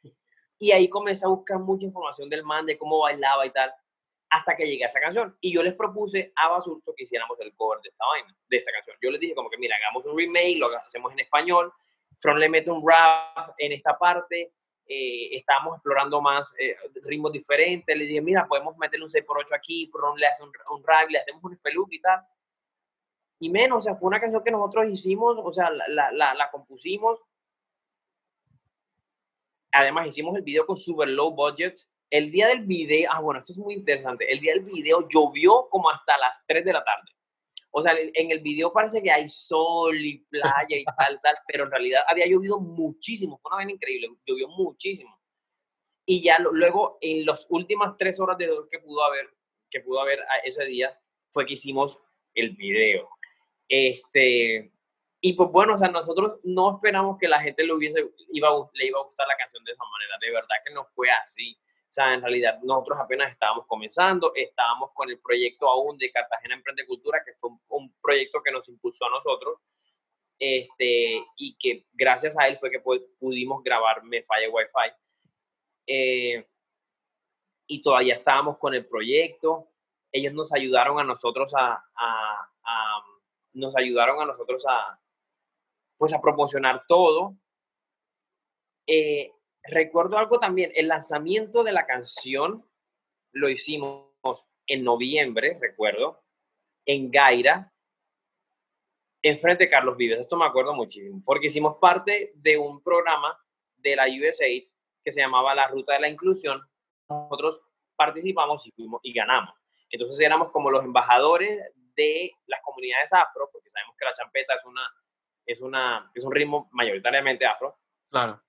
Y 0.64 0.72
ahí 0.72 0.88
comencé 0.88 1.26
a 1.26 1.28
buscar 1.28 1.58
mucha 1.58 1.84
información 1.84 2.30
del 2.30 2.42
man, 2.42 2.64
de 2.64 2.78
cómo 2.78 3.00
bailaba 3.00 3.44
y 3.44 3.50
tal, 3.50 3.70
hasta 4.30 4.56
que 4.56 4.64
llegué 4.64 4.84
a 4.84 4.86
esa 4.86 4.98
canción. 4.98 5.36
Y 5.42 5.52
yo 5.52 5.62
les 5.62 5.74
propuse 5.74 6.32
a 6.36 6.48
Basurto 6.48 6.94
que 6.96 7.02
hiciéramos 7.02 7.38
el 7.40 7.54
cover 7.54 7.82
de 7.82 7.90
esta 7.90 8.06
vaina, 8.06 8.34
de 8.48 8.56
esta 8.56 8.72
canción. 8.72 8.96
Yo 9.02 9.10
les 9.10 9.20
dije 9.20 9.34
como 9.34 9.50
que, 9.50 9.58
mira, 9.58 9.76
hagamos 9.76 10.06
un 10.06 10.16
remake, 10.16 10.56
lo 10.58 10.74
hacemos 10.74 11.12
en 11.12 11.20
español, 11.20 11.70
Front 12.18 12.38
le 12.38 12.48
mete 12.48 12.70
un 12.70 12.82
rap 12.82 13.50
en 13.58 13.72
esta 13.72 13.98
parte, 13.98 14.54
eh, 14.86 15.36
estábamos 15.36 15.74
explorando 15.74 16.22
más 16.22 16.54
eh, 16.58 16.74
ritmos 17.02 17.32
diferentes, 17.32 17.94
le 17.94 18.06
dije, 18.06 18.22
mira, 18.22 18.46
podemos 18.48 18.74
meterle 18.78 19.04
un 19.04 19.10
6x8 19.10 19.54
aquí, 19.54 19.90
Front 19.92 20.18
le 20.18 20.28
hace 20.28 20.44
un, 20.44 20.82
rap, 20.82 21.10
le 21.10 21.18
hacemos 21.18 21.44
un 21.44 21.52
espeluque 21.52 21.96
y 21.96 22.00
tal. 22.00 22.20
Y 23.38 23.50
menos, 23.50 23.76
o 23.76 23.80
sea, 23.82 23.96
fue 23.96 24.06
una 24.06 24.18
canción 24.18 24.42
que 24.42 24.50
nosotros 24.50 24.86
hicimos, 24.90 25.36
o 25.38 25.52
sea, 25.52 25.68
la, 25.68 26.10
la, 26.10 26.32
la 26.32 26.50
compusimos 26.50 27.20
Además, 29.74 30.06
hicimos 30.06 30.36
el 30.36 30.42
video 30.42 30.64
con 30.64 30.76
super 30.76 31.08
low 31.08 31.34
budget. 31.34 31.74
El 32.08 32.30
día 32.30 32.46
del 32.46 32.64
video, 32.64 33.10
ah, 33.12 33.20
bueno, 33.20 33.40
esto 33.40 33.52
es 33.52 33.58
muy 33.58 33.74
interesante. 33.74 34.30
El 34.32 34.38
día 34.38 34.52
del 34.52 34.62
video 34.62 35.08
llovió 35.08 35.68
como 35.68 35.90
hasta 35.90 36.16
las 36.18 36.40
3 36.46 36.64
de 36.64 36.72
la 36.72 36.84
tarde. 36.84 37.10
O 37.72 37.82
sea, 37.82 37.92
en 37.98 38.30
el 38.30 38.38
video 38.38 38.72
parece 38.72 39.02
que 39.02 39.10
hay 39.10 39.28
sol 39.28 40.00
y 40.00 40.18
playa 40.30 40.76
y 40.76 40.84
tal, 40.84 41.20
tal, 41.20 41.34
pero 41.48 41.64
en 41.64 41.72
realidad 41.72 42.02
había 42.06 42.26
llovido 42.28 42.60
muchísimo. 42.60 43.40
Fue 43.42 43.48
una 43.50 43.56
vaina 43.56 43.72
increíble, 43.72 44.10
llovió 44.24 44.46
muchísimo. 44.46 45.20
Y 46.06 46.22
ya 46.22 46.38
luego, 46.38 46.98
en 47.00 47.26
las 47.26 47.44
últimas 47.50 47.96
tres 47.98 48.20
horas 48.20 48.38
de 48.38 48.48
que 48.70 48.78
pudo 48.78 49.02
haber, 49.02 49.28
que 49.68 49.80
pudo 49.80 50.02
haber 50.02 50.20
ese 50.44 50.64
día, 50.66 50.96
fue 51.30 51.46
que 51.46 51.54
hicimos 51.54 51.98
el 52.34 52.50
video. 52.50 53.08
Este, 53.68 54.70
y 55.26 55.32
pues 55.32 55.50
bueno, 55.50 55.72
o 55.72 55.78
sea, 55.78 55.88
nosotros 55.88 56.38
no 56.44 56.74
esperamos 56.74 57.16
que 57.18 57.28
la 57.28 57.40
gente 57.40 57.64
le, 57.64 57.72
hubiese, 57.72 58.10
iba, 58.30 58.50
le 58.74 58.86
iba 58.88 59.00
a 59.00 59.04
gustar 59.04 59.26
la 59.26 59.38
canción 59.38 59.64
de 59.64 59.72
esa 59.72 59.82
manera. 59.82 60.18
De 60.20 60.30
verdad 60.30 60.56
que 60.62 60.74
no 60.74 60.84
fue 60.94 61.10
así. 61.10 61.58
O 61.64 61.92
sea, 61.94 62.12
en 62.12 62.20
realidad 62.20 62.58
nosotros 62.62 62.98
apenas 63.00 63.32
estábamos 63.32 63.66
comenzando, 63.66 64.32
estábamos 64.34 64.90
con 64.92 65.08
el 65.08 65.18
proyecto 65.20 65.66
aún 65.66 65.96
de 65.96 66.12
Cartagena 66.12 66.56
Emprende 66.56 66.84
Cultura, 66.86 67.22
que 67.24 67.32
fue 67.40 67.48
un, 67.68 67.94
proyecto 68.02 68.42
que 68.42 68.52
nos 68.52 68.68
impulsó 68.68 69.06
a 69.06 69.10
nosotros, 69.12 69.60
este, 70.38 71.24
y 71.38 71.56
que 71.58 71.86
gracias 71.94 72.38
a 72.38 72.44
él 72.44 72.58
fue 72.58 72.70
que 72.70 72.80
pudimos 73.18 73.64
grabar 73.64 74.04
Me 74.04 74.24
Falla 74.24 74.50
Wi-Fi. 74.50 74.92
Eh, 75.86 76.46
y 77.66 77.80
todavía 77.80 78.16
estábamos 78.16 78.58
con 78.58 78.74
el 78.74 78.84
proyecto. 78.86 79.70
Ellos 80.12 80.34
nos 80.34 80.52
ayudaron 80.52 81.00
a 81.00 81.04
nosotros 81.04 81.50
a, 81.56 81.82
nos 83.54 83.74
ayudaron 83.74 84.20
a 84.20 84.26
nosotros 84.26 84.62
a, 84.68 85.00
pues 85.98 86.12
a 86.12 86.20
promocionar 86.20 86.84
todo. 86.86 87.36
Eh, 88.86 89.32
recuerdo 89.62 90.18
algo 90.18 90.38
también, 90.38 90.72
el 90.74 90.88
lanzamiento 90.88 91.64
de 91.64 91.72
la 91.72 91.86
canción 91.86 92.68
lo 93.32 93.48
hicimos 93.48 94.08
en 94.66 94.84
noviembre, 94.84 95.58
recuerdo, 95.60 96.22
en 96.86 97.10
Gaira, 97.10 97.72
enfrente 99.22 99.64
de 99.64 99.70
Carlos 99.70 99.96
Vives. 99.96 100.20
Esto 100.20 100.36
me 100.36 100.46
acuerdo 100.46 100.74
muchísimo, 100.74 101.22
porque 101.24 101.46
hicimos 101.46 101.78
parte 101.80 102.32
de 102.36 102.56
un 102.58 102.82
programa 102.82 103.38
de 103.76 103.96
la 103.96 104.04
USAID 104.06 104.68
que 105.02 105.12
se 105.12 105.20
llamaba 105.20 105.54
La 105.54 105.68
Ruta 105.68 105.94
de 105.94 106.00
la 106.00 106.08
Inclusión. 106.08 106.60
Nosotros 107.08 107.62
participamos 107.96 108.66
y 108.66 108.72
fuimos 108.72 109.00
y 109.02 109.12
ganamos. 109.12 109.54
Entonces 109.90 110.20
éramos 110.20 110.50
como 110.50 110.70
los 110.70 110.84
embajadores 110.84 111.72
de 111.94 112.32
las 112.46 112.60
comunidades 112.62 113.12
afro, 113.12 113.48
porque 113.52 113.70
sabemos 113.70 113.94
que 113.98 114.04
la 114.04 114.14
champeta 114.14 114.54
es 114.54 114.64
una 114.64 114.82
es, 115.46 115.60
una, 115.60 116.10
es 116.14 116.24
un 116.24 116.32
ritmo 116.32 116.68
mayoritariamente 116.72 117.46
afro. 117.46 117.78
Claro. 118.10 118.42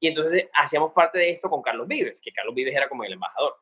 Y 0.00 0.08
entonces 0.08 0.48
hacíamos 0.52 0.92
parte 0.92 1.18
de 1.18 1.30
esto 1.30 1.48
con 1.48 1.62
Carlos 1.62 1.86
Vives, 1.88 2.20
que 2.20 2.32
Carlos 2.32 2.54
Vives 2.54 2.74
era 2.74 2.88
como 2.88 3.04
el 3.04 3.12
embajador. 3.12 3.56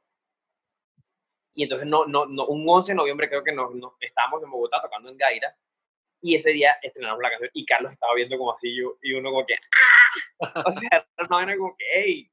Y 1.54 1.64
entonces 1.64 1.86
no, 1.86 2.06
no, 2.06 2.26
no, 2.26 2.46
un 2.46 2.64
11 2.68 2.92
de 2.92 2.96
noviembre 2.96 3.28
creo 3.28 3.44
que 3.44 3.52
nos, 3.52 3.70
estábamos 4.00 4.42
en 4.42 4.50
Bogotá 4.50 4.80
tocando 4.80 5.10
en 5.10 5.18
Gaira 5.18 5.54
y 6.22 6.36
ese 6.36 6.52
día 6.52 6.76
estrenamos 6.80 7.20
la 7.20 7.30
canción 7.30 7.50
y 7.52 7.66
Carlos 7.66 7.92
estaba 7.92 8.14
viendo 8.14 8.38
como 8.38 8.54
así 8.54 8.74
yo, 8.74 8.96
y 9.02 9.12
uno 9.12 9.30
como 9.30 9.44
que 9.44 9.54
¡Ah! 9.54 10.62
o 10.66 10.72
sea 10.72 11.06
no 11.28 11.40
era 11.40 11.56
como 11.56 11.76
que 11.76 11.84
hey 11.94 12.30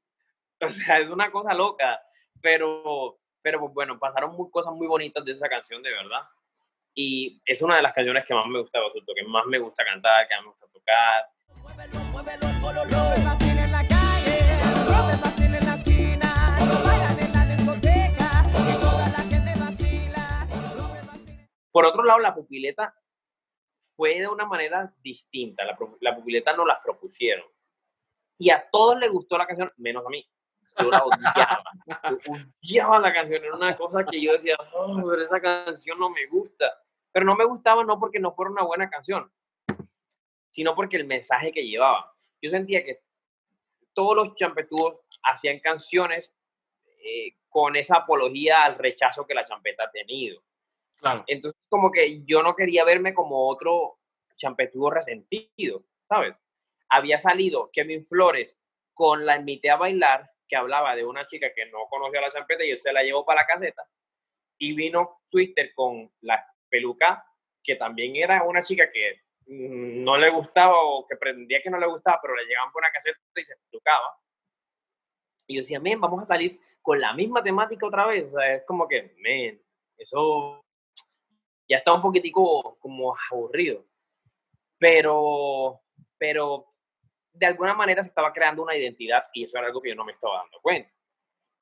o 0.60 0.68
sea 0.68 1.00
es 1.00 1.10
una 1.10 1.30
cosa 1.30 1.52
loca 1.54 2.00
pero 2.40 3.18
pero 3.42 3.58
pues 3.58 3.74
bueno 3.74 3.98
pasaron 3.98 4.34
muy, 4.34 4.48
cosas 4.50 4.72
muy 4.72 4.86
bonitas 4.86 5.24
de 5.24 5.32
esa 5.32 5.48
canción 5.48 5.82
de 5.82 5.90
verdad 5.90 6.22
y 6.94 7.40
es 7.44 7.62
una 7.62 7.76
de 7.76 7.82
las 7.82 7.92
canciones 7.92 8.24
que 8.26 8.34
más 8.34 8.46
me 8.46 8.60
gusta 8.60 8.78
que 9.14 9.24
más 9.26 9.46
me 9.46 9.58
gusta 9.58 9.84
cantar, 9.84 10.26
que 10.28 10.34
más 10.36 10.44
me 10.44 10.50
gusta 10.50 10.66
tocar. 10.72 11.24
Por 21.72 21.86
otro 21.86 22.02
lado, 22.02 22.18
la 22.18 22.34
pupileta 22.34 22.94
fue 23.96 24.20
de 24.20 24.28
una 24.28 24.44
manera 24.44 24.92
distinta. 25.02 25.64
La, 25.64 25.78
la 26.00 26.16
pupileta 26.16 26.52
no 26.54 26.66
las 26.66 26.80
propusieron. 26.80 27.46
Y 28.38 28.50
a 28.50 28.68
todos 28.70 28.98
les 28.98 29.10
gustó 29.10 29.38
la 29.38 29.46
canción, 29.46 29.72
menos 29.76 30.04
a 30.04 30.08
mí. 30.08 30.26
Yo 30.78 30.90
la 30.90 31.02
odiaba. 31.04 31.62
odiaba 32.62 32.98
la 32.98 33.12
canción. 33.12 33.44
Era 33.44 33.54
una 33.54 33.76
cosa 33.76 34.04
que 34.04 34.20
yo 34.20 34.32
decía, 34.32 34.56
oh, 34.74 34.96
pero 34.96 35.22
esa 35.22 35.40
canción 35.40 35.98
no 35.98 36.10
me 36.10 36.26
gusta. 36.26 36.66
Pero 37.12 37.26
no 37.26 37.34
me 37.34 37.44
gustaba 37.44 37.84
no 37.84 37.98
porque 37.98 38.20
no 38.20 38.34
fuera 38.34 38.50
una 38.50 38.62
buena 38.62 38.88
canción, 38.88 39.30
sino 40.50 40.74
porque 40.74 40.96
el 40.96 41.06
mensaje 41.06 41.52
que 41.52 41.66
llevaba. 41.66 42.14
Yo 42.40 42.50
sentía 42.50 42.84
que 42.84 43.02
todos 43.92 44.16
los 44.16 44.34
champetúos 44.34 44.96
hacían 45.24 45.58
canciones 45.58 46.32
eh, 47.02 47.34
con 47.48 47.76
esa 47.76 47.98
apología 47.98 48.64
al 48.64 48.78
rechazo 48.78 49.26
que 49.26 49.34
la 49.34 49.44
champeta 49.44 49.84
ha 49.84 49.90
tenido. 49.90 50.42
Claro. 50.96 51.24
Entonces, 51.26 51.66
como 51.68 51.90
que 51.90 52.22
yo 52.24 52.42
no 52.42 52.54
quería 52.54 52.84
verme 52.84 53.14
como 53.14 53.48
otro 53.48 53.98
champetúo 54.36 54.90
resentido, 54.90 55.84
¿sabes? 56.08 56.34
Había 56.88 57.18
salido 57.18 57.70
Kevin 57.72 58.06
Flores 58.06 58.56
con 58.94 59.24
La 59.24 59.36
Invité 59.36 59.70
a 59.70 59.76
Bailar, 59.76 60.30
que 60.50 60.56
hablaba 60.56 60.96
de 60.96 61.04
una 61.04 61.26
chica 61.26 61.54
que 61.54 61.66
no 61.66 61.86
conocía 61.88 62.20
la 62.20 62.32
champeta 62.32 62.64
y 62.64 62.72
él 62.72 62.78
se 62.78 62.92
la 62.92 63.02
llevó 63.02 63.24
para 63.24 63.42
la 63.42 63.46
caseta. 63.46 63.88
Y 64.58 64.74
vino 64.74 65.20
Twister 65.30 65.72
con 65.74 66.12
la 66.22 66.44
Peluca, 66.68 67.24
que 67.62 67.76
también 67.76 68.16
era 68.16 68.42
una 68.42 68.62
chica 68.62 68.90
que 68.90 69.22
no 69.46 70.16
le 70.16 70.28
gustaba 70.30 70.74
o 70.82 71.06
que 71.06 71.16
pretendía 71.16 71.62
que 71.62 71.70
no 71.70 71.78
le 71.78 71.86
gustaba, 71.86 72.18
pero 72.20 72.34
le 72.34 72.44
llegaban 72.44 72.72
por 72.72 72.82
una 72.82 72.90
caseta 72.90 73.18
y 73.36 73.44
se 73.44 73.54
pelucaba. 73.70 74.16
Y 75.46 75.54
yo 75.54 75.60
decía, 75.60 75.80
men, 75.80 76.00
vamos 76.00 76.22
a 76.22 76.24
salir 76.24 76.60
con 76.82 77.00
la 77.00 77.12
misma 77.12 77.42
temática 77.42 77.86
otra 77.86 78.06
vez. 78.06 78.26
O 78.32 78.38
sea, 78.38 78.54
es 78.56 78.64
como 78.66 78.88
que, 78.88 79.14
men, 79.18 79.62
eso 79.96 80.64
ya 81.68 81.78
está 81.78 81.92
un 81.92 82.02
poquitico 82.02 82.76
como 82.80 83.14
aburrido. 83.30 83.84
Pero, 84.78 85.80
pero 86.18 86.66
de 87.32 87.46
alguna 87.46 87.74
manera 87.74 88.02
se 88.02 88.08
estaba 88.08 88.32
creando 88.32 88.62
una 88.62 88.76
identidad 88.76 89.24
y 89.32 89.44
eso 89.44 89.58
era 89.58 89.68
algo 89.68 89.80
que 89.80 89.90
yo 89.90 89.94
no 89.94 90.04
me 90.04 90.12
estaba 90.12 90.38
dando 90.38 90.60
cuenta. 90.60 90.90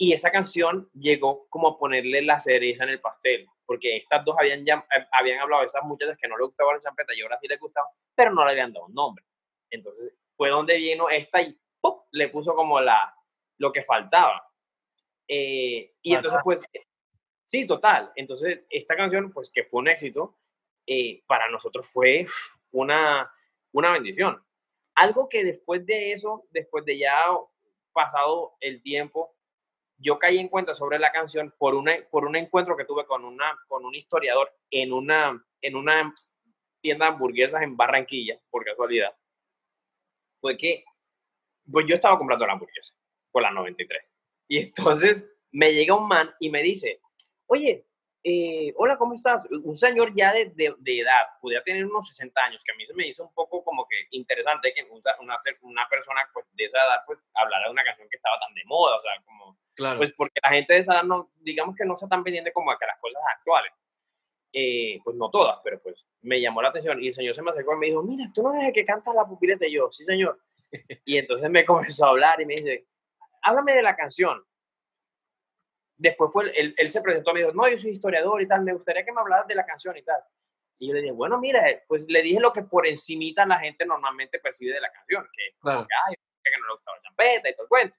Y 0.01 0.13
esa 0.13 0.31
canción 0.31 0.89
llegó 0.95 1.49
como 1.49 1.69
a 1.69 1.79
ponerle 1.79 2.23
la 2.23 2.41
cereza 2.41 2.85
en 2.85 2.91
el 2.91 3.01
pastel, 3.01 3.49
porque 3.67 3.97
estas 3.97 4.25
dos 4.25 4.37
habían, 4.39 4.65
ya, 4.65 4.87
eh, 4.97 5.07
habían 5.13 5.41
hablado 5.41 5.63
de 5.63 5.67
esas 5.67 5.83
muchachas 5.83 6.17
que 6.17 6.29
no 6.29 6.39
le 6.39 6.45
gustaba 6.45 6.73
la 6.73 6.81
champeta 6.81 7.13
y 7.15 7.21
ahora 7.21 7.37
sí 7.39 7.49
les 7.49 7.59
gustaba, 7.59 7.89
pero 8.15 8.33
no 8.33 8.45
le 8.45 8.53
habían 8.53 8.73
dado 8.73 8.87
un 8.87 8.95
nombre. 8.95 9.25
Entonces 9.71 10.17
fue 10.37 10.51
donde 10.51 10.77
vino 10.77 11.11
esta 11.11 11.43
y 11.43 11.59
¡pum! 11.81 12.01
le 12.13 12.29
puso 12.29 12.55
como 12.55 12.81
la, 12.81 13.13
lo 13.59 13.73
que 13.73 13.83
faltaba. 13.83 14.49
Eh, 15.27 15.95
y 16.01 16.15
entonces 16.15 16.41
pues, 16.45 16.65
sí, 17.45 17.67
total. 17.67 18.13
Entonces 18.15 18.61
esta 18.71 18.95
canción, 18.97 19.33
pues 19.33 19.51
que 19.53 19.65
fue 19.65 19.81
un 19.81 19.89
éxito, 19.89 20.39
eh, 20.87 21.23
para 21.27 21.51
nosotros 21.51 21.91
fue 21.91 22.27
una, 22.71 23.31
una 23.73 23.93
bendición. 23.93 24.43
Algo 24.99 25.29
que 25.29 25.45
después 25.45 25.87
de 25.87 26.11
eso, 26.11 26.45
después 26.51 26.85
de 26.85 26.99
ya 26.99 27.23
pasado 27.93 28.57
el 28.59 28.83
tiempo, 28.83 29.33
yo 29.97 30.19
caí 30.19 30.39
en 30.39 30.49
cuenta 30.49 30.75
sobre 30.75 30.99
la 30.99 31.13
canción 31.13 31.55
por, 31.57 31.77
una, 31.77 31.95
por 32.11 32.25
un 32.25 32.35
encuentro 32.35 32.77
que 32.77 32.85
tuve 32.85 33.07
con, 33.07 33.25
una, 33.25 33.57
con 33.69 33.85
un 33.85 33.95
historiador 33.95 34.53
en 34.73 34.93
una, 34.93 35.41
en 35.63 35.77
una 35.77 36.13
tienda 36.81 37.07
de 37.07 37.13
hamburguesas 37.13 37.63
en 37.63 37.77
Barranquilla, 37.77 38.41
por 38.51 38.65
casualidad. 38.65 39.17
Fue 40.41 40.57
que, 40.57 40.85
pues 41.71 41.87
yo 41.87 41.95
estaba 41.95 42.19
comprando 42.19 42.45
la 42.45 42.55
hamburguesa 42.55 42.93
por 43.31 43.43
la 43.43 43.53
93. 43.53 44.03
Y 44.49 44.59
entonces 44.59 45.25
me 45.53 45.75
llega 45.75 45.95
un 45.95 46.09
man 46.09 46.29
y 46.41 46.51
me 46.51 46.61
dice, 46.61 47.01
oye, 47.47 47.87
eh, 48.31 48.75
hola, 48.77 48.99
¿cómo 48.99 49.15
estás? 49.15 49.47
Un 49.51 49.75
señor 49.75 50.13
ya 50.15 50.35
de, 50.35 50.53
de, 50.55 51.01
edad, 51.01 51.29
podía 51.41 51.63
tener 51.63 51.87
unos 51.87 52.09
60 52.09 52.39
años, 52.43 52.63
que 52.63 52.73
a 52.73 52.75
mí 52.75 52.85
se 52.85 52.93
me 52.93 53.07
hizo 53.07 53.25
un 53.25 53.33
poco 53.33 53.65
como 53.65 53.87
que 53.89 53.97
interesante 54.11 54.75
que 54.75 54.83
una, 54.85 55.39
una 55.63 55.89
persona 55.89 56.21
pues, 56.35 56.45
de 56.53 56.67
esa 56.67 56.77
edad 56.77 56.99
pues 57.07 57.19
hablara 57.33 57.65
de 57.65 57.71
una 57.71 57.85
canción 57.85 58.07
que 58.11 58.17
estaba 58.17 58.39
tan 58.39 58.53
de 58.55 58.63
moda, 58.67 58.97
o 58.97 59.03
sea, 59.03 59.13
como, 59.25 59.57
claro. 59.75 59.99
pues 59.99 60.13
porque 60.15 60.41
la 60.43 60.51
gente 60.51 60.75
de 60.75 60.81
esa 60.81 60.93
edad 60.93 61.05
no, 61.05 61.31
digamos 61.37 61.75
que 61.75 61.87
no 61.87 61.95
está 61.95 62.07
tan 62.07 62.23
pendiente 62.23 62.53
como 62.53 62.71
a 62.71 62.79
que 62.79 62.87
las 62.87 63.01
cosas 63.01 63.23
actuales. 63.35 63.73
Eh, 64.53 64.99
pues 65.05 65.17
no 65.17 65.31
todas, 65.31 65.59
pero 65.65 65.81
pues 65.81 66.05
me 66.23 66.41
llamó 66.41 66.61
la 66.61 66.69
atención 66.69 67.03
y 67.03 67.09
el 67.09 67.15
señor 67.15 67.35
se 67.35 67.43
me 67.43 67.51
acercó 67.51 67.75
y 67.75 67.79
me 67.79 67.87
dijo, 67.87 68.03
mira, 68.03 68.31
tú 68.35 68.43
no 68.43 68.53
eres 68.55 68.69
el 68.69 68.73
que 68.75 68.85
canta 68.85 69.13
la 69.15 69.27
pupileta 69.27 69.67
y 69.67 69.73
yo, 69.73 69.91
sí 69.91 70.05
señor. 70.05 70.39
y 71.07 71.17
entonces 71.17 71.49
me 71.49 71.65
comenzó 71.65 72.07
a 72.07 72.11
hablar 72.11 72.41
y 72.43 72.47
me 72.47 72.55
dice, 72.55 72.87
háblame 73.43 73.73
de 73.73 73.83
la 73.83 73.97
canción 73.97 74.43
después 75.99 76.31
fue, 76.33 76.51
él, 76.59 76.75
él, 76.77 76.91
se 76.91 77.03
presentó, 77.03 77.35
me 77.35 77.41
dijo, 77.41 77.53
no, 77.53 77.69
yo 77.69 77.77
soy 77.77 77.91
historiador 77.91 78.41
y 78.41 78.49
tal, 78.49 78.63
me 78.63 78.73
gustaría 78.73 79.05
que 79.05 79.13
me 79.13 79.21
hablaras 79.21 79.47
de 79.47 79.55
la 79.55 79.67
canción 79.67 79.97
y 79.97 80.03
tal. 80.03 80.23
Y 80.79 80.89
yo 80.89 80.95
le 80.95 81.01
dije, 81.03 81.13
bueno, 81.13 81.39
mira, 81.39 81.63
pues 81.89 82.07
le 82.09 82.23
dije 82.23 82.41
lo 82.41 82.53
que 82.53 82.63
por 82.63 82.87
encimita 82.87 83.45
la 83.45 83.59
gente 83.59 83.85
normalmente 83.85 84.39
percibe 84.39 84.75
de 84.75 84.81
la 84.81 84.93
canción, 84.93 85.29
que, 85.33 85.59
claro. 85.61 85.81
que, 85.83 86.15
que 86.17 86.61
no 86.61 86.67
le 86.69 86.75
gustaba 86.75 86.97
la 86.97 87.03
champeta 87.03 87.51
y 87.51 87.53
todo 87.53 87.65
el 87.65 87.69
cuento. 87.69 87.97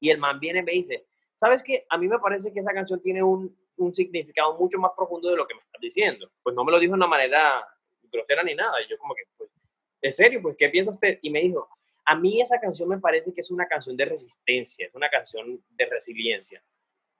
Y 0.00 0.10
el 0.10 0.18
man 0.18 0.40
viene 0.40 0.58
y 0.58 0.62
me 0.64 0.72
dice, 0.72 1.06
¿sabes 1.36 1.62
qué? 1.62 1.86
A 1.88 1.96
mí 1.96 2.08
me 2.08 2.18
parece 2.18 2.52
que 2.52 2.60
esa 2.60 2.72
canción 2.72 3.00
tiene 3.00 3.22
un, 3.22 3.56
un 3.76 3.94
significado 3.94 4.58
mucho 4.58 4.78
más 4.78 4.90
profundo 4.96 5.30
de 5.30 5.36
lo 5.36 5.46
que 5.46 5.54
me 5.54 5.60
estás 5.60 5.80
diciendo. 5.80 6.30
Pues 6.42 6.54
no 6.56 6.64
me 6.64 6.72
lo 6.72 6.80
dijo 6.80 6.92
de 6.92 6.96
una 6.96 7.06
manera 7.06 7.66
grosera 8.02 8.42
ni 8.42 8.54
nada. 8.54 8.82
Y 8.82 8.88
yo 8.88 8.98
como 8.98 9.14
que, 9.14 9.22
pues, 9.36 9.50
¿en 10.02 10.12
serio? 10.12 10.42
Pues, 10.42 10.56
¿qué 10.58 10.68
piensa 10.68 10.90
usted? 10.90 11.18
Y 11.22 11.30
me 11.30 11.40
dijo, 11.40 11.68
a 12.06 12.16
mí 12.16 12.40
esa 12.40 12.60
canción 12.60 12.88
me 12.88 12.98
parece 12.98 13.32
que 13.32 13.40
es 13.40 13.50
una 13.50 13.66
canción 13.66 13.96
de 13.96 14.04
resistencia, 14.04 14.86
es 14.86 14.94
una 14.94 15.08
canción 15.08 15.62
de 15.70 15.86
resiliencia. 15.86 16.62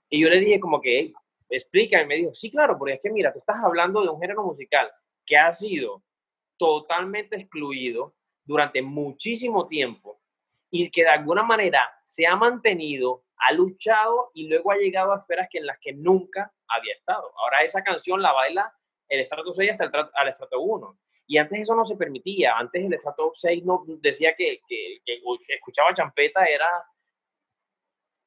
Y 0.08 0.22
yo 0.22 0.28
le 0.28 0.38
dije 0.38 0.60
como 0.60 0.80
que, 0.80 1.12
explica, 1.48 2.00
y 2.02 2.06
me 2.06 2.16
dijo, 2.16 2.34
sí, 2.34 2.50
claro, 2.50 2.78
porque 2.78 2.94
es 2.94 3.00
que 3.00 3.10
mira, 3.10 3.32
tú 3.32 3.38
estás 3.38 3.62
hablando 3.62 4.02
de 4.02 4.08
un 4.08 4.20
género 4.20 4.42
musical 4.42 4.90
que 5.24 5.36
ha 5.36 5.52
sido 5.52 6.02
totalmente 6.56 7.36
excluido 7.36 8.14
durante 8.44 8.82
muchísimo 8.82 9.66
tiempo 9.66 10.20
y 10.70 10.90
que 10.90 11.02
de 11.02 11.10
alguna 11.10 11.42
manera 11.42 11.88
se 12.04 12.26
ha 12.26 12.36
mantenido, 12.36 13.24
ha 13.36 13.52
luchado 13.52 14.30
y 14.34 14.48
luego 14.48 14.72
ha 14.72 14.76
llegado 14.76 15.12
a 15.12 15.18
esferas 15.18 15.48
que 15.50 15.58
en 15.58 15.66
las 15.66 15.78
que 15.80 15.92
nunca 15.92 16.52
había 16.68 16.94
estado. 16.94 17.32
Ahora 17.38 17.62
esa 17.62 17.82
canción 17.82 18.20
la 18.20 18.32
baila 18.32 18.72
el 19.08 19.20
estrato 19.20 19.52
6 19.52 19.70
hasta 19.72 19.84
el, 19.84 20.28
estrato 20.28 20.60
1. 20.60 20.98
Y 21.26 21.38
antes 21.38 21.60
eso 21.60 21.74
no 21.74 21.84
se 21.84 21.96
permitía. 21.96 22.56
Antes 22.56 22.84
el 22.84 22.94
estrato 22.94 23.30
6 23.34 23.64
no 23.64 23.84
decía 24.00 24.34
que, 24.36 24.60
que, 24.66 24.98
que 25.04 25.54
escuchaba 25.54 25.94
champeta 25.94 26.44
era 26.44 26.66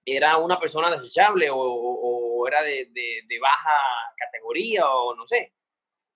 era 0.10 0.38
una 0.38 0.58
persona 0.58 0.90
desechable 0.90 1.50
o, 1.52 2.48
era 2.48 2.64
de, 2.64 2.90
baja 3.42 3.78
categoría 4.16 4.90
o 4.90 5.14
no 5.14 5.28
sé. 5.28 5.54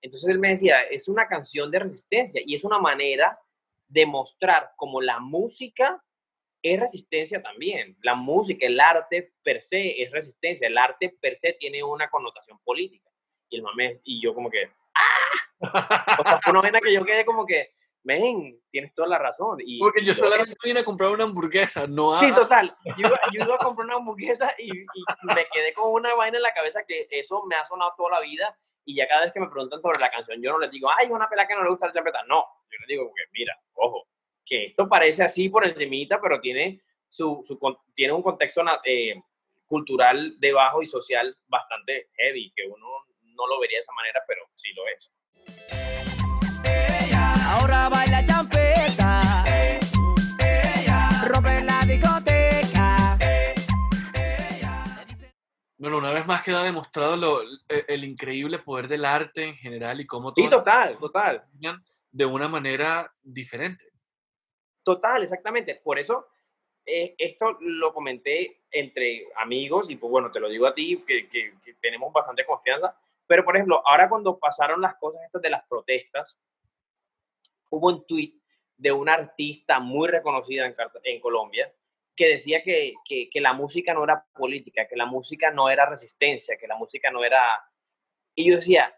Entonces 0.01 0.29
él 0.29 0.39
me 0.39 0.49
decía, 0.49 0.83
es 0.83 1.09
una 1.09 1.27
canción 1.27 1.69
de 1.69 1.79
resistencia 1.79 2.41
y 2.45 2.55
es 2.55 2.63
una 2.63 2.79
manera 2.79 3.37
de 3.89 4.05
mostrar 4.05 4.71
cómo 4.77 5.01
la 5.01 5.19
música 5.19 6.01
es 6.63 6.79
resistencia 6.79 7.41
también. 7.41 7.97
La 8.01 8.15
música, 8.15 8.65
el 8.65 8.79
arte 8.79 9.33
per 9.43 9.61
se 9.61 10.01
es 10.01 10.09
resistencia. 10.09 10.69
El 10.69 10.77
arte 10.77 11.17
per 11.19 11.35
se 11.35 11.53
tiene 11.53 11.83
una 11.83 12.09
connotación 12.09 12.59
política. 12.63 13.09
Y 13.49 13.57
el 13.57 13.63
mame, 13.63 13.99
y 14.05 14.23
yo 14.23 14.33
como 14.33 14.49
que, 14.49 14.71
¡ah! 14.95 16.17
O 16.17 16.23
sea, 16.23 16.39
fue 16.41 16.53
una 16.53 16.61
vena 16.61 16.79
que 16.79 16.93
yo 16.93 17.03
quedé 17.03 17.25
como 17.25 17.45
que, 17.45 17.73
men, 18.03 18.59
tienes 18.71 18.93
toda 18.93 19.07
la 19.07 19.17
razón. 19.17 19.59
Y, 19.63 19.79
Porque 19.79 20.03
yo 20.03 20.13
solamente 20.13 20.55
vine 20.63 20.79
a 20.79 20.83
comprar 20.83 21.09
una 21.09 21.23
hamburguesa, 21.23 21.87
no 21.87 22.15
a... 22.15 22.21
Sí, 22.21 22.33
total. 22.33 22.75
Yo, 22.97 23.07
iba 23.31 23.55
a 23.55 23.57
comprar 23.57 23.85
una 23.85 23.95
hamburguesa 23.95 24.53
y, 24.57 24.69
me 24.69 25.47
quedé 25.51 25.73
con 25.73 25.91
una 25.91 26.13
vaina 26.15 26.37
en 26.37 26.43
la 26.43 26.53
cabeza 26.53 26.83
que 26.87 27.07
eso 27.11 27.43
me 27.45 27.55
ha 27.55 27.65
sonado 27.65 27.93
toda 27.97 28.11
la 28.11 28.21
vida 28.21 28.57
y 28.85 28.95
ya 28.95 29.07
cada 29.07 29.25
vez 29.25 29.33
que 29.33 29.39
me 29.39 29.49
preguntan 29.49 29.81
sobre 29.81 29.99
la 29.99 30.09
canción, 30.09 30.41
yo 30.41 30.51
no 30.51 30.59
les 30.59 30.71
digo, 30.71 30.89
ay, 30.89 31.05
es 31.05 31.11
una 31.11 31.29
pela 31.29 31.47
que 31.47 31.53
no 31.53 31.63
le 31.63 31.69
gusta 31.69 31.87
el 31.87 31.93
champeta. 31.93 32.23
No, 32.27 32.45
yo 32.69 32.77
les 32.79 32.87
digo, 32.87 33.11
que 33.15 33.23
mira, 33.31 33.57
ojo, 33.73 34.07
que 34.45 34.67
esto 34.67 34.89
parece 34.89 35.23
así 35.23 35.49
por 35.49 35.65
encimita, 35.65 36.19
pero 36.19 36.41
tiene, 36.41 36.81
su, 37.07 37.43
su 37.45 37.59
tiene 37.93 38.13
un 38.13 38.23
contexto 38.23 38.63
eh, 38.83 39.21
cultural 39.67 40.35
debajo 40.39 40.81
y 40.81 40.85
social 40.85 41.37
bastante 41.47 42.09
heavy, 42.17 42.51
que 42.55 42.65
uno 42.65 42.87
no 43.21 43.47
lo 43.47 43.59
vería 43.59 43.77
de 43.77 43.83
esa 43.83 43.93
manera, 43.93 44.23
pero 44.27 44.41
sí 44.55 44.73
lo 44.73 44.87
es 44.87 45.80
ahora 47.51 47.89
baila 47.89 48.25
champeta. 48.25 49.21
rompe 51.27 51.63
la 51.63 51.79
discoteca. 51.85 53.17
bueno, 55.77 55.97
una 55.97 56.11
vez 56.11 56.25
más 56.25 56.43
queda 56.43 56.63
demostrado 56.63 57.17
lo, 57.17 57.41
e, 57.67 57.85
el, 57.87 58.03
increíble 58.03 58.59
poder 58.59 58.87
del 58.87 59.03
arte 59.03 59.43
en 59.43 59.55
general 59.55 59.99
y 59.99 60.05
cómo 60.05 60.31
todo. 60.31 60.45
Sí, 60.45 60.49
total, 60.49 60.97
total. 60.97 61.43
De 62.11 62.25
una 62.25 62.47
manera 62.47 63.09
diferente. 63.23 63.85
Total, 64.83 65.23
exactamente. 65.23 65.75
Por 65.83 65.99
eso 65.99 66.27
eh, 66.85 67.15
esto 67.17 67.57
lo 67.59 67.93
comenté 67.93 68.61
entre 68.71 69.27
amigos 69.37 69.89
y 69.89 69.95
pues 69.95 70.09
bueno, 70.09 70.31
te 70.31 70.39
lo 70.39 70.49
digo 70.49 70.67
a 70.67 70.73
ti, 70.73 71.03
que, 71.05 71.27
que, 71.27 71.53
tenemos 71.81 72.13
bastante 72.13 72.45
confianza. 72.45 72.95
Pero 73.27 73.43
por 73.43 73.55
ejemplo, 73.55 73.81
ahora 73.85 74.07
cuando 74.07 74.37
pasaron 74.37 74.81
las 74.81 74.95
cosas 74.95 75.21
estas 75.25 75.41
de 75.41 75.49
las 75.49 75.65
protestas, 75.67 76.39
hubo 77.71 77.87
un 77.87 78.05
tuit 78.05 78.35
de 78.77 78.91
una 78.91 79.13
artista 79.13 79.79
muy 79.79 80.07
reconocida 80.07 80.65
en, 80.65 80.75
en 81.03 81.19
Colombia 81.19 81.73
que 82.15 82.27
decía 82.27 82.61
que, 82.61 82.93
que, 83.05 83.29
que, 83.29 83.41
la 83.41 83.53
música 83.53 83.93
no 83.93 84.03
era 84.03 84.25
política, 84.33 84.87
que 84.87 84.95
la 84.95 85.05
música 85.05 85.49
no 85.49 85.69
era 85.69 85.89
resistencia, 85.89 86.57
que 86.57 86.67
la 86.67 86.77
música 86.77 87.09
no 87.09 87.23
era... 87.23 87.57
Y 88.35 88.49
yo 88.49 88.57
decía, 88.57 88.93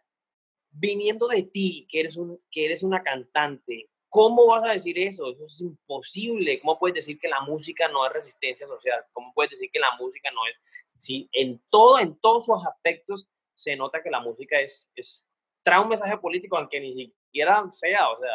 viniendo 0.72 1.28
de 1.28 1.44
ti, 1.44 1.88
que 1.90 2.02
eres, 2.02 2.18
un, 2.18 2.42
que 2.50 2.66
eres 2.66 2.84
una 2.84 3.04
cantante, 3.04 3.90
¿cómo 4.10 4.48
vas 4.48 4.68
a 4.68 4.74
decir 4.74 4.98
eso? 4.98 5.32
Eso 5.32 5.46
es 5.46 5.62
imposible. 5.62 6.60
¿Cómo 6.60 6.80
puedes 6.80 6.96
decir 6.96 7.20
que 7.20 7.28
la 7.28 7.42
música 7.42 7.88
no 7.88 8.06
es 8.06 8.14
resistencia 8.14 8.68
social? 8.68 9.06
¿Cómo 9.14 9.32
puedes 9.34 9.52
decir 9.52 9.70
que 9.72 9.80
la 9.80 9.96
música 10.00 10.30
no 10.32 10.46
es... 10.48 10.56
Si 10.98 11.30
en, 11.34 11.62
todo, 11.70 12.00
en 12.00 12.20
todos 12.20 12.46
sus 12.46 12.66
aspectos 12.66 13.28
se 13.56 13.76
nota 13.76 14.02
que 14.02 14.10
la 14.10 14.20
música 14.20 14.60
es, 14.60 14.92
es 14.96 15.28
trae 15.64 15.82
un 15.82 15.90
mensaje 15.90 16.18
político, 16.18 16.58
aunque 16.58 16.80
ni 16.80 16.94
siquiera 16.94 17.64
sea, 17.72 18.10
o 18.10 18.20
sea, 18.20 18.32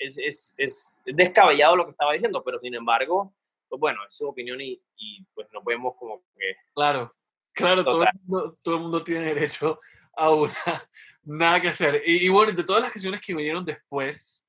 es, 0.00 0.18
es, 0.18 0.54
es, 0.56 0.96
descabellado 1.04 1.76
lo 1.76 1.84
que 1.84 1.92
estaba 1.92 2.12
diciendo, 2.12 2.42
pero 2.42 2.58
sin 2.58 2.74
embargo, 2.74 3.34
pues 3.68 3.78
bueno, 3.78 4.00
es 4.08 4.16
su 4.16 4.26
opinión 4.26 4.60
y, 4.60 4.80
y 4.96 5.24
pues 5.34 5.46
nos 5.52 5.62
vemos 5.64 5.94
como 5.98 6.22
que... 6.34 6.56
Claro, 6.74 7.14
claro, 7.52 7.84
todo 7.84 8.02
el, 8.02 8.08
mundo, 8.24 8.56
todo 8.62 8.74
el, 8.76 8.80
mundo, 8.80 9.04
tiene 9.04 9.34
derecho 9.34 9.80
a 10.16 10.30
una, 10.30 10.52
nada 11.22 11.60
que 11.60 11.68
hacer. 11.68 12.02
Y, 12.06 12.28
bueno, 12.28 12.52
de 12.52 12.64
todas 12.64 12.82
las 12.82 12.92
canciones 12.92 13.20
que 13.20 13.34
vinieron 13.34 13.62
después, 13.62 14.46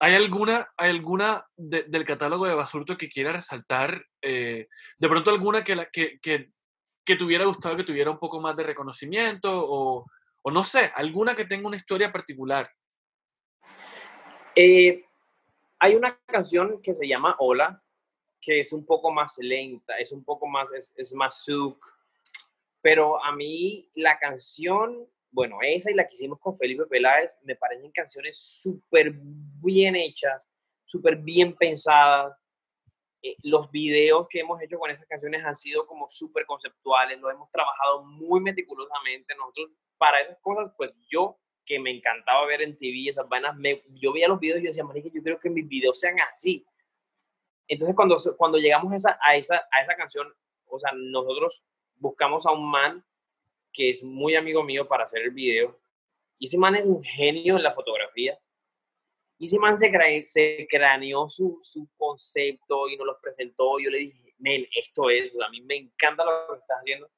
¿hay 0.00 0.14
alguna, 0.14 0.68
hay 0.76 0.90
alguna 0.90 1.46
del 1.56 2.04
catálogo 2.04 2.46
de 2.46 2.54
Basurto 2.54 2.96
que 2.96 3.08
quiera 3.08 3.32
resaltar? 3.32 4.04
Eh, 4.20 4.66
de 4.98 5.08
pronto 5.08 5.30
alguna 5.30 5.62
que, 5.62 5.76
la, 5.76 5.86
que, 5.86 6.18
que, 6.20 6.50
que 7.04 7.16
te 7.16 7.24
hubiera 7.24 7.44
gustado 7.44 7.76
que 7.76 7.84
tuviera 7.84 8.10
un 8.10 8.18
poco 8.18 8.40
más 8.40 8.56
de 8.56 8.64
reconocimiento 8.64 9.50
o, 9.52 10.04
o 10.42 10.50
no 10.50 10.64
sé, 10.64 10.90
alguna 10.94 11.34
que 11.34 11.44
tenga 11.44 11.68
una 11.68 11.76
historia 11.76 12.12
particular. 12.12 12.70
Eh, 14.60 15.04
hay 15.78 15.94
una 15.94 16.18
canción 16.26 16.82
que 16.82 16.92
se 16.92 17.06
llama 17.06 17.36
Hola, 17.38 17.80
que 18.40 18.58
es 18.58 18.72
un 18.72 18.84
poco 18.84 19.12
más 19.12 19.38
lenta, 19.38 19.96
es 19.98 20.10
un 20.10 20.24
poco 20.24 20.48
más, 20.48 20.72
es, 20.72 21.14
más 21.14 21.44
suk, 21.44 21.80
pero 22.82 23.24
a 23.24 23.30
mí 23.30 23.88
la 23.94 24.18
canción, 24.18 25.06
bueno, 25.30 25.58
esa 25.62 25.92
y 25.92 25.94
la 25.94 26.08
que 26.08 26.14
hicimos 26.14 26.40
con 26.40 26.56
Felipe 26.56 26.86
Peláez, 26.86 27.36
me 27.44 27.54
parecen 27.54 27.92
canciones 27.92 28.36
súper 28.36 29.12
bien 29.14 29.94
hechas, 29.94 30.50
súper 30.84 31.18
bien 31.18 31.54
pensadas. 31.54 32.36
Eh, 33.22 33.36
los 33.44 33.70
videos 33.70 34.26
que 34.26 34.40
hemos 34.40 34.60
hecho 34.60 34.76
con 34.76 34.90
esas 34.90 35.06
canciones 35.06 35.44
han 35.44 35.54
sido 35.54 35.86
como 35.86 36.08
súper 36.08 36.46
conceptuales, 36.46 37.20
lo 37.20 37.30
hemos 37.30 37.48
trabajado 37.52 38.02
muy 38.02 38.40
meticulosamente. 38.40 39.36
Nosotros, 39.36 39.76
para 39.98 40.20
esas 40.20 40.40
cosas, 40.40 40.72
pues 40.76 40.98
yo 41.08 41.38
que 41.68 41.78
me 41.78 41.90
encantaba 41.90 42.46
ver 42.46 42.62
en 42.62 42.78
TV, 42.78 43.10
esas 43.10 43.28
vainas, 43.28 43.54
me, 43.54 43.82
yo 43.90 44.10
veía 44.10 44.26
los 44.26 44.40
videos 44.40 44.60
y 44.60 44.64
yo 44.64 44.68
decía, 44.68 44.84
marica, 44.84 45.10
yo 45.12 45.22
quiero 45.22 45.38
que 45.38 45.50
mis 45.50 45.68
videos 45.68 46.00
sean 46.00 46.16
así. 46.32 46.64
Entonces, 47.68 47.94
cuando, 47.94 48.16
cuando 48.38 48.56
llegamos 48.56 48.94
esa, 48.94 49.18
a, 49.22 49.36
esa, 49.36 49.56
a 49.70 49.82
esa 49.82 49.94
canción, 49.94 50.32
o 50.64 50.78
sea, 50.80 50.92
nosotros 50.94 51.62
buscamos 51.96 52.46
a 52.46 52.52
un 52.52 52.70
man 52.70 53.04
que 53.70 53.90
es 53.90 54.02
muy 54.02 54.34
amigo 54.34 54.64
mío 54.64 54.88
para 54.88 55.04
hacer 55.04 55.20
el 55.20 55.30
video. 55.30 55.78
Y 56.38 56.46
ese 56.46 56.56
man 56.56 56.74
es 56.74 56.86
un 56.86 57.04
genio 57.04 57.58
en 57.58 57.62
la 57.62 57.74
fotografía. 57.74 58.38
Y 59.36 59.44
ese 59.44 59.58
man 59.58 59.76
se, 59.76 59.92
se 60.26 60.66
craneó 60.70 61.28
su, 61.28 61.60
su, 61.62 61.86
concepto 61.98 62.88
y 62.88 62.96
nos 62.96 63.06
lo 63.06 63.20
presentó. 63.20 63.78
Yo 63.78 63.90
le 63.90 63.98
dije, 63.98 64.34
men, 64.38 64.66
esto 64.74 65.10
es, 65.10 65.34
o 65.34 65.38
sea, 65.38 65.48
a 65.48 65.50
mí 65.50 65.60
me 65.60 65.76
encanta 65.76 66.24
lo 66.24 66.54
que 66.54 66.60
estás 66.60 66.78
haciendo. 66.80 67.10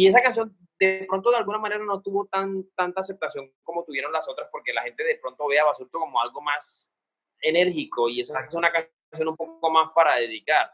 Y 0.00 0.06
esa 0.06 0.22
canción 0.22 0.56
de 0.78 1.04
pronto 1.06 1.30
de 1.30 1.36
alguna 1.36 1.58
manera 1.58 1.84
no 1.84 2.00
tuvo 2.00 2.24
tan, 2.24 2.64
tanta 2.74 3.02
aceptación 3.02 3.52
como 3.62 3.84
tuvieron 3.84 4.10
las 4.10 4.26
otras, 4.30 4.48
porque 4.50 4.72
la 4.72 4.80
gente 4.80 5.04
de 5.04 5.16
pronto 5.16 5.46
ve 5.46 5.60
a 5.60 5.66
Basurto 5.66 5.98
como 5.98 6.22
algo 6.22 6.40
más 6.40 6.90
enérgico 7.38 8.08
y 8.08 8.20
esa 8.20 8.46
es 8.46 8.54
una 8.54 8.72
canción 8.72 9.28
un 9.28 9.36
poco 9.36 9.70
más 9.70 9.90
para 9.94 10.16
dedicar. 10.16 10.70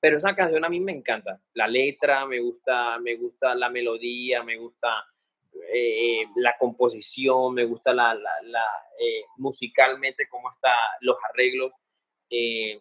pero 0.00 0.16
esa 0.16 0.34
canción 0.34 0.64
a 0.64 0.70
mí 0.70 0.80
me 0.80 0.92
encanta. 0.92 1.42
La 1.52 1.68
letra, 1.68 2.24
me 2.24 2.40
gusta, 2.40 2.98
me 3.00 3.16
gusta 3.16 3.54
la 3.54 3.68
melodía, 3.68 4.42
me 4.42 4.56
gusta 4.56 5.04
eh, 5.70 6.24
la 6.36 6.56
composición, 6.56 7.52
me 7.52 7.66
gusta 7.66 7.92
la, 7.92 8.14
la, 8.14 8.64
eh, 8.98 9.24
musicalmente 9.36 10.26
cómo 10.26 10.50
están 10.52 10.74
los 11.02 11.18
arreglos, 11.30 11.72
eh, 12.30 12.80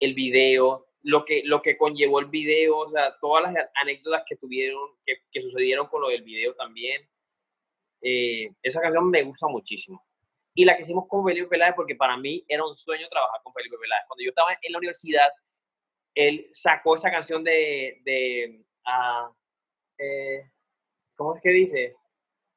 el 0.00 0.14
video, 0.14 0.87
lo 1.08 1.24
que, 1.24 1.42
lo 1.42 1.62
que 1.62 1.78
conllevó 1.78 2.20
el 2.20 2.26
video, 2.26 2.80
o 2.80 2.90
sea, 2.90 3.16
todas 3.18 3.42
las 3.42 3.70
anécdotas 3.80 4.24
que 4.28 4.36
tuvieron, 4.36 4.90
que, 5.06 5.22
que 5.32 5.40
sucedieron 5.40 5.86
con 5.86 6.02
lo 6.02 6.08
del 6.08 6.22
video 6.22 6.54
también. 6.54 7.08
esa 8.62 8.82
canción 8.82 9.08
me 9.08 9.22
gusta 9.22 9.46
muchísimo. 9.48 10.04
Y 10.54 10.66
la 10.66 10.76
que 10.76 10.82
hicimos 10.82 11.06
con 11.08 11.24
Felipe 11.24 11.48
Peláez, 11.48 11.74
porque 11.74 11.94
para 11.94 12.18
mí 12.18 12.44
era 12.46 12.62
un 12.62 12.76
sueño 12.76 13.08
trabajar 13.08 13.40
con 13.42 13.54
Felipe 13.54 13.78
Peláez. 13.80 14.04
Cuando 14.06 14.22
yo 14.22 14.28
estaba 14.28 14.52
en 14.52 14.72
la 14.72 14.78
universidad, 14.78 15.30
él 16.14 16.46
sacó 16.52 16.96
esa 16.96 17.10
canción 17.10 17.42
de, 17.42 18.02
de 18.04 18.62
uh, 18.84 19.32
eh, 19.96 20.50
¿cómo 21.16 21.36
es 21.36 21.42
que 21.42 21.50
dice? 21.50 21.96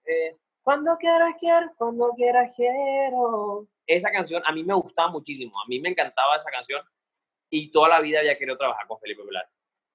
Eh, 0.03 0.35
cuando 0.61 0.97
quieras 0.97 1.35
quiero, 1.39 1.71
cuando 1.77 2.09
quieras 2.17 2.51
quiero. 2.53 3.65
Esa 3.87 4.11
canción 4.11 4.43
a 4.45 4.51
mí 4.51 4.63
me 4.65 4.73
gustaba 4.73 5.09
muchísimo, 5.09 5.53
a 5.63 5.67
mí 5.69 5.79
me 5.79 5.89
encantaba 5.89 6.35
esa 6.35 6.51
canción 6.51 6.81
y 7.51 7.69
toda 7.69 7.89
la 7.89 7.99
vida 7.99 8.19
había 8.19 8.37
querido 8.37 8.57
trabajar 8.57 8.87
con 8.87 8.99
Felipe 8.99 9.23
Velar. 9.23 9.47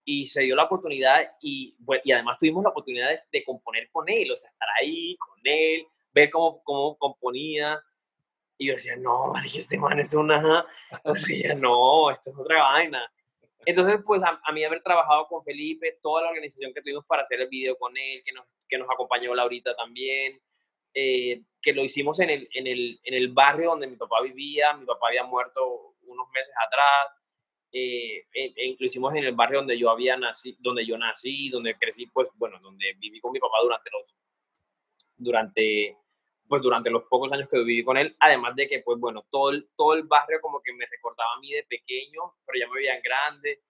Y 0.05 0.27
se 0.27 0.43
dio 0.43 0.55
la 0.55 0.65
oportunidad 0.65 1.33
y, 1.41 1.75
y 2.05 2.13
además 2.13 2.39
tuvimos 2.39 2.63
la 2.63 2.71
oportunidad 2.71 3.09
de, 3.33 3.45
componer 3.45 3.91
con 3.91 4.09
él, 4.09 4.31
o 4.31 4.37
sea, 4.37 4.51
estar 4.51 4.69
ahí 4.81 5.17
con 5.17 5.41
él, 5.43 5.85
ver 6.13 6.31
cómo, 6.31 6.63
cómo 6.63 6.97
componía. 6.97 7.83
Y 8.59 8.69
yo 8.69 8.75
decía, 8.75 8.97
no, 8.97 9.33
este 9.45 9.79
man 9.79 9.99
es 9.99 10.15
una... 10.15 10.65
O 11.03 11.15
sea, 11.15 11.55
no, 11.57 12.11
esto 12.11 12.31
es 12.31 12.37
otra 12.39 12.63
vaina. 12.63 13.11
Entonces, 13.65 14.01
pues 14.07 14.23
a, 14.23 14.53
mí 14.53 14.63
haber 14.63 14.83
trabajado 14.83 15.27
con 15.27 15.43
Felipe, 15.43 15.99
toda 16.01 16.23
la 16.23 16.29
organización 16.29 16.73
que 16.73 16.83
tuvimos 16.83 17.05
para 17.07 17.23
hacer 17.23 17.41
el 17.41 17.49
video 17.49 17.77
con 17.77 17.97
él, 17.97 18.23
que 18.25 18.33
nos, 18.33 18.47
que 18.69 18.79
nos 18.79 18.89
acompañó 18.89 19.35
Laurita 19.35 19.75
también, 19.75 20.41
eh, 20.95 21.43
que 21.61 21.73
lo 21.73 21.83
hicimos 21.83 22.21
en 22.21 22.31
el, 22.31 22.49
en, 22.55 22.67
el, 22.69 23.01
en 23.03 23.15
el 23.15 23.29
barrio 23.33 23.71
donde 23.71 23.89
mi 23.89 23.97
papá 23.97 24.23
vivía, 24.23 24.73
mi 24.75 24.87
papá 24.87 25.09
había 25.09 25.25
muerto 25.25 25.97
unos 26.03 26.29
meses 26.33 26.55
atrás, 26.65 27.17
eh, 27.79 28.27
e, 28.33 28.77
hicimos 28.79 29.15
en 29.15 29.25
el 29.25 29.35
barrio 29.35 29.59
donde 29.59 29.79
yo 29.79 29.91
había 29.91 30.17
nacido, 30.17 30.57
donde 30.61 30.87
yo 30.87 30.97
nací, 30.97 31.51
donde 31.51 31.77
crecí, 31.77 32.07
pues 32.07 32.29
bueno, 32.37 32.59
donde 32.61 32.95
viví 32.99 33.21
con 33.21 33.33
mi 33.33 33.39
papá 33.39 33.57
durante 33.63 33.91
los, 33.91 34.17
durante 35.17 35.97
pues 36.49 36.63
durante 36.63 36.91
los 36.91 37.03
pocos 37.05 37.33
años 37.33 37.49
que 37.49 37.59
viví 37.59 37.83
con 37.85 37.97
él, 37.97 38.17
además 38.21 38.55
de 38.55 38.69
que, 38.69 38.81
pues 38.81 39.01
bueno, 39.01 39.27
todo 39.31 39.51
el, 39.51 39.69
todo 39.77 39.95
el 39.95 40.05
barrio 40.05 40.41
como 40.41 40.61
que 40.63 40.73
me 40.73 40.87
recordaba 40.87 41.33
a 41.35 41.41
mí 41.41 41.51
de 41.51 41.65
pequeño, 41.65 42.21
pero 42.47 42.61
ya 42.61 42.69
me 42.69 42.77
veían 42.77 43.03
grande, 43.03 43.63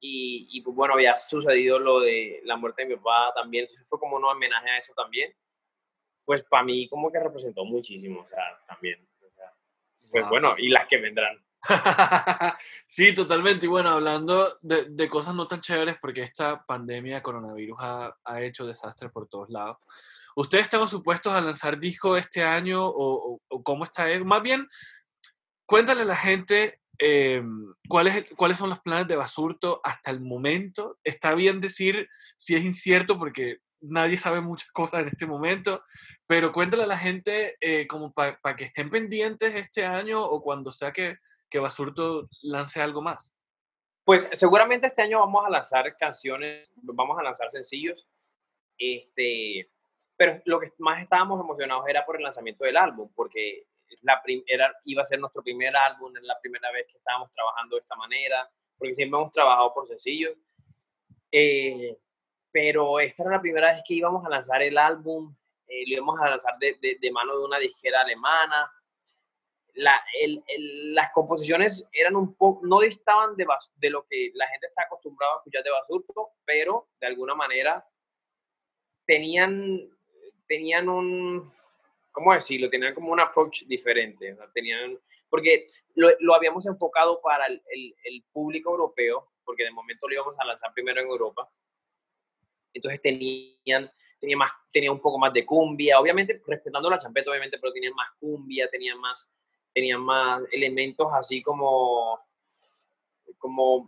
y, 0.00 0.48
y 0.50 0.60
pues 0.62 0.74
bueno, 0.74 0.94
había 0.94 1.16
sucedido 1.16 1.78
lo 1.78 2.00
de 2.00 2.40
la 2.44 2.56
muerte 2.56 2.82
de 2.82 2.88
mi 2.88 2.96
papá 2.96 3.32
también, 3.36 3.64
entonces 3.64 3.88
fue 3.88 4.00
como 4.00 4.16
un 4.16 4.24
homenaje 4.24 4.68
a 4.68 4.78
eso 4.78 4.92
también, 4.94 5.32
pues 6.24 6.42
para 6.42 6.64
mí 6.64 6.88
como 6.88 7.12
que 7.12 7.20
representó 7.20 7.64
muchísimo, 7.64 8.22
o 8.22 8.28
sea, 8.28 8.60
también, 8.66 9.08
pues 10.10 10.28
bueno, 10.28 10.56
y 10.58 10.68
las 10.70 10.88
que 10.88 10.98
vendrán. 10.98 11.43
sí, 12.86 13.14
totalmente. 13.14 13.66
Y 13.66 13.68
bueno, 13.68 13.90
hablando 13.90 14.58
de, 14.62 14.86
de, 14.90 15.08
cosas 15.08 15.34
no 15.34 15.46
tan 15.46 15.60
chéveres, 15.60 15.96
porque 16.00 16.22
esta 16.22 16.62
pandemia 16.62 17.22
coronavirus 17.22 17.78
ha, 17.80 18.16
ha 18.24 18.42
hecho 18.42 18.66
desastres 18.66 19.10
por 19.10 19.26
todos 19.28 19.50
lados. 19.50 19.78
¿Ustedes 20.36 20.64
están 20.64 20.86
supuestos 20.88 21.32
a 21.32 21.40
lanzar 21.40 21.78
disco 21.78 22.16
este 22.16 22.42
año 22.42 22.80
o, 22.84 23.40
cómo 23.62 23.84
está 23.84 24.10
eso? 24.10 24.24
Más 24.24 24.42
bien, 24.42 24.66
cuéntale 25.64 26.02
a 26.02 26.06
la 26.06 26.16
gente 26.16 26.80
eh, 26.98 27.42
¿cuáles, 27.88 28.26
cuáles 28.36 28.58
son 28.58 28.70
los 28.70 28.80
planes 28.80 29.06
de 29.06 29.16
Basurto 29.16 29.80
hasta 29.84 30.10
el 30.10 30.20
momento. 30.20 30.98
Está 31.04 31.34
bien 31.34 31.60
decir 31.60 32.08
si 32.36 32.56
es 32.56 32.64
incierto 32.64 33.18
porque 33.18 33.58
nadie 33.80 34.16
sabe 34.16 34.40
muchas 34.40 34.70
cosas 34.72 35.02
en 35.02 35.08
este 35.08 35.26
momento, 35.26 35.84
pero 36.26 36.52
cuéntale 36.52 36.84
a 36.84 36.88
la 36.88 36.98
gente 36.98 37.56
eh, 37.60 37.86
como 37.86 38.12
para 38.12 38.56
que 38.56 38.64
estén 38.64 38.90
pendientes 38.90 39.54
este 39.54 39.84
año 39.84 40.22
o 40.22 40.42
cuando 40.42 40.72
sea 40.72 40.92
que, 40.92 41.18
que 41.54 41.60
Basurto 41.60 42.28
lance 42.42 42.82
algo 42.82 43.00
más. 43.00 43.32
Pues 44.04 44.28
seguramente 44.32 44.88
este 44.88 45.02
año 45.02 45.20
vamos 45.20 45.46
a 45.46 45.50
lanzar 45.50 45.96
canciones, 45.96 46.68
vamos 46.74 47.16
a 47.16 47.22
lanzar 47.22 47.48
sencillos. 47.48 48.08
Este, 48.76 49.70
pero 50.16 50.42
lo 50.46 50.58
que 50.58 50.72
más 50.78 51.00
estábamos 51.00 51.40
emocionados 51.40 51.84
era 51.86 52.04
por 52.04 52.16
el 52.16 52.24
lanzamiento 52.24 52.64
del 52.64 52.76
álbum, 52.76 53.08
porque 53.14 53.68
la 54.02 54.20
era, 54.48 54.74
iba 54.84 55.02
a 55.02 55.06
ser 55.06 55.20
nuestro 55.20 55.44
primer 55.44 55.76
álbum, 55.76 56.12
es 56.16 56.24
la 56.24 56.40
primera 56.40 56.72
vez 56.72 56.88
que 56.88 56.98
estábamos 56.98 57.30
trabajando 57.30 57.76
de 57.76 57.80
esta 57.80 57.94
manera, 57.94 58.50
porque 58.76 58.94
siempre 58.94 59.20
hemos 59.20 59.30
trabajado 59.30 59.72
por 59.72 59.86
sencillos. 59.86 60.36
Eh, 61.30 61.96
pero 62.50 62.98
esta 62.98 63.22
era 63.22 63.36
la 63.36 63.40
primera 63.40 63.74
vez 63.74 63.84
que 63.86 63.94
íbamos 63.94 64.26
a 64.26 64.28
lanzar 64.28 64.60
el 64.60 64.76
álbum, 64.76 65.32
eh, 65.68 65.84
lo 65.86 65.94
íbamos 65.94 66.20
a 66.20 66.30
lanzar 66.30 66.58
de, 66.58 66.98
de, 67.00 67.10
mano 67.12 67.38
de 67.38 67.44
una 67.44 67.60
disquera 67.60 68.00
alemana. 68.00 68.72
La, 69.74 70.04
el, 70.20 70.42
las 70.94 71.10
composiciones 71.12 71.88
eran 71.92 72.14
un 72.16 72.34
poco, 72.34 72.64
no 72.64 72.80
distaban 72.80 73.36
de, 73.36 73.46
de 73.76 73.90
lo 73.90 74.06
que 74.06 74.30
la 74.34 74.46
gente 74.46 74.68
está 74.68 74.84
acostumbrada 74.84 75.34
a 75.34 75.38
escuchar 75.38 75.64
de 75.64 75.70
Basurto, 75.70 76.30
pero 76.44 76.88
de 77.00 77.06
alguna 77.08 77.34
manera 77.34 77.84
tenían 79.04 79.90
tenían 80.46 80.88
un, 80.88 81.52
¿cómo 82.12 82.32
decirlo? 82.32 82.70
Tenían 82.70 82.94
como 82.94 83.12
un 83.12 83.20
approach 83.20 83.64
diferente. 83.64 84.36
tenían, 84.52 84.98
porque 85.28 85.66
lo, 85.94 86.08
lo, 86.20 86.34
habíamos 86.34 86.66
enfocado 86.66 87.20
para 87.20 87.46
el, 87.46 87.62
el, 88.04 88.24
público 88.32 88.70
europeo, 88.70 89.32
porque 89.44 89.64
de 89.64 89.70
momento 89.70 90.08
lo 90.08 90.14
íbamos 90.14 90.34
a 90.38 90.44
lanzar 90.44 90.72
primero 90.72 91.00
en 91.00 91.08
Europa. 91.08 91.50
Entonces 92.72 93.00
tenían, 93.00 93.90
tenía, 94.20 94.36
más, 94.36 94.52
tenía 94.72 94.92
un 94.92 95.00
poco 95.00 95.18
más 95.18 95.32
de 95.32 95.46
cumbia, 95.46 95.98
obviamente 95.98 96.42
respetando 96.46 96.90
la 96.90 96.98
champeta, 96.98 97.30
obviamente, 97.30 97.58
pero 97.58 97.72
tenían 97.72 97.94
más 97.94 98.10
cumbia, 98.18 98.68
tenían 98.68 98.98
más, 98.98 99.30
tenían 99.74 100.00
más 100.00 100.42
elementos 100.52 101.08
así 101.12 101.42
como, 101.42 102.18
como 103.38 103.86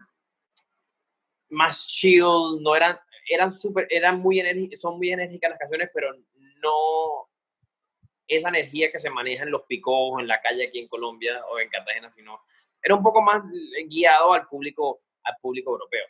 más 1.48 1.86
chill, 1.86 2.60
no 2.60 2.74
eran, 2.74 2.98
eran 3.30 3.54
súper, 3.54 3.86
eran 3.90 4.20
muy 4.20 4.42
son 4.76 4.98
muy 4.98 5.12
enérgicas 5.12 5.50
las 5.50 5.58
canciones, 5.58 5.90
pero 5.94 6.12
no 6.62 7.28
esa 8.28 8.48
energía 8.48 8.90
que 8.90 8.98
se 8.98 9.10
maneja 9.10 9.44
en 9.44 9.52
los 9.52 9.62
picos, 9.62 10.20
en 10.20 10.26
la 10.26 10.40
calle 10.40 10.66
aquí 10.66 10.80
en 10.80 10.88
Colombia 10.88 11.44
o 11.46 11.60
en 11.60 11.68
Cartagena, 11.68 12.10
sino 12.10 12.40
era 12.82 12.94
un 12.94 13.02
poco 13.02 13.22
más 13.22 13.42
guiado 13.88 14.32
al 14.32 14.46
público, 14.48 14.98
al 15.22 15.36
público 15.40 15.70
europeo. 15.72 16.06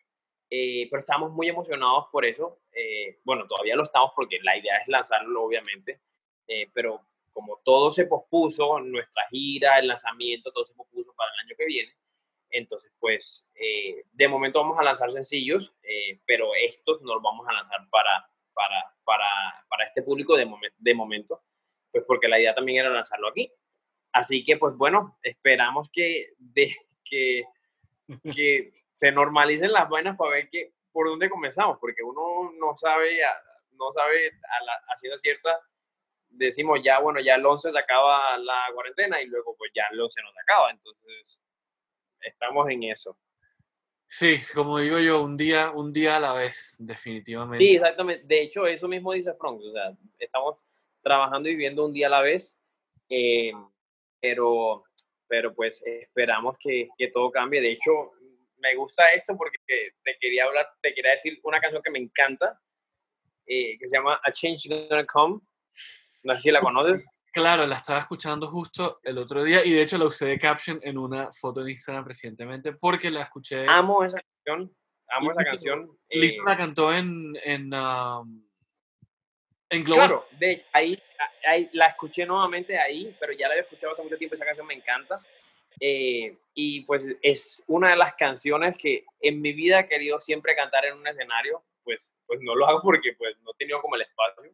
Eh, 0.48 0.86
pero 0.90 1.00
estamos 1.00 1.32
muy 1.32 1.48
emocionados 1.48 2.06
por 2.10 2.24
eso. 2.24 2.60
Eh, 2.72 3.18
bueno, 3.24 3.46
todavía 3.46 3.76
lo 3.76 3.84
estamos 3.84 4.12
porque 4.14 4.38
la 4.42 4.56
idea 4.56 4.78
es 4.78 4.88
lanzarlo, 4.88 5.42
obviamente, 5.42 6.00
eh, 6.46 6.70
pero 6.72 7.02
como 7.36 7.58
todo 7.62 7.90
se 7.90 8.06
pospuso, 8.06 8.80
nuestra 8.80 9.28
gira, 9.28 9.78
el 9.78 9.88
lanzamiento, 9.88 10.50
todo 10.52 10.64
se 10.64 10.72
pospuso 10.72 11.12
para 11.14 11.30
el 11.34 11.40
año 11.40 11.54
que 11.58 11.66
viene. 11.66 11.92
Entonces, 12.48 12.90
pues, 12.98 13.46
de 14.10 14.28
momento 14.28 14.60
vamos 14.60 14.78
a 14.78 14.82
lanzar 14.82 15.12
sencillos, 15.12 15.74
pero 16.24 16.54
estos 16.54 17.02
nos 17.02 17.16
los 17.16 17.22
vamos 17.22 17.46
a 17.46 17.52
lanzar 17.52 17.80
para, 17.90 18.30
para, 18.54 18.94
para, 19.04 19.26
para 19.68 19.84
este 19.84 20.02
público 20.02 20.34
de, 20.34 20.48
de 20.78 20.94
momento, 20.94 21.42
pues 21.92 22.04
porque 22.06 22.26
la 22.26 22.40
idea 22.40 22.54
también 22.54 22.78
era 22.78 22.88
lanzarlo 22.88 23.28
aquí. 23.28 23.52
Así 24.12 24.42
que, 24.42 24.56
pues 24.56 24.74
bueno, 24.74 25.18
esperamos 25.22 25.90
que, 25.92 26.32
de, 26.38 26.74
que, 27.04 27.44
que 28.34 28.72
se 28.94 29.12
normalicen 29.12 29.72
las 29.72 29.90
vainas 29.90 30.16
para 30.16 30.30
ver 30.30 30.48
que, 30.48 30.72
por 30.90 31.06
dónde 31.06 31.28
comenzamos, 31.28 31.76
porque 31.78 32.02
uno 32.02 32.50
no 32.58 32.74
sabe, 32.76 33.20
no 33.72 33.92
sabe 33.92 34.28
a, 34.28 34.64
la, 34.64 34.72
a 34.88 35.18
cierta, 35.18 35.60
decimos 36.36 36.80
ya, 36.82 37.00
bueno, 37.00 37.20
ya 37.20 37.34
el 37.34 37.44
11 37.44 37.72
se 37.72 37.78
acaba 37.78 38.36
la 38.38 38.64
cuarentena 38.74 39.20
y 39.20 39.26
luego 39.26 39.54
pues 39.56 39.70
ya 39.74 39.84
el 39.90 40.00
11 40.00 40.22
nos 40.22 40.34
acaba, 40.38 40.70
entonces 40.70 41.40
estamos 42.20 42.68
en 42.70 42.84
eso. 42.84 43.18
Sí, 44.08 44.38
como 44.54 44.78
digo 44.78 45.00
yo, 45.00 45.22
un 45.22 45.36
día, 45.36 45.72
un 45.72 45.92
día 45.92 46.16
a 46.16 46.20
la 46.20 46.32
vez, 46.32 46.76
definitivamente. 46.78 47.64
Sí, 47.64 47.74
exactamente. 47.74 48.24
De 48.24 48.42
hecho, 48.42 48.66
eso 48.66 48.86
mismo 48.86 49.12
dice 49.12 49.34
Frank. 49.34 49.60
O 49.60 49.72
sea, 49.72 49.92
estamos 50.18 50.64
trabajando 51.02 51.48
y 51.48 51.52
viviendo 51.52 51.84
un 51.84 51.92
día 51.92 52.06
a 52.06 52.10
la 52.10 52.20
vez, 52.20 52.56
eh, 53.08 53.52
pero, 54.20 54.84
pero 55.26 55.52
pues 55.54 55.82
esperamos 55.84 56.56
que, 56.60 56.88
que, 56.96 57.08
todo 57.08 57.32
cambie. 57.32 57.60
De 57.60 57.72
hecho, 57.72 58.12
me 58.58 58.76
gusta 58.76 59.08
esto 59.08 59.36
porque 59.36 59.58
te 59.66 60.16
quería 60.20 60.44
hablar, 60.44 60.68
te 60.80 60.94
quería 60.94 61.12
decir 61.12 61.40
una 61.42 61.60
canción 61.60 61.82
que 61.82 61.90
me 61.90 61.98
encanta, 61.98 62.60
eh, 63.46 63.76
que 63.78 63.86
se 63.86 63.96
llama 63.96 64.20
A 64.22 64.32
Change 64.32 64.68
Gonna 64.68 65.06
Come. 65.06 65.40
No 66.26 66.34
sé 66.34 66.42
si 66.42 66.50
la 66.50 66.60
conoces. 66.60 67.06
Claro, 67.32 67.66
la 67.66 67.76
estaba 67.76 68.00
escuchando 68.00 68.50
justo 68.50 68.98
el 69.04 69.16
otro 69.18 69.44
día 69.44 69.64
y 69.64 69.72
de 69.72 69.82
hecho 69.82 69.96
la 69.96 70.06
usé 70.06 70.26
de 70.26 70.38
caption 70.38 70.80
en 70.82 70.98
una 70.98 71.30
foto 71.32 71.60
en 71.60 71.68
Instagram 71.68 72.04
recientemente 72.04 72.72
porque 72.72 73.10
la 73.10 73.22
escuché. 73.22 73.64
Amo 73.68 74.02
esa 74.02 74.18
canción, 74.20 74.74
amo 75.08 75.30
esa 75.30 75.44
canción. 75.44 75.98
Listo 76.08 76.42
la 76.44 76.56
cantó 76.56 76.92
en, 76.92 77.36
en, 77.44 77.72
um, 77.72 78.44
en 79.70 79.84
Claro, 79.84 80.26
de, 80.32 80.64
ahí, 80.72 81.00
ahí, 81.46 81.70
la 81.74 81.88
escuché 81.88 82.26
nuevamente 82.26 82.76
ahí, 82.76 83.14
pero 83.20 83.32
ya 83.32 83.46
la 83.46 83.54
había 83.54 83.62
escuchado 83.62 83.92
hace 83.92 84.02
mucho 84.02 84.18
tiempo, 84.18 84.34
esa 84.34 84.44
canción 84.44 84.66
me 84.66 84.74
encanta. 84.74 85.20
Eh, 85.78 86.36
y 86.54 86.80
pues 86.80 87.14
es 87.22 87.62
una 87.68 87.90
de 87.90 87.96
las 87.96 88.14
canciones 88.14 88.76
que 88.78 89.04
en 89.20 89.40
mi 89.40 89.52
vida 89.52 89.80
he 89.80 89.88
querido 89.88 90.20
siempre 90.20 90.56
cantar 90.56 90.86
en 90.86 90.96
un 90.96 91.06
escenario, 91.06 91.62
pues, 91.84 92.12
pues 92.26 92.40
no 92.42 92.56
lo 92.56 92.66
hago 92.66 92.80
porque 92.82 93.12
pues 93.16 93.36
no 93.42 93.52
he 93.52 93.58
tenido 93.58 93.80
como 93.80 93.94
el 93.94 94.02
espacio, 94.02 94.50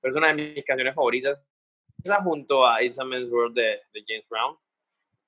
pero 0.00 0.12
es 0.14 0.18
una 0.18 0.28
de 0.28 0.54
mis 0.54 0.64
canciones 0.64 0.94
favoritas, 0.94 1.38
esa 2.02 2.22
junto 2.22 2.66
a 2.66 2.82
It's 2.82 2.98
a 2.98 3.04
Man's 3.04 3.30
World 3.30 3.54
de, 3.54 3.80
de 3.92 4.04
James 4.06 4.26
Brown, 4.28 4.56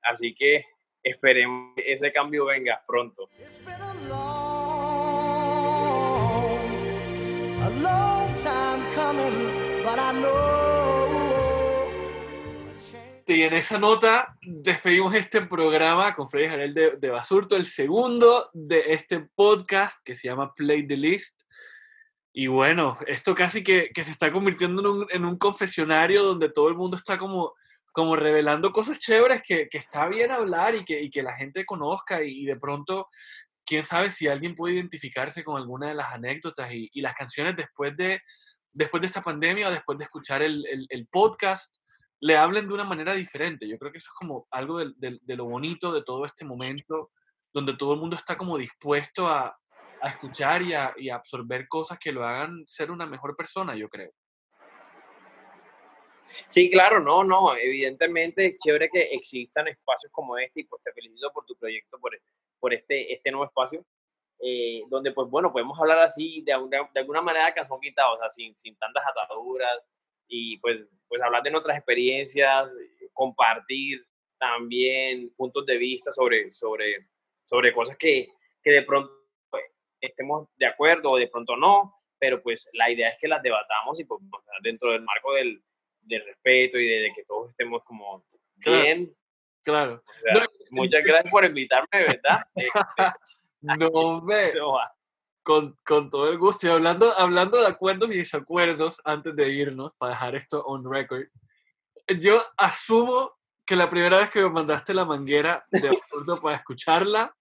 así 0.02 0.34
que 0.34 0.64
esperemos 1.02 1.74
que 1.76 1.92
ese 1.92 2.12
cambio 2.12 2.46
venga 2.46 2.82
pronto. 2.86 3.28
Y 13.30 13.42
en 13.42 13.54
esa 13.54 13.78
nota 13.78 14.36
despedimos 14.42 15.14
este 15.14 15.42
programa 15.42 16.16
con 16.16 16.28
Freddy 16.28 16.48
Jarel 16.48 16.74
de, 16.74 17.10
Basurto, 17.10 17.54
el 17.54 17.64
segundo 17.64 18.50
de 18.52 18.92
este 18.92 19.20
podcast 19.20 20.04
que 20.04 20.16
se 20.16 20.26
llama 20.26 20.52
Play 20.52 20.84
the 20.84 20.96
List. 20.96 21.40
Y 22.32 22.46
bueno, 22.46 22.96
esto 23.06 23.34
casi 23.34 23.64
que, 23.64 23.90
se 23.94 24.10
está 24.10 24.30
convirtiendo 24.30 25.06
en 25.10 25.24
un, 25.24 25.38
confesionario 25.38 26.22
donde 26.22 26.50
todo 26.50 26.68
el 26.68 26.76
mundo 26.76 26.96
está 26.96 27.18
como, 27.18 27.54
como 27.92 28.14
revelando 28.14 28.70
cosas 28.70 28.98
chéveres 28.98 29.42
que, 29.42 29.68
está 29.72 30.06
bien 30.08 30.30
hablar 30.30 30.74
y 30.74 30.84
que, 30.84 31.10
que 31.10 31.22
la 31.22 31.34
gente 31.34 31.64
conozca 31.64 32.22
y, 32.22 32.44
de 32.44 32.56
pronto, 32.56 33.08
quién 33.66 33.82
sabe 33.82 34.10
si 34.10 34.28
alguien 34.28 34.54
puede 34.54 34.74
identificarse 34.74 35.42
con 35.42 35.56
alguna 35.56 35.88
de 35.88 35.94
las 35.94 36.12
anécdotas 36.12 36.70
y, 36.72 37.00
las 37.00 37.14
canciones 37.14 37.56
después 37.56 37.96
de, 37.96 38.20
después 38.72 39.00
de 39.00 39.06
esta 39.08 39.22
pandemia 39.22 39.68
o 39.68 39.72
después 39.72 39.98
de 39.98 40.04
escuchar 40.04 40.42
el, 40.42 40.64
el 40.88 41.08
podcast 41.08 41.74
le 42.20 42.36
hablen 42.36 42.68
de 42.68 42.74
una 42.74 42.84
manera 42.84 43.14
diferente. 43.14 43.66
Yo 43.66 43.78
creo 43.78 43.90
que 43.90 43.98
eso 43.98 44.10
es 44.10 44.14
como 44.14 44.46
algo 44.50 44.78
de, 44.78 45.20
lo 45.26 45.46
bonito 45.46 45.92
de 45.92 46.02
todo 46.02 46.26
este 46.26 46.44
momento, 46.44 47.10
donde 47.52 47.74
todo 47.74 47.94
el 47.94 48.00
mundo 48.00 48.16
está 48.16 48.36
como 48.36 48.58
dispuesto 48.58 49.26
a, 49.28 49.56
escuchar 50.08 50.62
y 50.62 50.74
a, 50.74 50.94
absorber 51.12 51.68
cosas 51.68 51.98
que 51.98 52.12
lo 52.12 52.24
hagan 52.24 52.66
ser 52.66 52.90
una 52.90 53.06
mejor 53.06 53.36
persona, 53.36 53.74
yo 53.76 53.88
creo. 53.88 54.10
Sí, 56.48 56.70
claro, 56.70 57.00
no, 57.00 57.24
no, 57.24 57.56
evidentemente 57.56 58.56
chévere 58.58 58.88
que 58.88 59.02
existan 59.02 59.68
espacios 59.68 60.12
como 60.12 60.38
este 60.38 60.60
y 60.60 60.64
pues 60.64 60.82
te 60.82 60.92
felicito 60.92 61.30
por 61.32 61.44
tu 61.44 61.56
proyecto, 61.56 61.98
por, 61.98 62.12
por 62.58 62.72
este, 62.72 63.12
este 63.12 63.30
nuevo 63.30 63.46
espacio, 63.46 63.84
eh, 64.40 64.82
donde 64.88 65.12
pues 65.12 65.28
bueno, 65.28 65.52
podemos 65.52 65.78
hablar 65.78 65.98
así 65.98 66.42
de, 66.42 66.52
de, 66.70 67.00
alguna 67.00 67.20
manera 67.20 67.52
son 67.64 67.80
quitados, 67.80 68.16
o 68.16 68.20
sea, 68.20 68.30
sin, 68.30 68.56
sin 68.56 68.76
tantas 68.76 69.04
ataduras, 69.06 69.82
y 70.28 70.56
pues, 70.58 70.88
pues 71.08 71.20
hablar 71.20 71.42
de 71.42 71.50
nuestras 71.50 71.76
experiencias, 71.76 72.70
compartir 73.12 74.06
también 74.38 75.34
puntos 75.36 75.66
de 75.66 75.76
vista 75.76 76.12
sobre, 76.12 76.54
sobre, 76.54 77.08
sobre 77.44 77.74
cosas 77.74 77.96
que, 77.96 78.28
que 78.62 78.70
de 78.70 78.82
pronto 78.82 79.19
estemos 80.00 80.48
de 80.56 80.66
acuerdo 80.66 81.10
o 81.10 81.16
de 81.16 81.28
pronto 81.28 81.56
no, 81.56 81.94
pero 82.18 82.42
pues 82.42 82.68
la 82.74 82.90
idea 82.90 83.10
es 83.10 83.18
que 83.20 83.28
las 83.28 83.42
debatamos 83.42 83.98
y 84.00 84.04
pues, 84.04 84.20
dentro 84.62 84.92
del 84.92 85.02
marco 85.02 85.34
del, 85.34 85.62
del 86.02 86.24
respeto 86.24 86.78
y 86.78 86.88
de, 86.88 87.12
que 87.14 87.24
todos 87.24 87.50
estemos 87.50 87.82
como 87.84 88.24
bien. 88.56 89.14
Claro. 89.62 90.02
muchas 90.70 91.04
gracias 91.04 91.30
por 91.30 91.44
invitarme, 91.44 91.88
¿verdad? 91.92 92.40
Este, 93.62 93.90
no 93.90 94.22
me 94.22 94.44
con, 95.42 95.76
con, 95.84 96.08
todo 96.08 96.30
el 96.30 96.38
gusto. 96.38 96.66
Y 96.66 96.70
hablando, 96.70 97.12
hablando 97.18 97.58
de 97.58 97.66
acuerdos 97.66 98.10
y 98.10 98.16
desacuerdos, 98.16 99.02
antes 99.04 99.36
de 99.36 99.50
irnos, 99.50 99.92
para 99.98 100.14
dejar 100.14 100.34
esto 100.34 100.64
on 100.64 100.90
record, 100.90 101.26
yo 102.18 102.42
asumo 102.56 103.34
que 103.66 103.76
la 103.76 103.90
primera 103.90 104.18
vez 104.18 104.30
que 104.30 104.40
me 104.40 104.48
mandaste 104.48 104.94
la 104.94 105.04
manguera 105.04 105.64
de 105.70 105.88
absurdo 105.88 106.40
para 106.40 106.56
escucharla, 106.56 107.36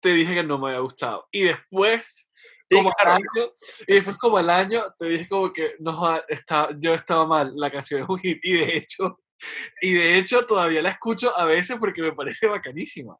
te 0.00 0.10
dije 0.10 0.34
que 0.34 0.42
no 0.42 0.58
me 0.58 0.68
había 0.68 0.80
gustado. 0.80 1.26
Y 1.30 1.44
después, 1.44 2.30
como 2.70 2.90
y 3.86 3.94
después 3.94 4.18
como 4.18 4.38
al 4.38 4.50
año, 4.50 4.82
te 4.98 5.06
dije 5.08 5.28
como 5.28 5.52
que 5.52 5.74
no, 5.78 6.20
está, 6.28 6.70
yo 6.78 6.94
estaba 6.94 7.26
mal, 7.26 7.52
la 7.54 7.70
canción 7.70 8.02
es 8.02 8.08
un 8.08 8.18
hit. 8.18 8.38
Y 8.42 8.52
de 8.54 8.76
hecho, 8.76 9.20
y 9.80 9.94
de 9.94 10.18
hecho 10.18 10.44
todavía 10.46 10.82
la 10.82 10.90
escucho 10.90 11.36
a 11.36 11.44
veces 11.44 11.76
porque 11.78 12.02
me 12.02 12.12
parece 12.12 12.46
bacanísima. 12.46 13.16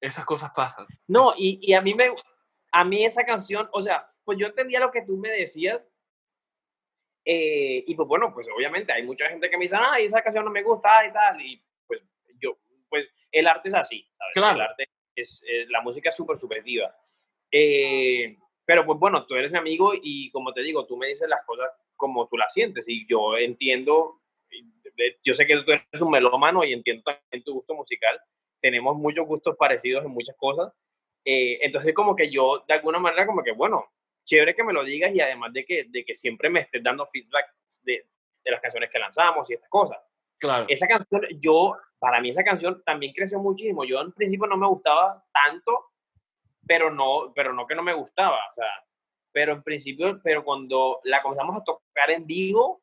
Esas 0.00 0.24
cosas 0.24 0.50
pasan. 0.54 0.86
No, 1.06 1.32
y, 1.36 1.58
y 1.62 1.74
a 1.74 1.80
mí 1.80 1.94
me, 1.94 2.12
a 2.72 2.84
mí 2.84 3.04
esa 3.04 3.24
canción, 3.24 3.68
o 3.72 3.82
sea, 3.82 4.10
pues 4.24 4.38
yo 4.38 4.46
entendía 4.46 4.80
lo 4.80 4.90
que 4.90 5.02
tú 5.02 5.16
me 5.16 5.30
decías. 5.30 5.80
Eh, 7.24 7.84
y 7.86 7.94
pues 7.94 8.08
bueno, 8.08 8.34
pues 8.34 8.48
obviamente 8.54 8.92
hay 8.92 9.04
mucha 9.04 9.28
gente 9.28 9.48
que 9.48 9.56
me 9.56 9.64
dice, 9.64 9.76
ah, 9.78 9.98
esa 10.00 10.22
canción 10.22 10.44
no 10.44 10.50
me 10.50 10.62
gusta 10.62 11.06
y 11.06 11.12
tal. 11.12 11.40
Y 11.40 11.64
pues 11.86 12.02
yo, 12.40 12.58
pues 12.88 13.14
el 13.30 13.46
arte 13.46 13.68
es 13.68 13.74
así, 13.74 14.08
¿sabes? 14.18 14.34
Claro. 14.34 14.56
El 14.56 14.60
arte 14.62 14.88
es, 15.14 15.44
la 15.68 15.80
música 15.80 16.08
es 16.08 16.16
súper 16.16 16.36
subjetiva. 16.36 16.94
Eh, 17.50 18.36
pero 18.64 18.86
pues 18.86 18.98
bueno, 18.98 19.26
tú 19.26 19.34
eres 19.34 19.50
mi 19.50 19.58
amigo 19.58 19.92
y 20.00 20.30
como 20.30 20.52
te 20.52 20.62
digo, 20.62 20.86
tú 20.86 20.96
me 20.96 21.08
dices 21.08 21.28
las 21.28 21.44
cosas 21.44 21.70
como 21.96 22.28
tú 22.28 22.36
las 22.36 22.52
sientes 22.52 22.88
y 22.88 23.06
yo 23.06 23.36
entiendo, 23.36 24.20
yo 25.24 25.34
sé 25.34 25.46
que 25.46 25.56
tú 25.62 25.72
eres 25.72 26.00
un 26.00 26.10
melómano 26.10 26.64
y 26.64 26.72
entiendo 26.72 27.02
también 27.02 27.44
tu 27.44 27.54
gusto 27.54 27.74
musical. 27.74 28.20
Tenemos 28.60 28.96
muchos 28.96 29.26
gustos 29.26 29.56
parecidos 29.56 30.04
en 30.04 30.10
muchas 30.12 30.36
cosas 30.36 30.72
eh, 31.24 31.58
entonces, 31.62 31.94
como 31.94 32.16
que 32.16 32.30
yo, 32.30 32.64
de 32.66 32.74
alguna 32.74 32.98
manera, 32.98 33.26
como 33.26 33.42
que, 33.42 33.52
bueno, 33.52 33.92
chévere 34.24 34.54
que 34.54 34.64
me 34.64 34.72
lo 34.72 34.84
digas 34.84 35.14
y 35.14 35.20
además 35.20 35.52
de 35.52 35.64
que, 35.64 35.84
de 35.88 36.04
que 36.04 36.16
siempre 36.16 36.50
me 36.50 36.60
estés 36.60 36.82
dando 36.82 37.06
feedback 37.06 37.46
de, 37.82 38.06
de 38.44 38.50
las 38.50 38.60
canciones 38.60 38.90
que 38.90 38.98
lanzamos 38.98 39.48
y 39.50 39.54
estas 39.54 39.70
cosas. 39.70 39.98
Esa 40.68 40.86
canción, 40.86 41.22
yo, 41.40 41.76
para 41.98 42.20
mí 42.20 42.30
esa 42.30 42.44
canción 42.44 42.82
también 42.84 43.12
creció 43.12 43.38
muchísimo. 43.38 43.84
Yo 43.84 44.00
en 44.00 44.12
principio 44.12 44.46
no 44.46 44.56
me 44.56 44.66
gustaba 44.66 45.24
tanto, 45.32 45.92
pero 46.66 46.90
no, 46.90 47.32
pero 47.34 47.52
no 47.52 47.66
que 47.66 47.74
no 47.74 47.82
me 47.82 47.94
gustaba, 47.94 48.38
o 48.50 48.52
sea, 48.52 48.68
pero 49.32 49.52
en 49.52 49.62
principio, 49.62 50.20
pero 50.22 50.44
cuando 50.44 51.00
la 51.04 51.22
comenzamos 51.22 51.56
a 51.56 51.64
tocar 51.64 52.10
en 52.10 52.26
vivo, 52.26 52.82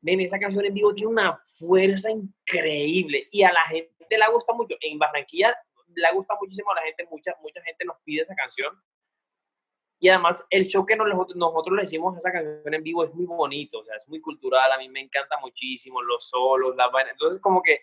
ven, 0.00 0.20
esa 0.20 0.38
canción 0.38 0.64
en 0.64 0.74
vivo 0.74 0.92
tiene 0.92 1.10
una 1.10 1.42
fuerza 1.46 2.10
increíble 2.10 3.28
y 3.30 3.42
a 3.42 3.52
la 3.52 3.62
gente 3.64 3.92
le 4.10 4.32
gusta 4.32 4.52
mucho. 4.52 4.76
En 4.80 4.98
Barranquilla 4.98 5.56
le 5.94 6.12
gusta 6.12 6.36
muchísimo 6.40 6.70
a 6.72 6.76
la 6.76 6.82
gente, 6.82 7.06
mucha, 7.10 7.34
mucha 7.42 7.62
gente 7.62 7.84
nos 7.84 7.96
pide 8.04 8.22
esa 8.22 8.34
canción. 8.34 8.74
Y 10.02 10.08
además, 10.08 10.44
el 10.50 10.66
show 10.66 10.84
que 10.84 10.96
nosotros, 10.96 11.36
nosotros 11.36 11.76
le 11.76 11.84
hicimos 11.84 12.16
a 12.16 12.18
esa 12.18 12.32
canción 12.32 12.74
en 12.74 12.82
vivo 12.82 13.04
es 13.04 13.14
muy 13.14 13.24
bonito, 13.24 13.78
o 13.78 13.84
sea, 13.84 13.94
es 13.94 14.08
muy 14.08 14.20
cultural, 14.20 14.72
a 14.72 14.76
mí 14.76 14.88
me 14.88 14.98
encanta 14.98 15.36
muchísimo, 15.40 16.02
los 16.02 16.28
solos, 16.28 16.74
las 16.74 16.90
vainas. 16.90 17.12
Entonces, 17.12 17.40
como 17.40 17.62
que 17.62 17.82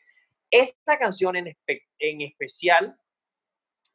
esta 0.51 0.99
canción 0.99 1.37
en, 1.37 1.57
en 1.65 2.21
especial, 2.21 2.99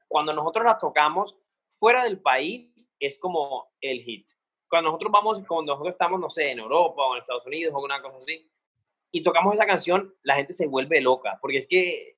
cuando 0.08 0.32
nosotros 0.32 0.64
la 0.64 0.78
tocamos 0.78 1.38
fuera 1.68 2.04
del 2.04 2.18
país, 2.18 2.90
es 2.98 3.18
como 3.18 3.70
el 3.82 4.00
hit. 4.00 4.26
Cuando 4.70 4.88
nosotros 4.88 5.12
vamos, 5.12 5.42
cuando 5.46 5.74
nosotros 5.74 5.92
estamos, 5.92 6.18
no 6.18 6.30
sé, 6.30 6.50
en 6.50 6.60
Europa 6.60 7.02
o 7.02 7.14
en 7.16 7.20
Estados 7.20 7.44
Unidos 7.44 7.74
o 7.74 7.76
alguna 7.76 8.00
cosa 8.00 8.16
así, 8.16 8.50
y 9.10 9.22
tocamos 9.22 9.54
esa 9.54 9.66
canción, 9.66 10.14
la 10.22 10.36
gente 10.36 10.54
se 10.54 10.66
vuelve 10.66 11.02
loca, 11.02 11.36
porque 11.42 11.58
es 11.58 11.66
que 11.66 12.16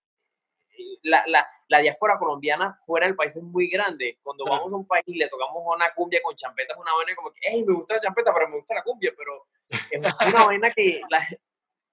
la, 1.02 1.24
la, 1.26 1.46
la, 1.68 1.78
diáspora 1.78 2.18
colombiana 2.18 2.78
fuera 2.86 3.06
del 3.06 3.16
país 3.16 3.34
es 3.36 3.42
muy 3.42 3.68
grande. 3.68 4.18
Cuando 4.22 4.44
vamos 4.44 4.72
a 4.72 4.76
un 4.76 4.86
país 4.86 5.04
y 5.06 5.18
le 5.18 5.28
tocamos 5.28 5.62
una 5.64 5.92
cumbia 5.94 6.20
con 6.22 6.34
champeta, 6.34 6.74
es 6.74 6.78
una 6.78 6.92
vaina 6.94 7.14
como 7.14 7.32
que, 7.32 7.40
hey, 7.42 7.64
me 7.66 7.74
gusta 7.74 7.94
la 7.94 8.00
champeta, 8.00 8.32
pero 8.32 8.48
me 8.48 8.56
gusta 8.56 8.74
la 8.74 8.82
cumbia, 8.82 9.12
pero 9.16 9.46
es 9.68 10.32
una 10.34 10.44
vaina 10.44 10.70
que 10.70 11.00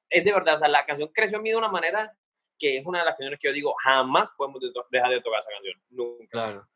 es 0.10 0.24
de 0.24 0.32
verdad, 0.32 0.56
o 0.56 0.58
sea, 0.58 0.68
la 0.68 0.86
canción 0.86 1.10
creció 1.14 1.38
en 1.38 1.44
mí 1.44 1.50
de 1.50 1.56
una 1.56 1.70
manera 1.70 2.16
que 2.60 2.78
es 2.78 2.86
una 2.86 3.00
de 3.00 3.06
las 3.06 3.16
canciones 3.16 3.40
que 3.40 3.48
yo 3.48 3.54
digo, 3.54 3.76
jamás 3.84 4.32
podemos 4.38 4.62
dejar 4.90 5.10
de 5.10 5.22
tocar 5.22 5.42
esa 5.42 5.50
canción, 5.50 5.82
nunca. 5.90 6.28
Claro. 6.30 6.68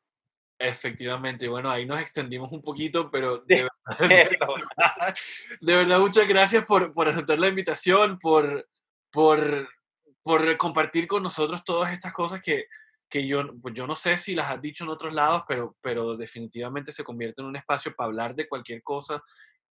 Efectivamente, 0.59 1.47
bueno, 1.47 1.69
ahí 1.69 1.85
nos 1.85 2.01
extendimos 2.01 2.51
un 2.51 2.63
poquito, 2.63 3.11
pero 3.11 3.37
de, 3.45 3.67
verdad, 3.97 5.15
de 5.61 5.75
verdad, 5.75 5.99
muchas 5.99 6.27
gracias 6.27 6.65
por, 6.65 6.93
por 6.93 7.07
aceptar 7.07 7.37
la 7.37 7.47
invitación, 7.47 8.17
por, 8.17 8.67
por 9.11 9.69
por 10.27 10.57
compartir 10.57 11.07
con 11.07 11.23
nosotros 11.23 11.63
todas 11.63 11.93
estas 11.93 12.13
cosas 12.13 12.41
que, 12.41 12.65
que 13.09 13.25
yo, 13.25 13.43
pues 13.61 13.73
yo 13.73 13.87
no 13.87 13.95
sé 13.95 14.17
si 14.17 14.35
las 14.35 14.51
has 14.51 14.61
dicho 14.61 14.83
en 14.83 14.89
otros 14.89 15.13
lados, 15.13 15.43
pero, 15.47 15.77
pero 15.81 16.17
definitivamente 16.17 16.91
se 16.91 17.03
convierte 17.03 17.41
en 17.41 17.47
un 17.47 17.55
espacio 17.55 17.95
para 17.95 18.07
hablar 18.07 18.35
de 18.35 18.47
cualquier 18.47 18.83
cosa, 18.83 19.23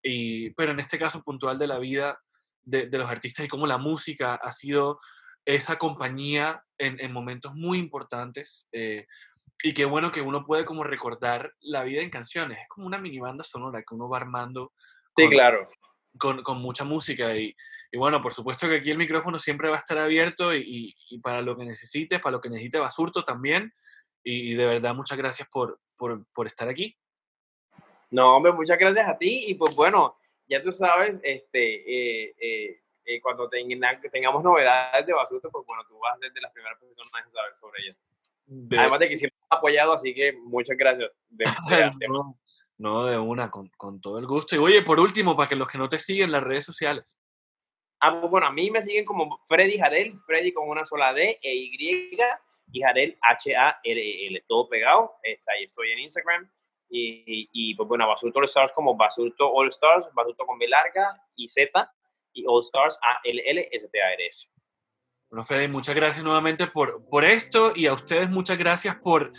y, 0.03 0.51
pero 0.51 0.73
en 0.73 0.81
este 0.81 0.99
caso 0.99 1.23
puntual 1.23 1.59
de 1.59 1.67
la 1.67 1.79
vida 1.79 2.19
de, 2.65 2.87
de 2.87 2.99
los 2.99 3.11
artistas 3.11 3.45
y 3.45 3.49
cómo 3.49 3.67
la 3.67 3.79
música 3.79 4.35
ha 4.37 4.51
sido 4.51 4.99
esa 5.45 5.77
compañía 5.77 6.65
en, 6.79 6.99
en 6.99 7.13
momentos 7.13 7.55
muy 7.55 7.79
importantes. 7.79 8.67
Eh, 8.73 9.07
y 9.63 9.73
qué 9.75 9.85
bueno 9.85 10.11
que 10.11 10.21
uno 10.21 10.45
puede 10.45 10.65
como 10.65 10.85
recordar 10.85 11.53
la 11.61 11.85
vida 11.85 12.03
en 12.03 12.11
canciones. 12.11 12.59
Es 12.59 12.69
como 12.69 12.87
una 12.87 12.99
mini 12.99 13.19
banda 13.19 13.45
sonora 13.45 13.81
que 13.81 13.95
uno 13.95 14.09
va 14.09 14.17
armando. 14.19 14.73
Sí, 15.17 15.29
claro 15.29 15.65
con, 16.19 16.43
con 16.43 16.59
mucha 16.59 16.85
música. 16.85 17.35
Y, 17.37 17.55
y, 17.97 17.99
bueno, 17.99 18.21
por 18.21 18.35
supuesto 18.35 18.69
que 18.69 18.77
aquí 18.77 18.91
el 18.91 18.99
micrófono 18.99 19.39
siempre 19.39 19.71
va 19.71 19.77
a 19.77 19.79
estar 19.79 19.97
abierto 19.97 20.55
y, 20.55 20.95
y 21.09 21.19
para 21.19 21.41
lo 21.41 21.57
que 21.57 21.65
necesites, 21.65 22.21
para 22.21 22.33
lo 22.33 22.43
que 22.43 22.51
necesite 22.51 22.79
Basurto 22.79 23.25
también. 23.25 23.73
Y, 24.23 24.55
de 24.55 24.67
verdad, 24.67 24.95
muchas 24.95 25.17
gracias 25.17 25.49
por, 25.49 25.81
por, 25.97 26.27
por, 26.35 26.47
estar 26.47 26.69
aquí. 26.69 26.95
No, 28.11 28.37
hombre, 28.37 28.53
muchas 28.53 28.77
gracias 28.77 29.09
a 29.09 29.17
ti. 29.17 29.45
Y 29.47 29.55
pues 29.55 29.75
bueno, 29.75 30.19
ya 30.47 30.61
tú 30.61 30.73
sabes, 30.73 31.15
este, 31.23 32.27
eh, 32.27 32.35
eh, 32.39 32.81
eh, 33.07 33.21
cuando 33.23 33.49
tengamos 33.49 34.45
novedades 34.45 35.07
de 35.07 35.15
Basurto, 35.15 35.49
pues 35.51 35.65
bueno, 35.67 35.83
tú 35.89 35.99
vas 35.99 36.17
a 36.17 36.19
ser 36.19 36.33
de 36.35 36.41
las 36.43 36.53
primeras 36.53 36.79
personas 36.79 37.25
en 37.25 37.31
saber 37.31 37.53
sobre 37.57 37.81
ellas. 37.83 37.99
Además 38.79 38.99
de 38.99 39.09
que 39.09 39.17
siempre 39.17 39.39
has 39.49 39.57
apoyado, 39.57 39.95
así 39.95 40.13
que 40.13 40.35
muchas 40.35 40.77
gracias. 40.77 41.11
no, 42.77 43.07
de 43.07 43.17
una, 43.17 43.51
con, 43.51 43.71
con, 43.79 44.03
todo 44.03 44.19
el 44.19 44.27
gusto. 44.27 44.55
Y 44.55 44.59
oye, 44.59 44.83
por 44.83 45.01
último, 45.01 45.35
para 45.35 45.49
que 45.49 45.57
los 45.57 45.67
que 45.67 45.79
no 45.79 45.89
te 45.89 45.97
siguen, 45.97 46.31
las 46.31 46.43
redes 46.43 46.67
sociales. 46.67 47.17
Ah, 48.01 48.21
pues 48.21 48.31
bueno, 48.31 48.47
a 48.47 48.53
mí 48.53 48.71
me 48.71 48.83
siguen 48.83 49.05
como 49.05 49.41
Freddy 49.49 49.79
Jarel, 49.79 50.19
Freddy 50.27 50.53
con 50.53 50.69
una 50.69 50.85
sola 50.85 51.13
D 51.13 51.39
e 51.43 51.55
Y, 51.55 52.11
y 52.73 52.81
Jarel 52.81 53.17
H-A-R-E-L, 53.23 54.45
todo 54.47 54.69
pegado. 54.69 55.15
Está 55.23 55.53
ahí 55.53 55.65
estoy 55.65 55.93
en 55.93 56.01
Instagram. 56.01 56.51
Y, 56.89 57.49
y, 57.53 57.75
pues 57.75 57.89
bueno, 57.89 58.07
Basurto 58.07 58.39
All 58.39 58.45
Stars 58.45 58.73
como 58.73 58.97
Basurto 58.97 59.51
All 59.51 59.69
Stars, 59.69 60.07
Basurto 60.15 60.47
con 60.47 60.59
B 60.59 60.69
larga 60.69 61.21
y 61.35 61.49
Z, 61.49 61.93
y 62.33 62.45
All 62.47 62.63
Stars 62.63 62.99
A-L-L-S-T-A-R-S. 63.03 64.49
Bueno, 65.31 65.43
Fede, 65.43 65.67
muchas 65.67 65.95
gracias 65.97 66.25
nuevamente 66.25 66.69
por, 66.69 67.05
por 67.09 67.25
esto 67.25 67.73
y 67.75 67.87
a 67.87 67.95
ustedes 67.95 68.31
muchas 68.31 68.57
gracias 68.57 68.95
por 68.97 69.33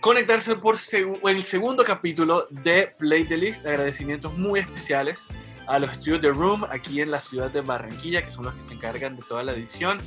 conectarse 0.00 0.54
por 0.56 0.76
el 0.76 1.42
segundo 1.42 1.84
capítulo 1.84 2.46
de 2.50 2.94
Play 2.98 3.24
the 3.24 3.36
List. 3.36 3.66
Agradecimientos 3.66 4.32
muy 4.34 4.60
especiales 4.60 5.26
a 5.66 5.78
los 5.78 5.92
estudios 5.92 6.20
de 6.20 6.30
Room 6.30 6.64
aquí 6.70 7.00
en 7.00 7.10
la 7.10 7.20
ciudad 7.20 7.50
de 7.50 7.60
Barranquilla, 7.60 8.24
que 8.24 8.30
son 8.30 8.44
los 8.44 8.54
que 8.54 8.62
se 8.62 8.74
encargan 8.74 9.16
de 9.16 9.22
toda 9.22 9.42
la 9.42 9.52
edición 9.52 9.98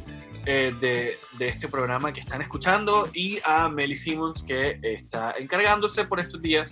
eh, 0.46 0.74
de, 0.80 1.18
de, 1.38 1.48
este 1.48 1.68
programa 1.68 2.14
que 2.14 2.20
están 2.20 2.42
escuchando, 2.42 3.10
y 3.14 3.40
a 3.44 3.68
Melly 3.70 3.96
Simmons, 3.96 4.44
que 4.44 4.80
está 4.82 5.34
encargándose 5.38 6.06
por 6.06 6.20
estos 6.20 6.42
días 6.42 6.72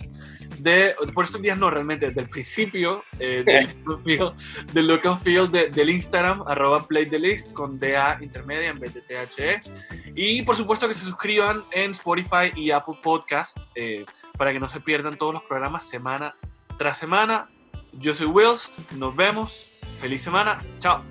de, 0.58 0.94
por 1.12 1.24
estos 1.24 1.40
días 1.42 1.58
no, 1.58 1.70
realmente, 1.70 2.06
desde 2.06 2.20
el 2.22 2.28
principio 2.28 3.04
eh, 3.18 3.42
del, 3.44 3.68
del 4.72 4.86
look 4.86 5.06
and 5.06 5.20
feel 5.20 5.50
del 5.50 5.90
Instagram, 5.90 6.42
arroba 6.46 6.86
play 6.86 7.06
the 7.06 7.18
list, 7.18 7.52
con 7.52 7.78
DA 7.78 8.18
intermedia 8.20 8.68
en 8.68 8.78
vez 8.78 8.94
de 8.94 9.02
THE. 9.02 9.62
Y 10.14 10.42
por 10.42 10.56
supuesto 10.56 10.88
que 10.88 10.94
se 10.94 11.04
suscriban 11.04 11.64
en 11.72 11.92
Spotify 11.92 12.52
y 12.56 12.70
Apple 12.70 12.96
Podcast 13.02 13.56
eh, 13.74 14.04
para 14.36 14.52
que 14.52 14.60
no 14.60 14.68
se 14.68 14.80
pierdan 14.80 15.16
todos 15.16 15.34
los 15.34 15.42
programas 15.44 15.88
semana 15.88 16.34
tras 16.78 16.98
semana. 16.98 17.48
Yo 17.98 18.12
soy 18.12 18.26
Wills, 18.26 18.72
nos 18.96 19.14
vemos, 19.14 19.78
feliz 19.98 20.22
semana, 20.22 20.58
chao. 20.78 21.02